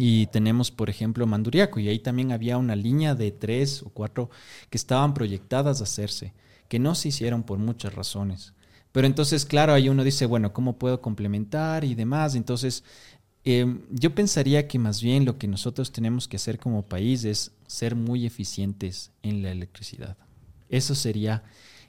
[0.01, 4.29] Y tenemos, por ejemplo, Manduriaco, y ahí también había una línea de tres o cuatro
[4.69, 6.33] que estaban proyectadas a hacerse,
[6.69, 8.53] que no se hicieron por muchas razones.
[8.93, 12.35] Pero entonces, claro, ahí uno dice, bueno, ¿cómo puedo complementar y demás?
[12.35, 12.85] Entonces,
[13.43, 17.51] em, yo pensaría que más bien lo que nosotros tenemos que hacer como país es
[17.67, 20.15] ser muy eficientes en la electricidad.
[20.69, 21.43] Eso sería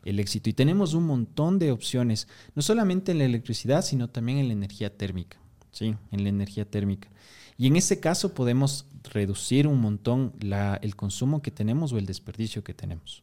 [0.04, 0.50] el éxito.
[0.50, 2.26] Y tenemos un montón de opciones,
[2.56, 5.38] no solamente en la electricidad, sino también en la energía térmica.
[5.70, 7.08] Sí, en la energía térmica.
[7.60, 10.32] Y en ese caso podemos reducir un montón
[10.80, 13.22] el consumo que tenemos o el desperdicio que tenemos.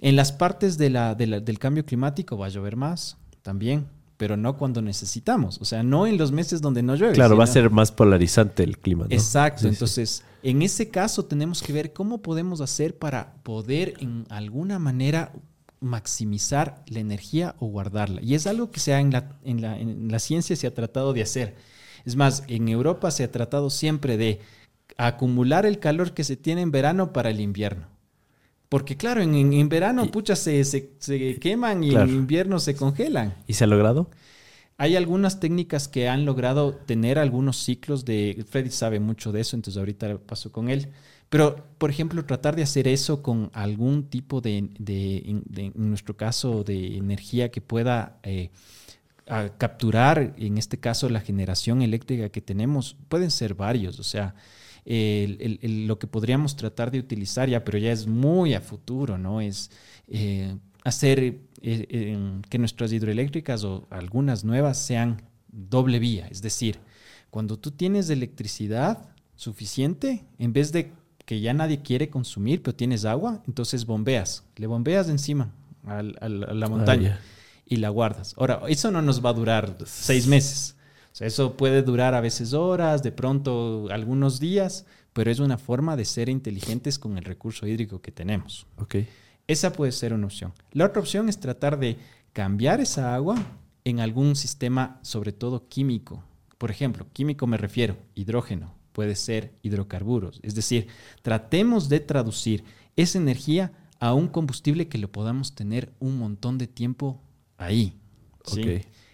[0.00, 4.56] En las partes de la, del cambio climático va a llover más también, pero no
[4.56, 5.58] cuando necesitamos.
[5.60, 7.12] O sea, no en los meses donde no llueve.
[7.12, 9.04] Claro, va a ser más polarizante el clima.
[9.10, 9.68] Exacto.
[9.68, 15.30] Entonces, en ese caso tenemos que ver cómo podemos hacer para poder en alguna manera
[15.78, 18.22] maximizar la energía o guardarla.
[18.22, 21.12] Y es algo que se en, la, en, la, en la ciencia se ha tratado
[21.12, 21.54] de hacer.
[22.04, 24.40] Es más, en Europa se ha tratado siempre de
[24.96, 27.86] acumular el calor que se tiene en verano para el invierno.
[28.68, 33.34] Porque claro, en, verano, pucha, se, se, queman y en invierno se congelan.
[33.46, 34.08] ¿Y se ha logrado?
[34.78, 38.44] Hay algunas técnicas que han logrado tener algunos ciclos de...
[38.48, 40.88] Freddy sabe mucho de eso, entonces ahorita paso con él.
[41.28, 46.96] Pero, por ejemplo, tratar de hacer eso con algún tipo de, en nuestro caso, de
[46.96, 48.20] energía que pueda...
[48.22, 48.50] Eh,
[49.32, 53.98] a capturar, en este caso, la generación eléctrica que tenemos, pueden ser varios.
[53.98, 54.34] O sea,
[54.84, 59.40] lo que podríamos tratar de utilizar ya, pero ya es muy a futuro, ¿no?
[59.40, 59.70] Es
[60.08, 66.28] eh, hacer eh, eh, que nuestras hidroeléctricas o algunas nuevas sean doble vía.
[66.30, 66.78] Es decir,
[67.30, 70.92] cuando tú tienes electricidad suficiente, en vez de
[71.24, 75.54] que ya nadie quiere consumir, pero tienes agua, entonces bombeas, le bombeas encima
[75.86, 77.18] a, la montaña.
[77.18, 78.34] Ah, y la guardas.
[78.36, 80.76] Ahora, eso no nos va a durar seis meses.
[81.12, 85.58] O sea, eso puede durar a veces horas, de pronto algunos días, pero es una
[85.58, 88.66] forma de ser inteligentes con el recurso hídrico que tenemos.
[88.78, 89.08] Okay.
[89.46, 90.52] Esa puede ser una opción.
[90.72, 91.98] La otra opción es tratar de
[92.32, 93.36] cambiar esa agua
[93.84, 96.24] en algún sistema, sobre todo químico.
[96.56, 100.40] Por ejemplo, químico me refiero, hidrógeno, puede ser hidrocarburos.
[100.42, 100.86] Es decir,
[101.22, 102.64] tratemos de traducir
[102.96, 107.20] esa energía a un combustible que lo podamos tener un montón de tiempo
[107.62, 107.98] ahí.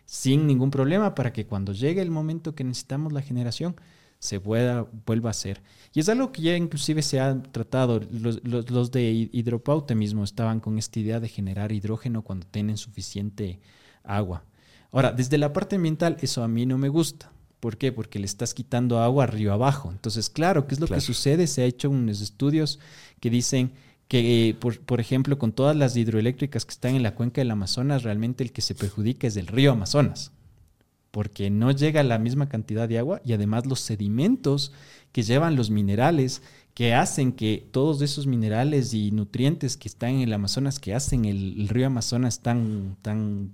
[0.05, 3.77] Sin ningún problema para que cuando llegue el momento que necesitamos la generación
[4.19, 5.62] se pueda, vuelva a hacer.
[5.95, 8.01] Y es algo que ya inclusive se ha tratado.
[8.11, 13.61] Los, de hidropaute mismo estaban con esta idea de generar hidrógeno cuando tienen suficiente
[14.03, 14.45] agua.
[14.91, 17.31] Ahora, desde la parte ambiental, eso a mí no me gusta.
[17.61, 17.93] ¿Por qué?
[17.93, 19.91] Porque le estás quitando agua arriba abajo.
[19.91, 21.47] Entonces, claro, ¿qué es lo que sucede?
[21.47, 22.79] Se ha hecho unos estudios
[23.20, 23.73] que dicen
[24.09, 28.02] que, por, por, ejemplo, con todas las hidroeléctricas que están en la cuenca del Amazonas,
[28.02, 30.32] realmente el que se perjudica es el río Amazonas,
[31.10, 34.72] porque no llega la misma cantidad de agua y además los sedimentos
[35.12, 36.43] que llevan los minerales
[36.78, 41.24] que hacen que todos esos minerales y nutrientes que están en el Amazonas, que hacen
[41.24, 43.51] el, río Amazonas tan, tan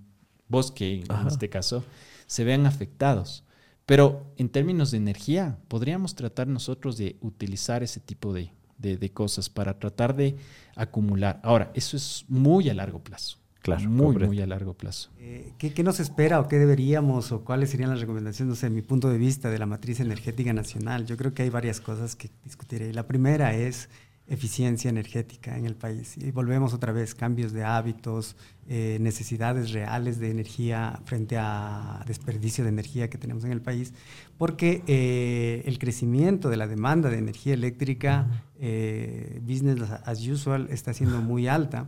[0.47, 1.85] bosque en este caso,
[2.27, 3.43] se vean afectados.
[3.87, 8.51] Pero en términos de energía, podríamos tratar nosotros de utilizar ese tipo de,
[8.85, 10.37] de, cosas para tratar de
[10.77, 11.41] acumular.
[11.43, 13.39] Ahora, eso es muy a largo plazo.
[13.63, 15.09] Claro, muy, muy a largo plazo.
[15.19, 18.69] Eh, ¿qué, ¿qué, nos espera o qué deberíamos o cuáles serían las recomendaciones, no sé,
[18.69, 21.07] mi punto de vista de la matriz energética nacional?
[21.07, 22.93] Yo creo que hay varias cosas que discutiré.
[22.93, 23.89] La primera es
[24.27, 26.17] eficiencia energética en el país.
[26.17, 28.37] Y volvemos otra vez, cambios de hábitos,
[28.69, 33.93] eh, necesidades reales de energía frente a desperdicio de energía que tenemos en el país,
[34.39, 40.95] porque eh, el crecimiento de la demanda de energía eléctrica, eh, business as usual, está
[40.95, 41.87] siendo muy alta.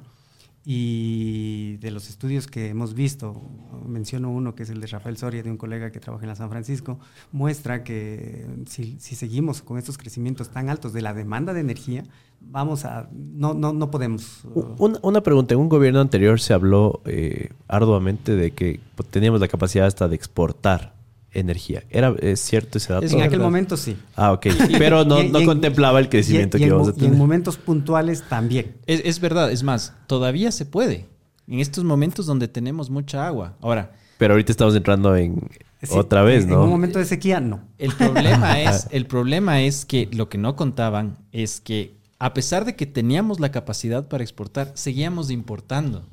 [0.69, 3.41] Y de los estudios que hemos visto,
[3.87, 6.35] menciono uno que es el de Rafael Soria, de un colega que trabaja en la
[6.35, 6.99] San Francisco,
[7.31, 12.03] muestra que si, si seguimos con estos crecimientos tan altos de la demanda de energía,
[12.41, 14.41] vamos a, no, no, no podemos.
[14.79, 18.81] Una, una, pregunta, en un gobierno anterior se habló eh, arduamente de que
[19.11, 20.96] teníamos la capacidad hasta de exportar
[21.39, 21.85] energía.
[21.91, 23.07] ¿Era es cierto ese dato?
[23.07, 23.97] En aquel momento sí.
[24.15, 24.47] Ah, ok.
[24.79, 27.11] Pero no, no contemplaba el crecimiento que íbamos a tener.
[27.11, 28.75] Y en momentos puntuales también.
[28.87, 31.07] Es, es, verdad, es más, todavía se puede.
[31.49, 33.55] En estos momentos donde tenemos mucha agua.
[33.61, 33.93] Ahora.
[34.19, 35.49] Pero ahorita estamos entrando en,
[35.91, 36.55] otra vez, ¿no?
[36.55, 37.61] En un momento de sequía, no.
[37.79, 42.65] El problema es, el problema es que lo que no contaban es que a pesar
[42.65, 46.05] de que teníamos la capacidad para exportar, seguíamos importando.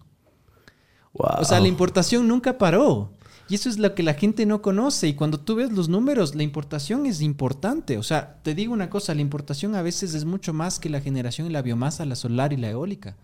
[1.14, 3.12] O sea, la importación nunca paró.
[3.50, 5.08] Y eso es lo que la gente no conoce.
[5.08, 7.98] Y cuando tú ves los números, la importación es importante.
[7.98, 11.02] O sea, te digo una cosa, la importación a veces es mucho más que la
[11.02, 13.18] generación de la biomasa, la solar y la eólica.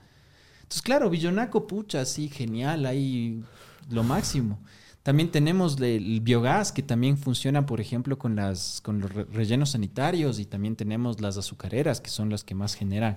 [0.62, 3.42] Entonces, claro, Villonaco, pucha, sí, genial, ahí
[3.90, 4.60] lo máximo.
[5.02, 10.40] También tenemos el biogás que también funciona, por ejemplo, con, las, con los rellenos sanitarios
[10.40, 13.16] y también tenemos las azucareras que son las que más generan,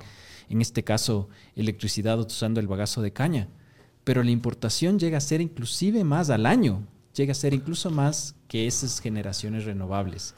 [0.48, 3.48] en este caso, electricidad usando el bagazo de caña.
[4.04, 8.34] Pero la importación llega a ser inclusive más al año, llega a ser incluso más
[8.48, 10.34] que esas generaciones renovables.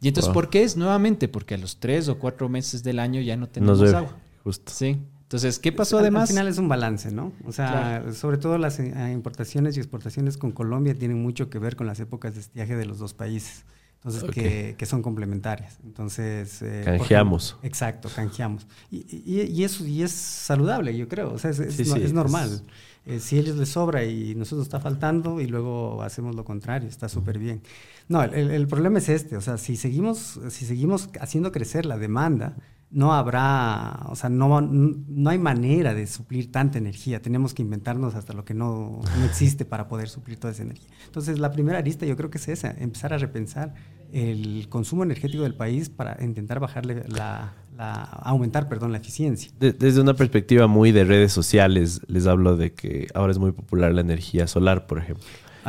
[0.00, 0.76] Y entonces, ¿por qué es?
[0.76, 4.16] Nuevamente, porque a los tres o cuatro meses del año ya no tenemos agua.
[4.44, 4.72] Justo.
[4.72, 4.98] Sí.
[5.22, 6.22] Entonces, ¿qué pasó además?
[6.22, 7.32] Al final es un balance, ¿no?
[7.44, 11.76] O sea, sobre todo las eh, importaciones y exportaciones con Colombia tienen mucho que ver
[11.76, 13.64] con las épocas de estiaje de los dos países.
[13.96, 15.80] Entonces, que, que, son complementarias.
[15.84, 16.62] Entonces...
[16.62, 17.58] Eh, canjeamos.
[17.62, 18.66] exacto, canjeamos.
[18.90, 21.32] Y, y, eso y es saludable, yo creo.
[21.32, 22.62] O sea, es, es, normal.
[23.08, 26.88] Eh, si a ellos les sobra y nosotros está faltando y luego hacemos lo contrario,
[26.88, 27.62] está súper bien.
[28.08, 29.36] No, el, el, problema es este.
[29.36, 32.56] O sea, si seguimos, si seguimos haciendo crecer la demanda
[32.90, 37.20] no habrá, o sea, no, no hay manera de suplir tanta energía.
[37.20, 40.88] Tenemos que inventarnos hasta lo que no, existe para poder suplir toda esa energía.
[41.04, 43.74] Entonces, la primera lista yo creo que es esa, empezar a repensar
[44.12, 49.50] el consumo energético del país para intentar bajarle la, aumentar, perdón, la eficiencia.
[49.58, 53.92] desde una perspectiva muy de redes sociales, les hablo de que ahora es muy popular
[53.92, 55.26] la energía solar, por ejemplo.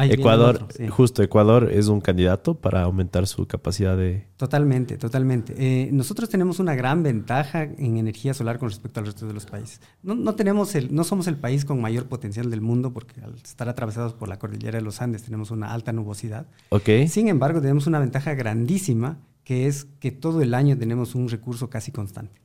[0.07, 4.27] Ecuador, justo Ecuador es un candidato para aumentar su capacidad de...
[4.37, 5.53] Totalmente, totalmente.
[5.57, 9.45] Eh, nosotros tenemos una gran ventaja en energía solar con respecto al resto de los
[9.45, 9.81] países.
[10.03, 13.67] No, tenemos el, no somos el país con mayor potencial del mundo porque al estar
[13.67, 16.47] atravesados por la cordillera de los Andes tenemos una alta nubosidad.
[16.69, 17.07] Okay.
[17.07, 19.17] Sin embargo, tenemos una ventaja grandísima
[19.49, 22.39] que es que todo el año tenemos un recurso casi constante.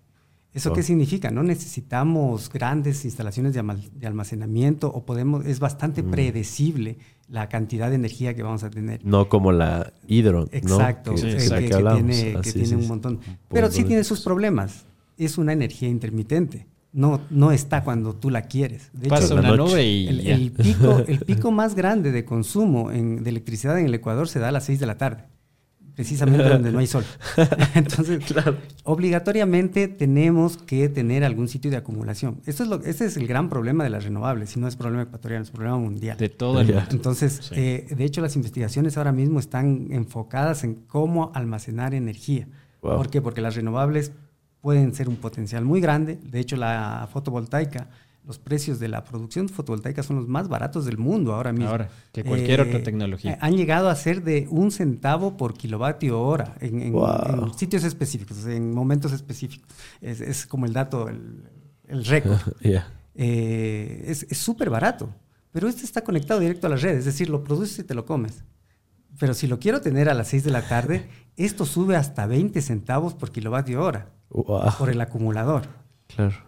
[0.55, 1.31] ¿Eso qué significa?
[1.31, 6.10] No necesitamos grandes instalaciones de, almacenamiento o podemos, es bastante mm.
[6.10, 6.97] predecible
[7.28, 9.05] la cantidad de energía que vamos a tener.
[9.05, 10.48] No como la hidro.
[10.51, 13.20] Exacto, que, tiene, un montón.
[13.51, 14.86] Pero sí tiene sus problemas.
[15.18, 16.66] Es una energía intermitente.
[16.94, 18.89] No, no está cuando tú la quieres.
[18.94, 23.78] De Pasa una nube y el, pico, el pico más grande de consumo de electricidad
[23.78, 25.34] en el Ecuador se da a las 6 de la tarde
[25.94, 27.04] precisamente donde no hay sol.
[27.74, 28.20] Entonces,
[28.84, 32.40] obligatoriamente tenemos que tener algún sitio de acumulación.
[32.46, 35.02] Esto es lo, este es el gran problema de las renovables, si no es problema
[35.02, 36.16] ecuatoriano, es problema mundial.
[36.16, 36.82] De todo el mundo.
[36.90, 42.48] Entonces, eh, de hecho, las investigaciones ahora mismo están enfocadas en cómo almacenar energía.
[42.80, 43.22] ¿Por qué?
[43.22, 44.12] Porque las renovables
[44.60, 46.18] pueden ser un potencial muy grande.
[46.22, 47.88] De hecho, la fotovoltaica
[48.26, 51.68] los precios de la producción fotovoltaica son los más baratos del mundo ahora mismo.
[51.68, 53.32] Ahora, que cualquier otra eh, tecnología.
[53.32, 56.94] Eh, han llegado a ser de un centavo por kilovatio hora en,
[57.56, 59.68] sitios específicos, en momentos específicos.
[60.01, 62.38] Es, como el dato, el, récord.
[63.16, 65.14] Eh, es súper barato,
[65.52, 68.05] pero este está conectado directo a la red, es decir, lo produces y te lo
[68.05, 68.42] comes.
[69.20, 72.60] Pero si lo quiero tener a las 6 de la tarde, esto sube hasta 20
[72.60, 75.84] centavos por kilovatio hora por el acumulador.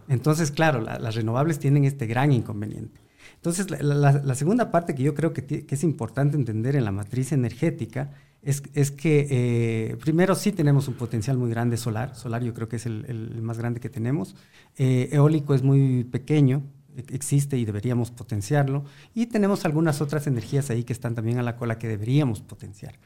[0.08, 3.00] Entonces, claro, las renovables tienen este gran inconveniente.
[3.36, 8.10] Entonces, la, segunda parte que yo creo que, es importante entender en la matriz energética
[8.42, 8.60] es,
[8.90, 12.14] que eh, primero sí tenemos un potencial muy grande solar.
[12.14, 14.36] Solar yo creo que es el, más grande que tenemos.
[14.76, 16.62] Eh, eólico es muy pequeño,
[16.96, 18.84] e, existe y deberíamos potenciarlo.
[19.14, 22.98] Y tenemos algunas otras energías ahí que están también a la cola que deberíamos potenciar.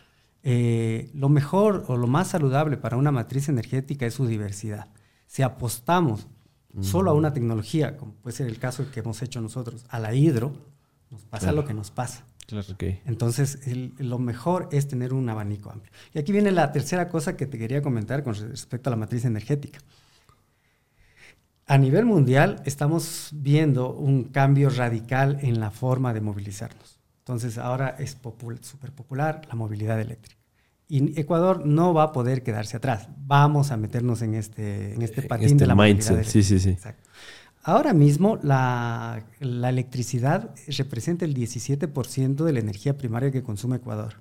[0.43, 4.89] Eh, lo mejor o lo más saludable para una matriz energética es su diversidad.
[5.27, 6.29] Si apostamos
[6.81, 10.15] solo a una tecnología, como puede ser el caso que hemos hecho nosotros, a la
[10.15, 10.53] hidro,
[11.11, 12.25] nos pasa lo que nos pasa.
[13.07, 13.61] Entonces,
[13.99, 15.93] lo mejor es tener un abanico amplio.
[16.13, 19.25] Y aquí viene la tercera cosa que te quería comentar con respecto a la matriz
[19.25, 19.79] energética.
[21.67, 26.99] A nivel mundial estamos viendo un cambio radical en la forma de movilizarnos.
[27.21, 28.19] Entonces, ahora es
[28.63, 30.40] súper popular la movilidad eléctrica.
[30.91, 33.09] Y Ecuador no va a poder quedarse atrás.
[33.25, 36.25] Vamos a meternos en este, en este patín de la mindset.
[36.25, 36.77] Sí, sí, sí.
[37.63, 44.15] Ahora mismo la, la, electricidad representa el 17% de la energía primaria que consume Ecuador.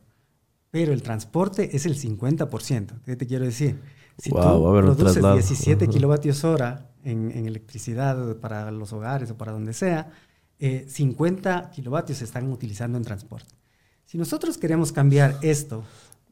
[0.70, 3.02] Pero el transporte es el 50%.
[3.04, 3.80] ¿Qué te quiero decir?
[4.20, 9.74] Si tú produces 17 kilovatios hora en, en, electricidad para los hogares o para donde
[9.74, 10.12] sea,
[10.60, 13.56] 50 eh, kilovatios se están utilizando en transporte.
[14.06, 15.84] Si nosotros queremos cambiar esto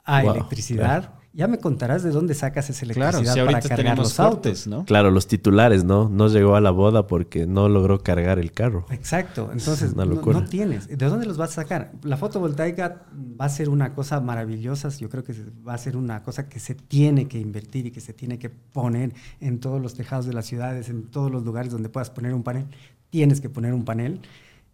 [0.07, 4.19] a electricidad Ya me contarás de dónde sacas esa electricidad claro, si para cargar los
[4.19, 4.85] autos, ¿no?
[4.85, 6.09] Claro, los titulares, ¿no?
[6.09, 8.87] No llegó a la boda porque no logró cargar el carro.
[8.89, 9.49] Exacto.
[9.51, 10.87] Entonces, no, no, tienes.
[10.87, 11.91] ¿De dónde los vas a sacar?
[12.01, 13.03] La fotovoltaica
[13.39, 14.89] va a ser una cosa maravillosa.
[14.89, 15.35] Yo creo que
[15.67, 18.49] va a ser una cosa que se tiene que invertir y que se tiene que
[18.49, 22.33] poner en todos los tejados de las ciudades, en todos los lugares donde puedas poner
[22.33, 22.65] un panel.
[23.11, 24.21] Tienes que poner un panel.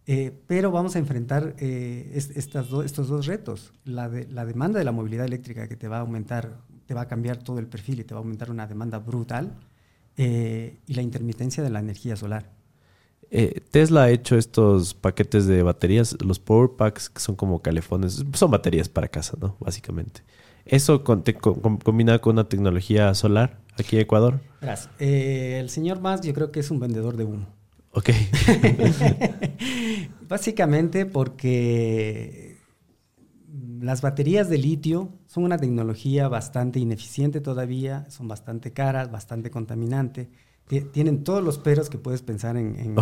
[0.06, 3.72] Eh, pero vamos a enfrentar eh, estas estos dos retos.
[3.84, 7.02] La, de, la demanda de la movilidad eléctrica que te va a aumentar, te va
[7.02, 9.54] a cambiar todo el perfil y te va a aumentar una demanda brutal.
[10.16, 12.52] Eh, y la intermitencia de la energía solar.
[13.72, 18.50] Tesla ha hecho estos paquetes de baterías, los Power Packs, que son como calefones, son
[18.52, 19.56] baterías para casa, ¿no?
[19.58, 20.22] Básicamente.
[20.64, 21.24] ¿Eso con,
[21.82, 24.40] combina con una tecnología solar aquí en Ecuador?
[24.60, 24.88] Gracias.
[25.00, 27.46] el señor Mas yo creo que es un vendedor de humo.
[27.94, 28.10] Ok.
[30.28, 32.58] Básicamente porque
[33.80, 40.28] las baterías de litio son una tecnología bastante ineficiente todavía, son bastante caras, bastante contaminante.
[40.66, 42.96] Tienen todos los peros que puedes pensar en...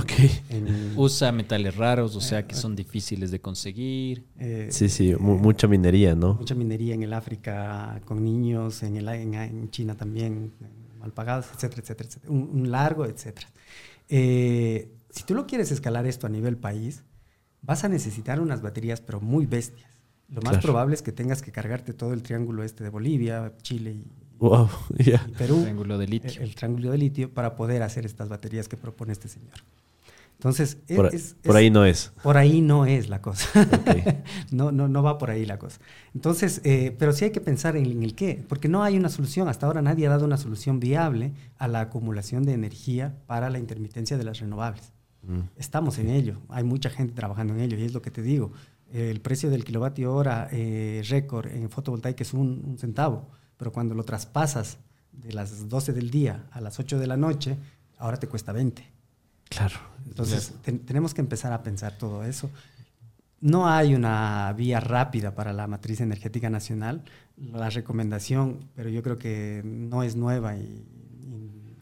[0.97, 4.27] Usa metales raros, o sea que son difíciles de conseguir.
[4.41, 6.35] Eh, sí, sí, mucha minería, ¿no?
[6.35, 10.53] Mucha minería en el África con niños, en, el, en, China también,
[10.99, 12.33] mal pagados, etcétera, etcétera, etcétera.
[12.33, 13.47] Un, largo, etcétera.
[14.15, 17.03] Eh, si tú lo quieres escalar esto a nivel país,
[17.63, 19.91] vas a necesitar unas baterías, pero muy bestias.
[20.29, 23.93] Lo más probable es que tengas que cargarte todo el triángulo este de Bolivia, Chile
[23.93, 24.13] y,
[25.39, 25.57] Perú.
[25.57, 26.43] El triángulo de litio.
[26.43, 29.55] El, triángulo de litio para poder hacer estas baterías que propone este señor.
[30.43, 30.77] Entonces,
[31.45, 32.13] por, ahí no es.
[32.21, 33.47] Por ahí no es la cosa.
[34.51, 35.79] no, no, no va por ahí la cosa.
[36.15, 39.47] Entonces, eh, pero sí hay que pensar en, el qué, porque no hay una solución.
[39.47, 43.61] Hasta ahora nadie ha dado una solución viable a la acumulación de energía para la
[43.61, 44.93] intermitencia de las renovables.
[45.23, 45.43] Mm.
[45.55, 48.51] Estamos en ello, hay mucha gente trabajando en ello y es lo que te digo.
[48.93, 54.03] El precio del kilovatio hora eh, récord en fotovoltaica es un, centavo, pero cuando lo
[54.03, 54.79] traspasas
[55.13, 57.59] de las 12 del día a las 8 de la noche,
[57.97, 59.02] ahora te cuesta 20.
[59.55, 59.77] Claro.
[60.07, 60.55] Entonces,
[60.85, 62.51] tenemos que empezar a pensar todo eso.
[63.41, 67.03] No hay una vía rápida para la matriz energética nacional.
[67.37, 70.85] La recomendación, pero yo creo que no es nueva y,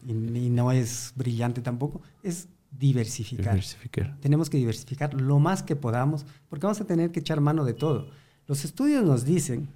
[0.05, 3.59] y no es brillante tampoco, es diversificar.
[4.21, 7.73] Tenemos que diversificar lo más que podamos, porque vamos a tener que echar mano de
[7.73, 8.09] todo.
[8.47, 9.67] Los estudios nos dicen,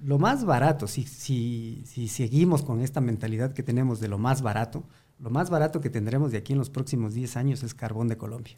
[0.00, 4.42] lo más barato, si, si, si seguimos con esta mentalidad que tenemos de lo más
[4.42, 4.84] barato,
[5.20, 8.16] lo más barato que tendremos de aquí en los próximos 10 años es carbón de
[8.16, 8.54] Colombia.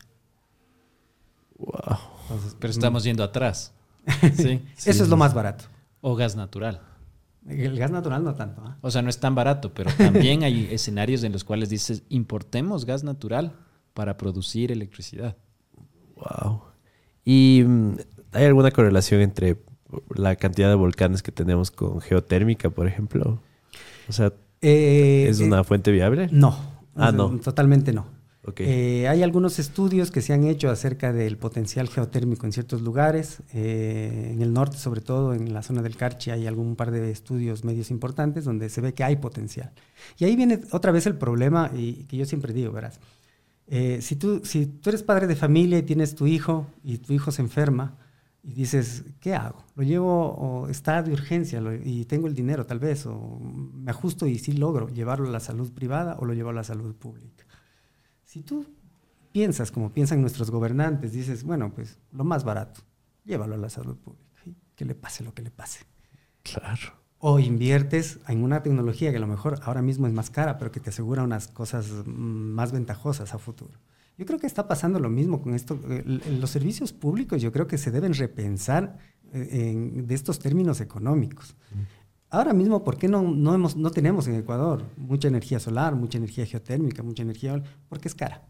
[1.58, 1.98] Wow.
[2.58, 3.72] Pero estamos yendo atrás.
[4.34, 4.62] ¿Sí?
[4.84, 5.64] Eso es lo más barato.
[6.00, 6.80] O gas natural.
[7.46, 8.62] El gas natural no tanto.
[8.64, 8.76] ¿ah?
[8.80, 12.84] O sea, no es tan barato, pero también hay escenarios en los cuales dices, importemos
[12.84, 13.54] gas natural
[13.94, 15.36] para producir electricidad.
[16.16, 16.62] Wow.
[17.24, 17.96] ¿Y mm,
[18.32, 19.62] hay alguna correlación entre
[20.14, 23.40] la cantidad de volcanes que tenemos con geotérmica, por ejemplo?
[24.08, 26.28] O sea, eh, ¿es una eh, fuente viable?
[26.32, 26.56] No.
[26.94, 27.38] Ah, no.
[27.38, 28.06] Totalmente no.
[28.56, 33.42] Eh, hay algunos estudios que se han hecho acerca del potencial geotérmico en ciertos lugares.
[33.52, 37.64] en el norte, sobre todo en la zona del Carchi, hay algún par de estudios
[37.64, 39.70] medios importantes donde se ve que hay potencial.
[40.18, 42.98] Y ahí viene otra vez el problema, y que yo siempre digo, verás.
[43.72, 47.12] Eh, si, tú, si tú eres padre de familia y tienes tu hijo y tu
[47.12, 47.96] hijo se enferma
[48.42, 49.64] y dices, ¿qué hago?
[49.74, 53.06] ¿Lo llevo o está de urgencia y tengo el dinero tal vez?
[53.06, 56.54] ¿O me ajusto y sí logro llevarlo a la salud privada o lo llevo a
[56.54, 57.44] la salud pública?
[58.24, 58.66] Si tú
[59.32, 62.80] piensas como piensan nuestros gobernantes, dices, bueno, pues lo más barato,
[63.24, 64.24] llévalo a la salud pública.
[64.74, 65.80] Que le pase lo que le pase.
[66.42, 70.56] Claro o inviertes en una tecnología que a lo mejor ahora mismo es más cara,
[70.56, 73.78] pero que te asegura unas cosas mm, más ventajosas a futuro.
[74.20, 75.80] Yo creo que está pasando lo mismo con esto.
[76.38, 78.98] Los servicios públicos yo creo que se deben repensar
[79.32, 81.56] eh, de estos términos económicos.
[82.28, 86.18] Ahora mismo, ¿por qué no, no, hemos, no tenemos en Ecuador mucha energía solar, mucha
[86.18, 87.62] energía geotérmica, mucha energía?
[87.88, 88.42] Porque es cara.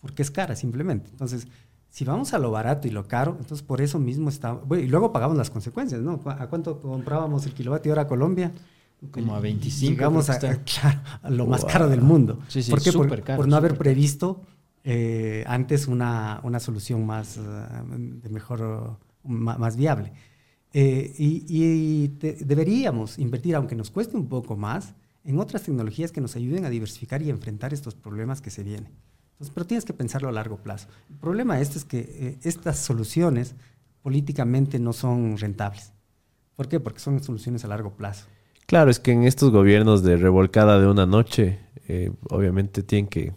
[0.00, 1.10] Porque es cara, simplemente.
[1.10, 1.48] Entonces,
[1.88, 4.52] si vamos a lo barato y lo caro, entonces por eso mismo está.
[4.52, 6.20] Bueno, y luego pagamos las consecuencias, ¿no?
[6.26, 8.52] ¿A cuánto comprábamos el kilovatio hora a Colombia?
[9.10, 9.90] Como a 25.
[9.90, 12.38] Llegamos a, claro, a, lo más caro del mundo.
[12.46, 12.92] Sí, sí, ¿Por qué?
[12.92, 14.42] Por, caro, por, no haber previsto
[14.84, 20.12] eh, antes una, una, solución más, eh, de mejor, más, viable.
[20.72, 22.08] Eh, y, y
[22.44, 24.94] deberíamos invertir, aunque nos cueste un poco más,
[25.24, 28.90] en otras tecnologías que nos ayuden a diversificar y enfrentar estos problemas que se vienen
[29.48, 30.88] pero tienes que pensarlo a largo plazo.
[31.08, 33.54] El problema este es que eh, estas soluciones
[34.02, 35.92] políticamente no son rentables.
[36.56, 36.78] ¿Por qué?
[36.78, 38.26] Porque son soluciones a largo plazo.
[38.66, 41.58] Claro, es que en estos gobiernos de revolcada de una noche,
[41.88, 43.32] eh, obviamente tienen que,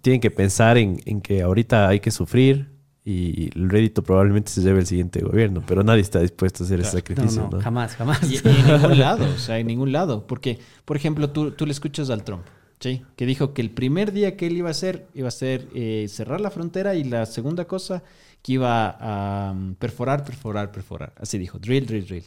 [0.00, 2.70] tienen que pensar en, que ahorita hay que sufrir
[3.04, 6.80] y el rédito probablemente se lleve el siguiente gobierno, pero nadie está dispuesto a hacer
[6.80, 7.48] ese sacrificio.
[7.50, 8.22] No, jamás, jamás.
[8.30, 10.26] Y, en ningún lado, o sea, en ningún lado.
[10.26, 12.46] Porque, por ejemplo, tú, tú le escuchas al Trump,
[12.80, 13.02] ¿sí?
[13.16, 16.06] Que dijo que el primer día que él iba a hacer, iba a ser eh,
[16.08, 18.02] cerrar la frontera y la segunda cosa,
[18.40, 21.12] que iba a um, perforar, perforar, perforar.
[21.18, 22.24] Así dijo, drill, drill, drill.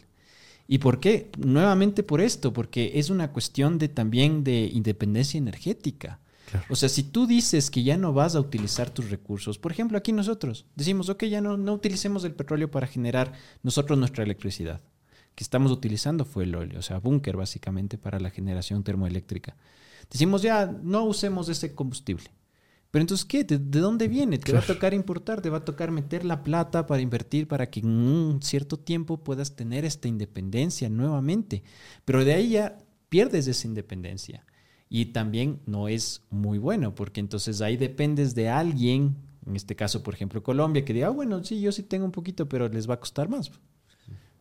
[0.67, 1.29] ¿Y por qué?
[1.37, 6.19] Nuevamente por esto, porque es una cuestión de también de independencia energética.
[6.69, 9.97] O sea, si tú dices que ya no vas a utilizar tus recursos, por ejemplo,
[9.97, 13.33] aquí nosotros decimos, ok, ya no, no utilicemos el petróleo para generar
[13.63, 14.81] nosotros nuestra electricidad.
[15.35, 19.55] Que estamos utilizando fue el óleo, o sea, búnker básicamente para la generación termoeléctrica.
[20.09, 22.31] Decimos, ya no usemos ese combustible.
[22.91, 23.43] Pero entonces, ¿qué?
[23.43, 24.37] ¿De, dónde viene?
[24.37, 27.69] Te va a tocar importar, te va a tocar meter la plata para invertir para
[27.69, 31.63] que en un cierto tiempo puedas tener esta independencia nuevamente.
[32.05, 32.77] Pero de ahí ya
[33.09, 34.45] pierdes esa independencia.
[34.89, 40.01] Y también no es muy bueno, porque entonces ahí dependes de alguien, en este caso,
[40.01, 42.89] por ejemplo, Colombia, que diga, ah, bueno, sí, yo sí tengo un poquito, pero les
[42.89, 43.51] va a costar más.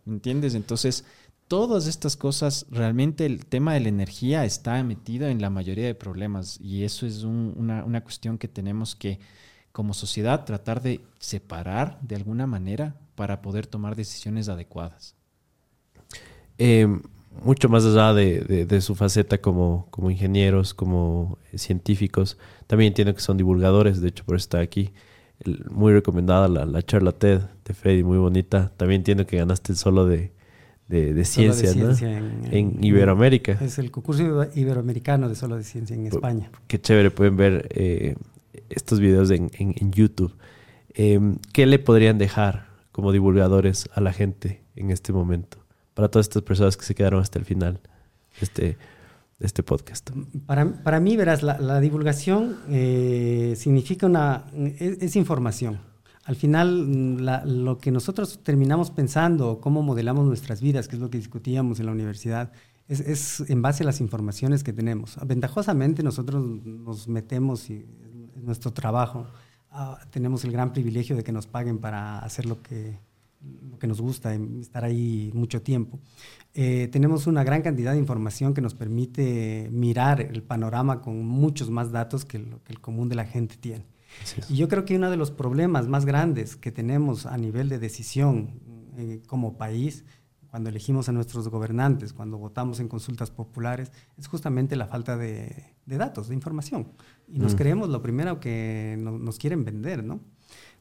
[0.05, 0.55] ¿Me entiendes?
[0.55, 1.05] Entonces,
[1.49, 5.95] todas estas cosas, realmente el tema de la energía está metido en la mayoría de
[5.95, 9.19] problemas y eso es una, una, cuestión que tenemos que,
[9.73, 15.15] como sociedad, tratar de separar de alguna manera para poder tomar decisiones adecuadas.
[16.59, 16.87] Eh,
[17.43, 23.37] mucho más allá de, su faceta como, como, ingenieros, como científicos, también entiendo que son
[23.37, 24.93] divulgadores, de hecho por eso está aquí.
[25.71, 28.73] muy recomendada la, la, charla TED de Freddy, muy bonita.
[28.77, 30.33] También entiendo que ganaste el solo de,
[30.89, 31.95] de, ciencia, ¿no?
[32.51, 33.53] en, Iberoamérica.
[33.61, 36.51] Es el concurso iberoamericano de solo de ciencia en España.
[36.69, 38.17] Qué chévere, pueden ver eh,
[38.71, 39.51] estos videos en,
[39.93, 40.35] YouTube.
[40.95, 45.59] Em, ¿Qué le podrían dejar como divulgadores a la gente en este momento?
[45.97, 47.81] Para todas estas personas que se quedaron hasta el final
[48.39, 48.77] de este,
[49.41, 50.11] este podcast?
[50.45, 54.45] Para, para mí, verás, la, divulgación eh, significa una...
[54.79, 55.81] Es, información.
[56.25, 57.17] Al final,
[57.65, 61.87] lo que nosotros terminamos pensando, cómo modelamos nuestras vidas, que es lo que discutíamos en
[61.87, 62.53] la universidad,
[62.89, 65.17] es, es, en base a las informaciones que tenemos.
[65.25, 67.87] Ventajosamente nosotros nos metemos y
[68.35, 69.27] nuestro trabajo.
[69.71, 72.99] Ah, tenemos el gran privilegio de que nos paguen para hacer lo que,
[73.71, 75.99] lo que nos gusta, estar ahí mucho tiempo.
[76.55, 81.71] Eh, tenemos una gran cantidad de información que nos permite mirar el panorama con muchos
[81.71, 83.85] más datos que, lo, que el común de la gente tiene.
[84.49, 87.79] Y yo creo que uno de los problemas más grandes que tenemos a nivel de
[87.79, 88.61] decisión
[88.97, 90.05] eh, como país,
[90.51, 95.75] cuando elegimos a nuestros gobernantes, cuando votamos en consultas populares, es justamente la falta de,
[95.85, 96.93] datos, de información.
[97.29, 97.57] Y nos mm.
[97.57, 100.21] creemos lo primero que nos quieren vender, ¿no?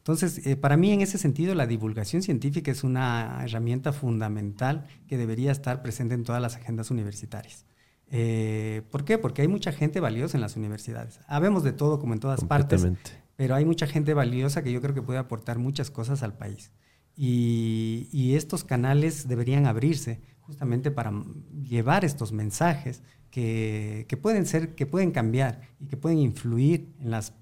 [0.06, 5.18] Entonces, eh, para mí en ese sentido, la divulgación científica es una herramienta fundamental que
[5.18, 7.66] debería estar presente en todas las agendas universitarias.
[8.12, 9.18] Eh, ¿Por qué?
[9.18, 11.22] Porque hay mucha gente valiosa en las universidades.
[11.26, 12.88] Habemos de todo como en todas partes,
[13.36, 16.72] pero hay mucha gente valiosa que yo creo que puede aportar muchas cosas al país.
[17.18, 21.14] Y, estos canales deberían abrirse justamente para
[21.64, 23.02] llevar estos mensajes
[23.32, 27.34] que, pueden ser, que pueden cambiar y que pueden influir en las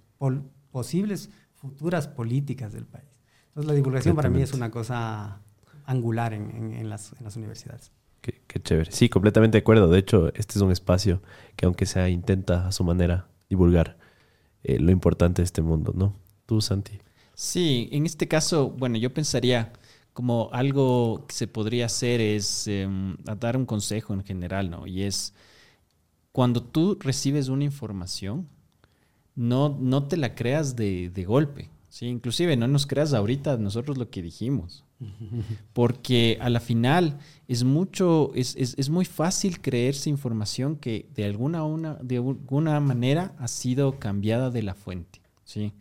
[0.72, 1.30] posibles
[1.70, 3.08] futuras políticas del país.
[3.48, 5.42] Entonces la divulgación para mí es una cosa
[5.86, 7.92] angular en, las, universidades.
[8.22, 8.92] Qué, chévere.
[8.92, 9.88] Sí, completamente de acuerdo.
[9.88, 11.22] De hecho, este es un espacio
[11.56, 13.98] que aunque sea intenta a su manera divulgar
[14.64, 16.16] eh, lo importante de este mundo, ¿no?
[16.46, 17.00] Tú, Santi.
[17.34, 19.74] Sí, en este caso, bueno, yo pensaría
[20.14, 24.86] como algo que se podría hacer es em, dar un consejo en general, ¿no?
[24.86, 25.34] Y es
[26.32, 28.48] cuando tú recibes una información,
[29.36, 31.70] no, no te la creas de, golpe.
[31.90, 32.08] ¿sí?
[32.08, 34.84] Inclusive no nos creas ahorita nosotros lo que dijimos.
[35.74, 41.64] Porque a la final es mucho, es, es, muy fácil creerse información que de alguna,
[41.64, 45.22] una, de alguna manera ha sido cambiada de la fuente.
[45.44, 45.74] ¿sí?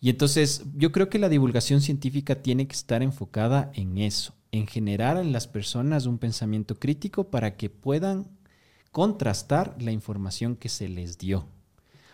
[0.00, 4.66] Y entonces yo creo que la divulgación científica tiene que estar enfocada en eso, en
[4.66, 8.28] generar en las personas un pensamiento crítico para que puedan
[8.92, 11.48] contrastar la información que se les dio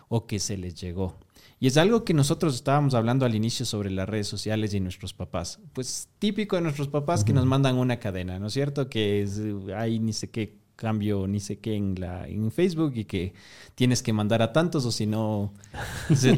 [0.08, 1.16] o que se les llegó.
[1.60, 5.12] Y es algo que nosotros estábamos hablando al inicio sobre las redes sociales y nuestros
[5.12, 5.60] papás.
[5.72, 8.88] Pues típico de nuestros papás que nos mandan una cadena, ¿no es cierto?
[8.88, 9.40] Que es,
[9.74, 13.34] hay ni sé qué cambio ni sé qué en, la, en Facebook y que
[13.74, 15.52] tienes que mandar a tantos o si no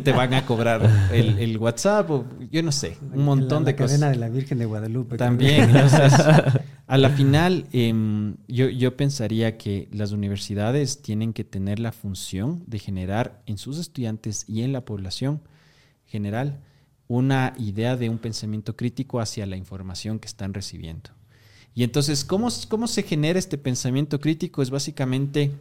[0.03, 0.81] te van a cobrar
[1.13, 4.01] el, WhatsApp o yo no sé, un montón de cosas.
[4.01, 5.19] La cadena de la Virgen de Guadalupe.
[5.19, 5.71] También,
[6.87, 12.65] a la final em, yo, yo pensaría que las universidades tienen que tener la función
[12.67, 15.43] de generar en sus estudiantes y en la población
[16.07, 16.61] general
[17.09, 21.11] una idea de un pensamiento crítico hacia la información que están recibiendo.
[21.75, 24.63] Y entonces, ¿cómo, ¿cómo se genera este pensamiento crítico?
[24.63, 25.53] Es básicamente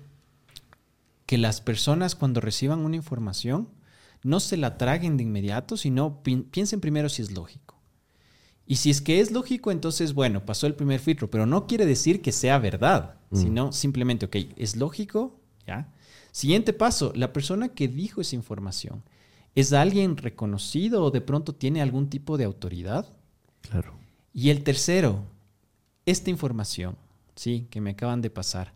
[1.25, 3.69] que las personas cuando reciban una información
[4.23, 7.75] no se la traguen de inmediato, sino piensen primero si es lógico.
[8.65, 11.85] Y si es que es lógico, entonces, bueno, pasó el primer filtro, pero no quiere
[11.85, 13.35] decir que sea verdad, mm.
[13.35, 15.91] sino simplemente, ok, es lógico, ¿ya?
[16.31, 19.03] Siguiente paso, la persona que dijo esa información,
[19.55, 23.11] ¿es alguien reconocido o de pronto tiene algún tipo de autoridad?
[23.61, 23.95] Claro.
[24.33, 25.23] Y el tercero,
[26.09, 26.97] esta información,
[27.35, 27.67] ¿sí?
[27.69, 28.73] Que me acaban de pasar,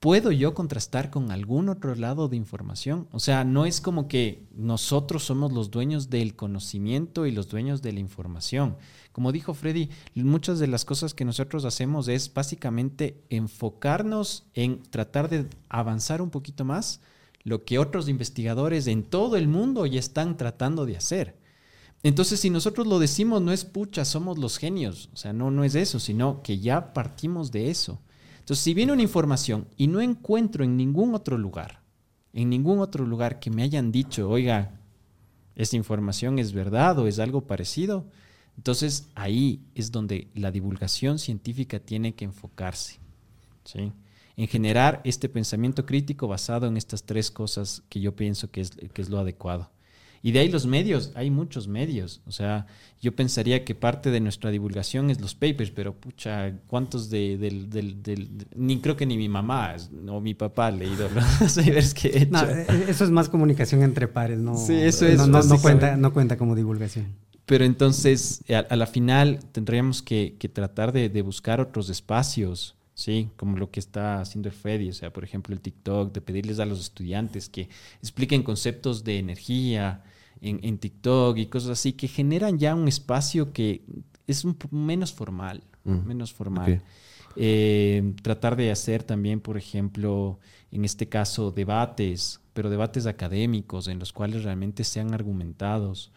[0.00, 3.08] ¿puedo yo contrastar con algún otro lado de información?
[3.12, 7.82] O sea, no es como que nosotros somos los dueños del conocimiento y los dueños
[7.82, 8.76] de la información.
[9.12, 15.28] Como dijo Freddy, muchas de las cosas que nosotros hacemos es básicamente enfocarnos en tratar
[15.28, 17.00] de avanzar un poquito más
[17.44, 21.41] lo que otros investigadores en todo el mundo ya están tratando de hacer.
[22.02, 25.08] Entonces, si nosotros lo decimos, no es pucha, somos los genios.
[25.12, 28.00] O sea, no, no es eso, sino que ya partimos de eso.
[28.40, 31.80] Entonces, si viene una información y no encuentro en ningún otro lugar,
[32.32, 34.80] en ningún otro lugar que me hayan dicho, oiga,
[35.54, 38.06] esta información es verdad o es algo parecido,
[38.56, 42.98] entonces ahí es donde la divulgación científica tiene que enfocarse.
[43.64, 43.92] ¿sí?
[44.36, 48.70] En generar este pensamiento crítico basado en estas tres cosas que yo pienso que es,
[48.70, 49.70] que es lo adecuado.
[50.24, 52.20] Y de ahí los medios, hay muchos medios.
[52.26, 52.66] O sea,
[53.00, 57.68] yo pensaría que parte de nuestra divulgación es los papers, pero pucha, ¿cuántos de, del,
[57.68, 59.74] del, ni creo que ni mi mamá
[60.06, 62.48] o mi papá ha leído los papers que he hecho.
[62.48, 64.56] E, e, eso es más comunicación entre pares, ¿no?
[64.56, 65.18] Sí, eso es.
[65.18, 67.06] No, no, cuenta, no cuenta como divulgación.
[67.44, 73.30] Pero entonces, a, la final, tendríamos que, que tratar de, de, buscar otros espacios, ¿sí?
[73.36, 76.60] Como lo que está haciendo el Freddy, o sea, por ejemplo, el TikTok, de pedirles
[76.60, 77.68] a los estudiantes que
[77.98, 80.04] expliquen conceptos de energía,
[80.42, 83.84] en, TikTok y cosas así, que generan ya un espacio que
[84.26, 86.06] es un menos formal, mm.
[86.06, 86.82] menos formal.
[87.36, 90.38] Eh, tratar de hacer también, por ejemplo,
[90.70, 96.12] en este caso, debates, pero debates académicos en los cuales realmente sean argumentados.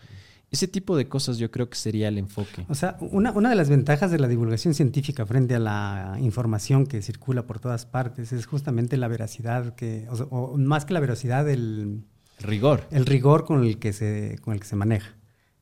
[0.52, 2.65] Ese tipo de cosas yo creo que sería el enfoque.
[2.69, 6.85] O sea, una, una, de las ventajas de la divulgación científica frente a la información
[6.85, 11.49] que circula por todas partes es justamente la veracidad, que, o más que la veracidad,
[11.49, 12.03] el
[12.40, 12.88] rigor.
[12.91, 15.16] El rigor con el que se, con el que se maneja.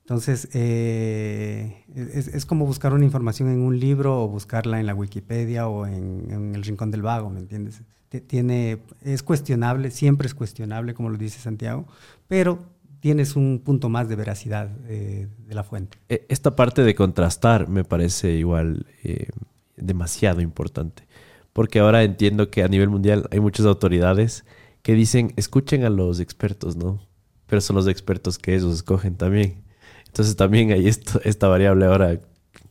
[0.03, 5.69] Entonces, eh, es, como buscar una información en un libro o buscarla en la Wikipedia
[5.69, 7.81] o en, el Rincón del Vago, ¿me entiendes?
[8.27, 11.87] Tiene, es cuestionable, siempre es cuestionable, como lo dice Santiago,
[12.27, 12.59] pero
[12.99, 15.97] tienes un punto más de veracidad eh, de la fuente.
[16.09, 19.29] E, esta parte de contrastar me parece igual eh,
[19.77, 21.07] demasiado importante,
[21.53, 24.43] porque ahora entiendo que a nivel mundial hay muchas autoridades
[24.83, 26.99] que dicen, escuchen a los expertos, ¿no?
[27.47, 29.63] Pero son los expertos que ellos escogen también.
[30.07, 32.19] Entonces también hay esto, esta variable ahora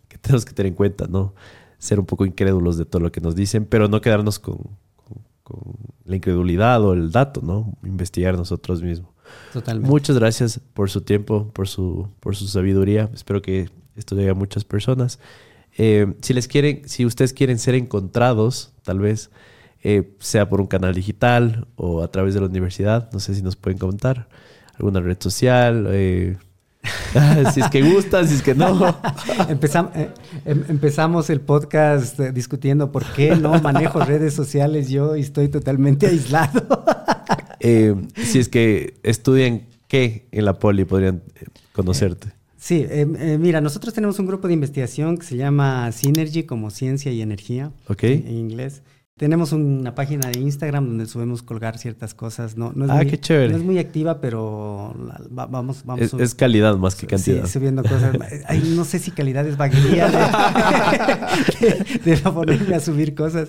[0.09, 1.35] que tenemos que tener en cuenta, ¿no?
[1.79, 4.61] Ser un poco incrédulos de todo lo que nos dicen, pero no quedarnos con,
[6.05, 7.77] la incredulidad o el dato, ¿no?
[7.83, 9.11] Investigar nosotros mismos.
[9.53, 9.91] Totalmente.
[9.91, 13.11] Muchas gracias por su tiempo, por su, por su sabiduría.
[13.15, 15.19] Espero que esto llegue a muchas personas.
[15.79, 19.31] Eh, si les quieren, si ustedes quieren ser encontrados, tal vez
[19.85, 23.11] eh, sea por un canal digital o a través de la universidad.
[23.13, 24.29] No sé si nos pueden contar.
[24.75, 25.89] Alguna red social.
[25.91, 26.37] Eh,
[27.53, 28.97] si es que gusta, si es que no.
[29.49, 30.11] Empezamos, eh,
[30.45, 36.07] em, empezamos el podcast discutiendo por qué no manejo redes sociales yo y estoy totalmente
[36.07, 36.85] aislado.
[37.61, 41.23] si es que estudian qué en la poli podrían
[41.73, 42.29] conocerte.
[42.57, 42.87] Sí,
[43.41, 47.73] mira, nosotros tenemos un grupo de investigación que se llama Synergy como ciencia y energía
[48.01, 48.83] en inglés.
[49.23, 52.57] Tenemos una página de Instagram donde subimos colgar ciertas cosas.
[52.57, 53.53] No, no es ah, muy, qué chévere.
[53.53, 54.97] No es muy activa, pero
[55.31, 56.13] vamos, vamos.
[56.15, 57.47] Es, calidad más que cantidad.
[57.47, 58.17] Sí, subiendo cosas.
[58.75, 60.11] no sé si calidad es vaguería
[62.05, 63.49] de, ponerme a subir cosas,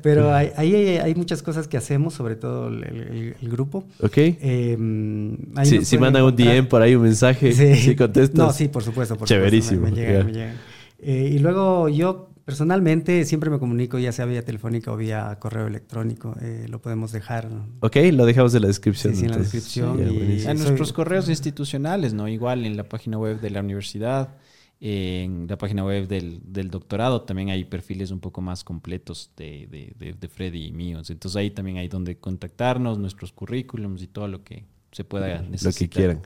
[0.00, 3.84] pero hay, hay, muchas cosas que hacemos, sobre todo el, grupo.
[4.00, 4.16] Ok.
[4.16, 7.74] Em, si mandan un DM por ahí, un mensaje, sí.
[7.74, 8.38] si contestas.
[8.38, 9.18] No, sí, por supuesto.
[9.18, 9.82] Por Chéverísimo.
[9.82, 10.54] me, llega, me llega.
[10.98, 15.68] Eh, y luego yo Personalmente siempre me comunico ya sea vía telefónica o vía correo
[15.68, 16.34] electrónico.
[16.42, 17.48] Eh, lo podemos dejar.
[17.78, 19.14] Ok, lo dejamos en la descripción.
[19.14, 20.00] Sí, en la descripción.
[20.00, 22.26] en nuestros correos institucionales, ¿no?
[22.26, 24.34] Igual en la página web de la universidad,
[24.80, 30.28] en la página web del, doctorado también hay perfiles un poco más completos de, de,
[30.28, 31.08] Freddy y míos.
[31.08, 35.72] Entonces ahí también hay donde contactarnos, nuestros currículums y todo lo que se pueda necesitar.
[35.72, 36.22] Lo que quieran.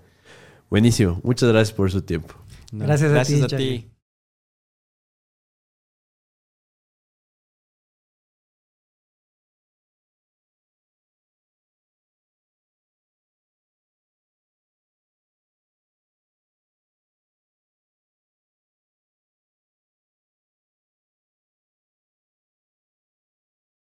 [0.71, 1.21] Buenísimo.
[1.23, 2.35] Muchas gracias por su tiempo.
[2.73, 3.91] gracias, a ti.